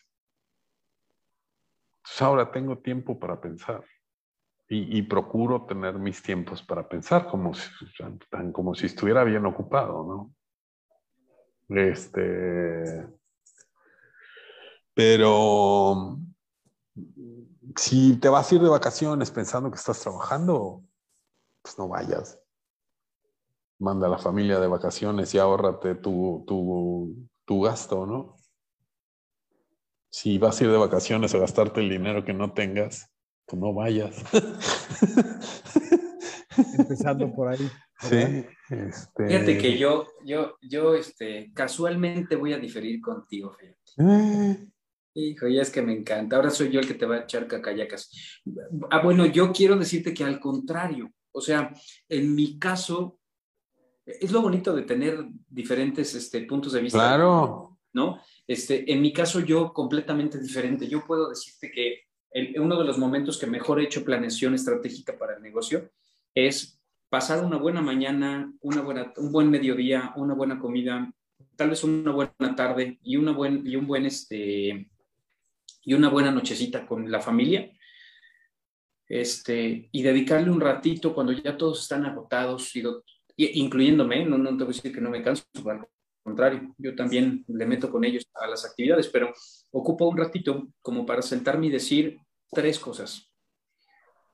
Entonces 1.97 2.21
ahora 2.21 2.51
tengo 2.51 2.77
tiempo 2.77 3.19
para 3.19 3.39
pensar 3.39 3.83
y, 4.69 5.01
procuro 5.03 5.65
tener 5.65 5.97
mis 5.97 6.21
tiempos 6.21 6.61
para 6.61 6.89
pensar 6.89 7.27
como 7.27 7.53
si, 7.53 7.69
como 8.51 8.75
si 8.75 8.87
estuviera 8.87 9.23
bien 9.23 9.45
ocupado, 9.45 10.03
¿no? 10.03 10.35
Este, 11.69 13.07
pero 14.93 16.19
si 17.75 18.17
te 18.17 18.29
vas 18.29 18.51
a 18.51 18.55
ir 18.55 18.61
de 18.61 18.69
vacaciones 18.69 19.31
pensando 19.31 19.71
que 19.71 19.77
estás 19.77 20.01
trabajando, 20.01 20.83
pues 21.61 21.77
no 21.77 21.87
vayas. 21.87 22.39
Manda 23.79 24.07
a 24.07 24.09
la 24.09 24.17
familia 24.17 24.59
de 24.59 24.67
vacaciones 24.67 25.33
y 25.33 25.39
ahórrate 25.39 25.95
tu, 25.95 26.43
tu, 26.47 27.29
tu 27.45 27.61
gasto, 27.61 28.05
¿no? 28.05 28.35
Si 30.09 30.37
vas 30.37 30.59
a 30.59 30.63
ir 30.63 30.71
de 30.71 30.77
vacaciones 30.77 31.35
a 31.35 31.37
gastarte 31.37 31.79
el 31.79 31.89
dinero 31.89 32.25
que 32.25 32.33
no 32.33 32.53
tengas, 32.53 33.13
pues 33.47 33.61
no 33.61 33.73
vayas. 33.73 34.23
Empezando 36.77 37.31
por 37.35 37.47
ahí. 37.47 37.69
Sí. 38.01 38.45
Este... 38.69 39.27
Fíjate 39.27 39.57
que 39.57 39.77
yo, 39.77 40.07
yo, 40.25 40.57
yo, 40.61 40.93
este, 40.93 41.51
casualmente 41.53 42.35
voy 42.35 42.53
a 42.53 42.59
diferir 42.59 42.99
contigo, 43.01 43.53
fíjate. 43.53 43.79
Eh. 43.99 44.67
Hijo, 45.13 45.47
ya 45.47 45.63
es 45.63 45.71
que 45.71 45.81
me 45.81 45.93
encanta. 45.93 46.35
Ahora 46.35 46.51
soy 46.51 46.69
yo 46.69 46.79
el 46.79 46.87
que 46.87 46.93
te 46.93 47.07
va 47.07 47.15
a 47.15 47.21
echar 47.21 47.47
cacayacas. 47.47 48.11
Ah, 48.91 49.01
bueno, 49.01 49.25
yo 49.25 49.51
quiero 49.51 49.75
decirte 49.75 50.13
que 50.13 50.23
al 50.23 50.39
contrario, 50.39 51.11
o 51.31 51.41
sea, 51.41 51.73
en 52.07 52.35
mi 52.35 52.59
caso, 52.59 53.17
es 54.05 54.31
lo 54.31 54.41
bonito 54.41 54.75
de 54.75 54.83
tener 54.83 55.25
diferentes 55.47 56.13
este, 56.13 56.41
puntos 56.41 56.73
de 56.73 56.81
vista. 56.81 56.99
Claro. 56.99 57.79
¿No? 57.93 58.21
Este, 58.45 58.91
en 58.91 59.01
mi 59.01 59.11
caso, 59.11 59.39
yo 59.39 59.73
completamente 59.73 60.37
diferente. 60.37 60.87
Yo 60.87 61.03
puedo 61.03 61.29
decirte 61.29 61.71
que 61.71 62.06
uno 62.57 62.77
de 62.77 62.85
los 62.85 62.97
momentos 62.97 63.37
que 63.37 63.47
mejor 63.47 63.79
he 63.79 63.85
hecho 63.85 64.03
planeación 64.03 64.53
estratégica 64.53 65.17
para 65.17 65.35
el 65.35 65.41
negocio 65.41 65.89
es 66.35 66.79
pasar 67.09 67.43
una 67.43 67.57
buena 67.57 67.81
mañana, 67.81 68.53
una 68.61 68.81
buena, 68.81 69.13
un 69.17 69.31
buen 69.31 69.49
mediodía, 69.49 70.13
una 70.17 70.33
buena 70.33 70.59
comida, 70.59 71.11
tal 71.55 71.69
vez 71.69 71.83
una 71.83 72.11
buena 72.11 72.55
tarde 72.55 72.99
y, 73.01 73.17
una 73.17 73.31
buen, 73.31 73.65
y 73.65 73.75
un 73.75 73.87
buen 73.87 74.05
este, 74.05 74.89
y 75.83 75.93
una 75.93 76.09
buena 76.09 76.31
nochecita 76.31 76.85
con 76.85 77.09
la 77.09 77.21
familia. 77.21 77.71
Este, 79.07 79.87
y 79.89 80.01
dedicarle 80.01 80.51
un 80.51 80.59
ratito 80.59 81.15
cuando 81.15 81.31
ya 81.31 81.55
todos 81.55 81.81
están 81.81 82.05
agotados, 82.05 82.73
incluyéndome, 83.37 84.25
no, 84.25 84.37
no 84.37 84.49
te 84.49 84.65
voy 84.65 84.73
a 84.73 84.75
decir 84.75 84.93
que 84.93 84.99
no 84.99 85.09
me 85.09 85.23
canso, 85.23 85.45
al 85.65 85.87
contrario, 86.21 86.75
yo 86.77 86.93
también 86.93 87.45
le 87.47 87.65
meto 87.65 87.89
con 87.89 88.03
ellos 88.03 88.27
a 88.33 88.47
las 88.47 88.65
actividades, 88.65 89.07
pero 89.07 89.33
ocupo 89.71 90.09
un 90.09 90.17
ratito 90.17 90.67
como 90.81 91.05
para 91.05 91.21
sentarme 91.21 91.67
y 91.67 91.71
decir 91.71 92.19
tres 92.51 92.79
cosas. 92.79 93.23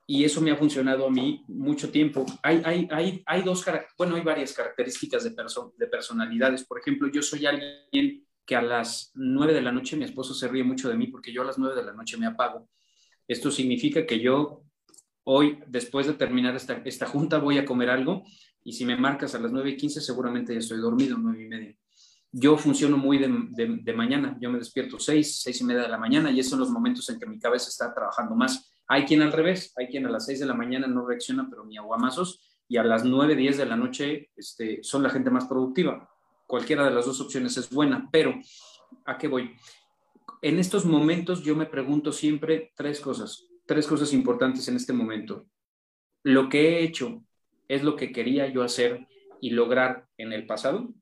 y 0.06 0.24
eso 0.24 0.40
me 0.40 0.50
ha 0.50 0.56
funcionado 0.56 1.06
a 1.06 1.10
mí 1.10 1.44
mucho 1.48 1.90
tiempo. 1.90 2.26
Hay, 2.42 2.60
hay, 2.64 2.88
hay, 2.90 3.22
hay 3.24 3.42
dos, 3.42 3.64
bueno, 3.96 4.16
hay 4.16 4.22
varias 4.22 4.52
características 4.52 5.24
de, 5.24 5.30
de 5.30 5.86
personalidades. 5.86 6.64
Por 6.64 6.78
ejemplo, 6.78 7.08
yo 7.08 7.22
soy 7.22 7.46
alguien 7.46 8.26
que 8.44 8.56
a 8.56 8.60
las 8.62 9.10
nueve 9.14 9.54
de 9.54 9.62
la 9.62 9.72
noche 9.72 9.96
mi 9.96 10.04
esposo 10.04 10.34
se 10.34 10.48
ríe 10.48 10.62
mucho 10.62 10.90
de 10.90 10.96
mí 10.96 11.06
porque 11.06 11.32
yo 11.32 11.40
a 11.40 11.46
las 11.46 11.58
nueve 11.58 11.74
de 11.74 11.84
la 11.84 11.94
noche 11.94 12.18
me 12.18 12.26
apago. 12.26 12.68
Esto 13.26 13.50
significa 13.50 14.04
que 14.04 14.20
yo 14.20 14.64
hoy, 15.24 15.60
después 15.66 16.06
de 16.06 16.12
terminar 16.12 16.54
esta, 16.54 16.82
esta 16.84 17.06
junta, 17.06 17.38
voy 17.38 17.56
a 17.56 17.64
comer 17.64 17.88
algo 17.88 18.24
y 18.62 18.72
si 18.74 18.84
me 18.84 18.96
marcas 18.96 19.34
a 19.34 19.38
las 19.38 19.52
nueve 19.52 19.70
y 19.70 19.76
quince, 19.78 20.02
seguramente 20.02 20.52
ya 20.52 20.58
estoy 20.58 20.78
dormido, 20.78 21.16
nueve 21.16 21.42
y 21.44 21.48
media. 21.48 21.76
Yo 22.36 22.58
funciono 22.58 22.96
muy 22.96 23.18
de, 23.18 23.92
mañana, 23.94 24.36
yo 24.40 24.50
me 24.50 24.58
despierto 24.58 24.98
seis, 24.98 25.40
seis 25.40 25.60
y 25.60 25.64
media 25.64 25.82
de 25.82 25.88
la 25.88 25.98
mañana 25.98 26.30
y 26.30 26.40
esos 26.40 26.50
son 26.50 26.60
los 26.60 26.70
momentos 26.70 27.08
en 27.10 27.18
que 27.18 27.26
mi 27.26 27.38
cabeza 27.38 27.68
está 27.68 27.94
trabajando 27.94 28.34
más 28.34 28.74
hay 28.86 29.04
quien 29.04 29.22
al 29.22 29.32
revés, 29.32 29.72
hay 29.76 29.86
quien 29.88 30.06
a 30.06 30.10
las 30.10 30.26
6 30.26 30.40
de 30.40 30.46
la 30.46 30.54
mañana 30.54 30.86
no 30.86 31.06
reacciona, 31.06 31.46
pero 31.48 31.64
ni 31.64 31.76
aguamazos, 31.76 32.40
y 32.68 32.76
a 32.76 32.84
las 32.84 33.04
9, 33.04 33.36
10 33.36 33.58
de 33.58 33.66
la 33.66 33.76
noche 33.76 34.30
este, 34.36 34.82
son 34.82 35.02
la 35.02 35.10
gente 35.10 35.30
más 35.30 35.46
productiva. 35.46 36.08
Cualquiera 36.46 36.84
de 36.84 36.90
las 36.90 37.06
dos 37.06 37.20
opciones 37.20 37.56
es 37.56 37.70
buena, 37.70 38.08
pero 38.10 38.34
¿a 39.04 39.16
qué 39.16 39.28
voy? 39.28 39.54
En 40.42 40.58
estos 40.58 40.84
momentos 40.84 41.42
yo 41.42 41.56
me 41.56 41.66
pregunto 41.66 42.12
siempre 42.12 42.72
tres 42.76 43.00
cosas, 43.00 43.46
tres 43.66 43.86
cosas 43.86 44.12
importantes 44.12 44.68
en 44.68 44.76
este 44.76 44.92
momento. 44.92 45.46
Lo 46.22 46.48
que 46.48 46.68
he 46.68 46.84
hecho 46.84 47.22
es 47.68 47.82
lo 47.82 47.96
que 47.96 48.12
quería 48.12 48.46
yo 48.48 48.62
hacer 48.62 49.06
y 49.40 49.50
lograr 49.50 50.06
en 50.18 50.32
el 50.32 50.46
pasado. 50.46 50.92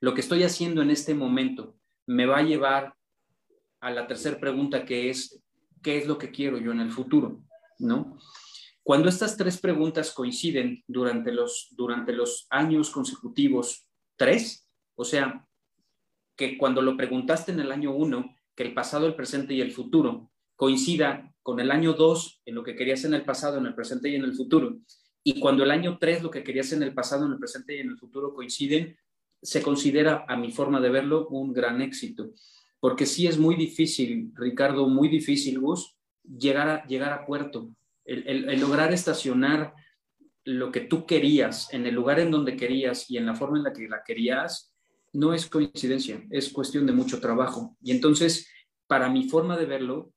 Lo 0.00 0.14
que 0.14 0.20
estoy 0.20 0.42
haciendo 0.42 0.82
en 0.82 0.90
este 0.90 1.14
momento 1.14 1.76
me 2.06 2.26
va 2.26 2.38
a 2.38 2.42
llevar 2.42 2.94
a 3.80 3.90
la 3.90 4.06
tercera 4.06 4.38
pregunta 4.38 4.84
que 4.84 5.10
es 5.10 5.42
qué 5.82 5.98
es 5.98 6.06
lo 6.06 6.18
que 6.18 6.30
quiero 6.30 6.58
yo 6.58 6.72
en 6.72 6.80
el 6.80 6.90
futuro, 6.90 7.42
¿no? 7.78 8.18
Cuando 8.82 9.08
estas 9.08 9.36
tres 9.36 9.58
preguntas 9.58 10.12
coinciden 10.12 10.84
durante 10.86 11.32
los, 11.32 11.68
durante 11.72 12.12
los 12.12 12.46
años 12.50 12.90
consecutivos, 12.90 13.88
tres, 14.16 14.68
o 14.94 15.04
sea, 15.04 15.46
que 16.36 16.56
cuando 16.56 16.82
lo 16.82 16.96
preguntaste 16.96 17.52
en 17.52 17.60
el 17.60 17.72
año 17.72 17.92
uno, 17.92 18.36
que 18.54 18.62
el 18.62 18.74
pasado, 18.74 19.06
el 19.06 19.16
presente 19.16 19.54
y 19.54 19.60
el 19.60 19.72
futuro 19.72 20.30
coincida 20.54 21.34
con 21.42 21.60
el 21.60 21.70
año 21.70 21.92
dos 21.94 22.40
en 22.46 22.54
lo 22.54 22.62
que 22.62 22.76
querías 22.76 23.04
en 23.04 23.14
el 23.14 23.24
pasado, 23.24 23.58
en 23.58 23.66
el 23.66 23.74
presente 23.74 24.08
y 24.08 24.14
en 24.14 24.24
el 24.24 24.34
futuro, 24.34 24.78
y 25.22 25.40
cuando 25.40 25.64
el 25.64 25.72
año 25.72 25.98
tres 25.98 26.22
lo 26.22 26.30
que 26.30 26.44
querías 26.44 26.72
en 26.72 26.82
el 26.84 26.94
pasado, 26.94 27.26
en 27.26 27.32
el 27.32 27.38
presente 27.38 27.76
y 27.76 27.80
en 27.80 27.90
el 27.90 27.98
futuro 27.98 28.32
coinciden, 28.32 28.96
se 29.46 29.62
considera, 29.62 30.24
a 30.28 30.36
mi 30.36 30.50
forma 30.50 30.80
de 30.80 30.90
verlo, 30.90 31.28
un 31.28 31.52
gran 31.52 31.80
éxito 31.80 32.32
porque 32.80 33.06
sí 33.06 33.26
es 33.26 33.38
muy 33.38 33.56
difícil, 33.56 34.30
Ricardo, 34.34 34.88
muy 34.88 35.08
difícil, 35.08 35.58
Gus, 35.58 35.96
llegar 36.22 36.68
a, 36.68 36.86
llegar 36.86 37.12
a 37.12 37.24
puerto, 37.24 37.70
el, 38.04 38.60
lograr 38.60 38.92
estacionar 38.92 39.74
lo 40.44 40.70
que 40.70 40.80
tú 40.80 41.06
querías 41.06 41.72
en 41.72 41.86
el 41.86 41.94
lugar 41.94 42.20
en 42.20 42.30
donde 42.30 42.56
querías 42.56 43.10
y 43.10 43.16
en 43.16 43.26
la 43.26 43.34
forma 43.34 43.58
en 43.58 43.64
la 43.64 43.72
que 43.72 43.88
la 43.88 44.02
querías, 44.06 44.72
no 45.12 45.34
es 45.34 45.46
coincidencia, 45.46 46.24
es 46.30 46.52
cuestión 46.52 46.86
de 46.86 46.92
mucho 46.92 47.20
trabajo. 47.20 47.76
Y 47.82 47.90
entonces, 47.90 48.48
para 48.86 49.08
mi 49.08 49.28
forma 49.28 49.56
de 49.56 49.66
verlo, 49.66 50.12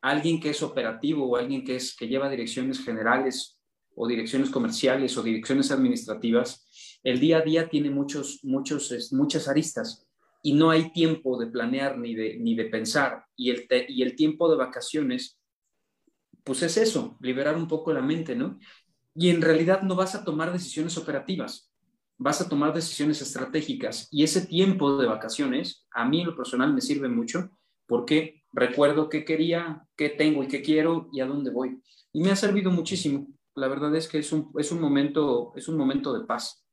alguien 0.00 0.38
que 0.38 0.50
es 0.50 0.62
operativo 0.62 1.26
o 1.26 1.36
alguien 1.36 1.64
que, 1.64 1.76
es, 1.76 1.96
que 1.96 2.06
lleva 2.06 2.28
direcciones 2.28 2.84
generales 2.84 3.58
o 3.94 4.06
direcciones 4.06 4.50
comerciales 4.50 5.16
o 5.16 5.22
direcciones 5.22 5.70
administrativas, 5.70 7.00
el 7.02 7.18
día 7.18 7.38
a 7.38 7.42
día 7.42 7.68
tiene 7.68 7.90
muchos, 7.90 8.40
muchos, 8.44 9.12
muchas 9.12 9.48
aristas 9.48 10.06
y 10.42 10.54
no 10.54 10.70
hay 10.70 10.92
tiempo 10.92 11.38
de 11.38 11.46
planear 11.46 11.98
ni 11.98 12.14
de, 12.14 12.38
ni 12.38 12.54
de 12.54 12.66
pensar. 12.66 13.24
Y 13.36 13.50
el, 13.50 13.66
y 13.88 14.02
el 14.02 14.16
tiempo 14.16 14.50
de 14.50 14.56
vacaciones, 14.56 15.38
pues 16.44 16.62
es 16.62 16.76
eso, 16.76 17.16
liberar 17.20 17.56
un 17.56 17.68
poco 17.68 17.92
la 17.92 18.02
mente, 18.02 18.34
¿no? 18.34 18.58
Y 19.14 19.30
en 19.30 19.42
realidad 19.42 19.82
no 19.82 19.94
vas 19.94 20.14
a 20.14 20.24
tomar 20.24 20.52
decisiones 20.52 20.96
operativas, 20.96 21.72
vas 22.18 22.40
a 22.40 22.48
tomar 22.48 22.72
decisiones 22.72 23.20
estratégicas. 23.20 24.08
Y 24.10 24.24
ese 24.24 24.46
tiempo 24.46 24.96
de 24.96 25.06
vacaciones, 25.06 25.86
a 25.92 26.04
mí 26.04 26.20
en 26.20 26.28
lo 26.28 26.36
personal 26.36 26.72
me 26.72 26.80
sirve 26.80 27.08
mucho 27.08 27.50
porque 27.86 28.42
recuerdo 28.52 29.08
qué 29.08 29.24
quería, 29.24 29.86
qué 29.96 30.08
tengo 30.08 30.42
y 30.42 30.48
qué 30.48 30.62
quiero 30.62 31.08
y 31.12 31.20
a 31.20 31.26
dónde 31.26 31.50
voy. 31.50 31.82
Y 32.12 32.22
me 32.22 32.30
ha 32.30 32.36
servido 32.36 32.70
muchísimo. 32.70 33.26
La 33.54 33.68
verdad 33.68 33.94
es 33.94 34.08
que 34.08 34.18
es 34.18 34.32
un, 34.32 34.50
es 34.58 34.72
un, 34.72 34.80
momento, 34.80 35.52
es 35.54 35.68
un 35.68 35.76
momento 35.76 36.12
de 36.12 36.24
paz. 36.24 36.64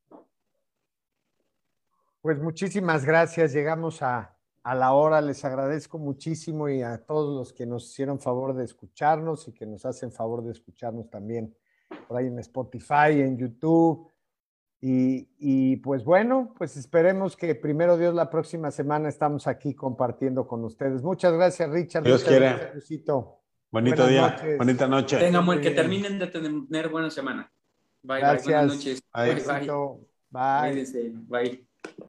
Pues 2.22 2.40
muchísimas 2.40 3.06
gracias. 3.06 3.54
Llegamos 3.54 4.02
a, 4.02 4.36
la 4.64 4.94
hora. 4.94 5.22
Les 5.22 5.44
agradezco 5.46 5.98
muchísimo 5.98 6.70
y 6.70 6.82
a 6.82 7.04
todos 7.06 7.36
los 7.36 7.54
que 7.54 7.66
nos 7.66 7.90
hicieron 7.90 8.20
favor 8.20 8.54
de 8.54 8.66
escucharnos 8.66 9.48
y 9.48 9.54
que 9.54 9.66
nos 9.66 9.86
hacen 9.86 10.12
favor 10.12 10.44
de 10.44 10.52
escucharnos 10.52 11.10
también 11.10 11.56
por 12.08 12.18
ahí 12.18 12.28
en 12.28 12.40
Spotify, 12.40 13.22
en 13.22 13.38
YouTube. 13.38 14.10
Y, 14.82 15.78
pues 15.78 16.06
bueno, 16.06 16.54
pues 16.58 16.78
esperemos 16.78 17.36
que 17.36 17.56
primero 17.56 17.98
Dios 17.98 18.14
la 18.14 18.30
próxima 18.30 18.72
semana 18.72 19.10
estamos 19.10 19.48
aquí 19.48 19.74
compartiendo 19.74 20.48
con 20.48 20.64
ustedes. 20.64 21.02
Muchas 21.02 21.34
gracias, 21.34 21.70
Richard. 21.70 22.04
Dios 22.04 22.24
quiera. 22.24 22.74
Bonito 23.72 24.08
día, 24.08 24.42
bonita 24.58 24.88
noche. 24.88 25.18
Tengan, 25.18 25.62
que 25.62 25.72
terminen 25.72 26.18
de 26.18 26.28
tener 26.28 26.90
buena 26.90 27.10
semana. 27.10 27.52
Bye, 28.02 28.22
bye. 28.22 28.42
Buenas 28.42 28.76
noches. 28.76 29.04
Bye. 29.14 29.36
Bye. 29.36 29.68
bye. 30.32 30.86
bye. 31.30 31.69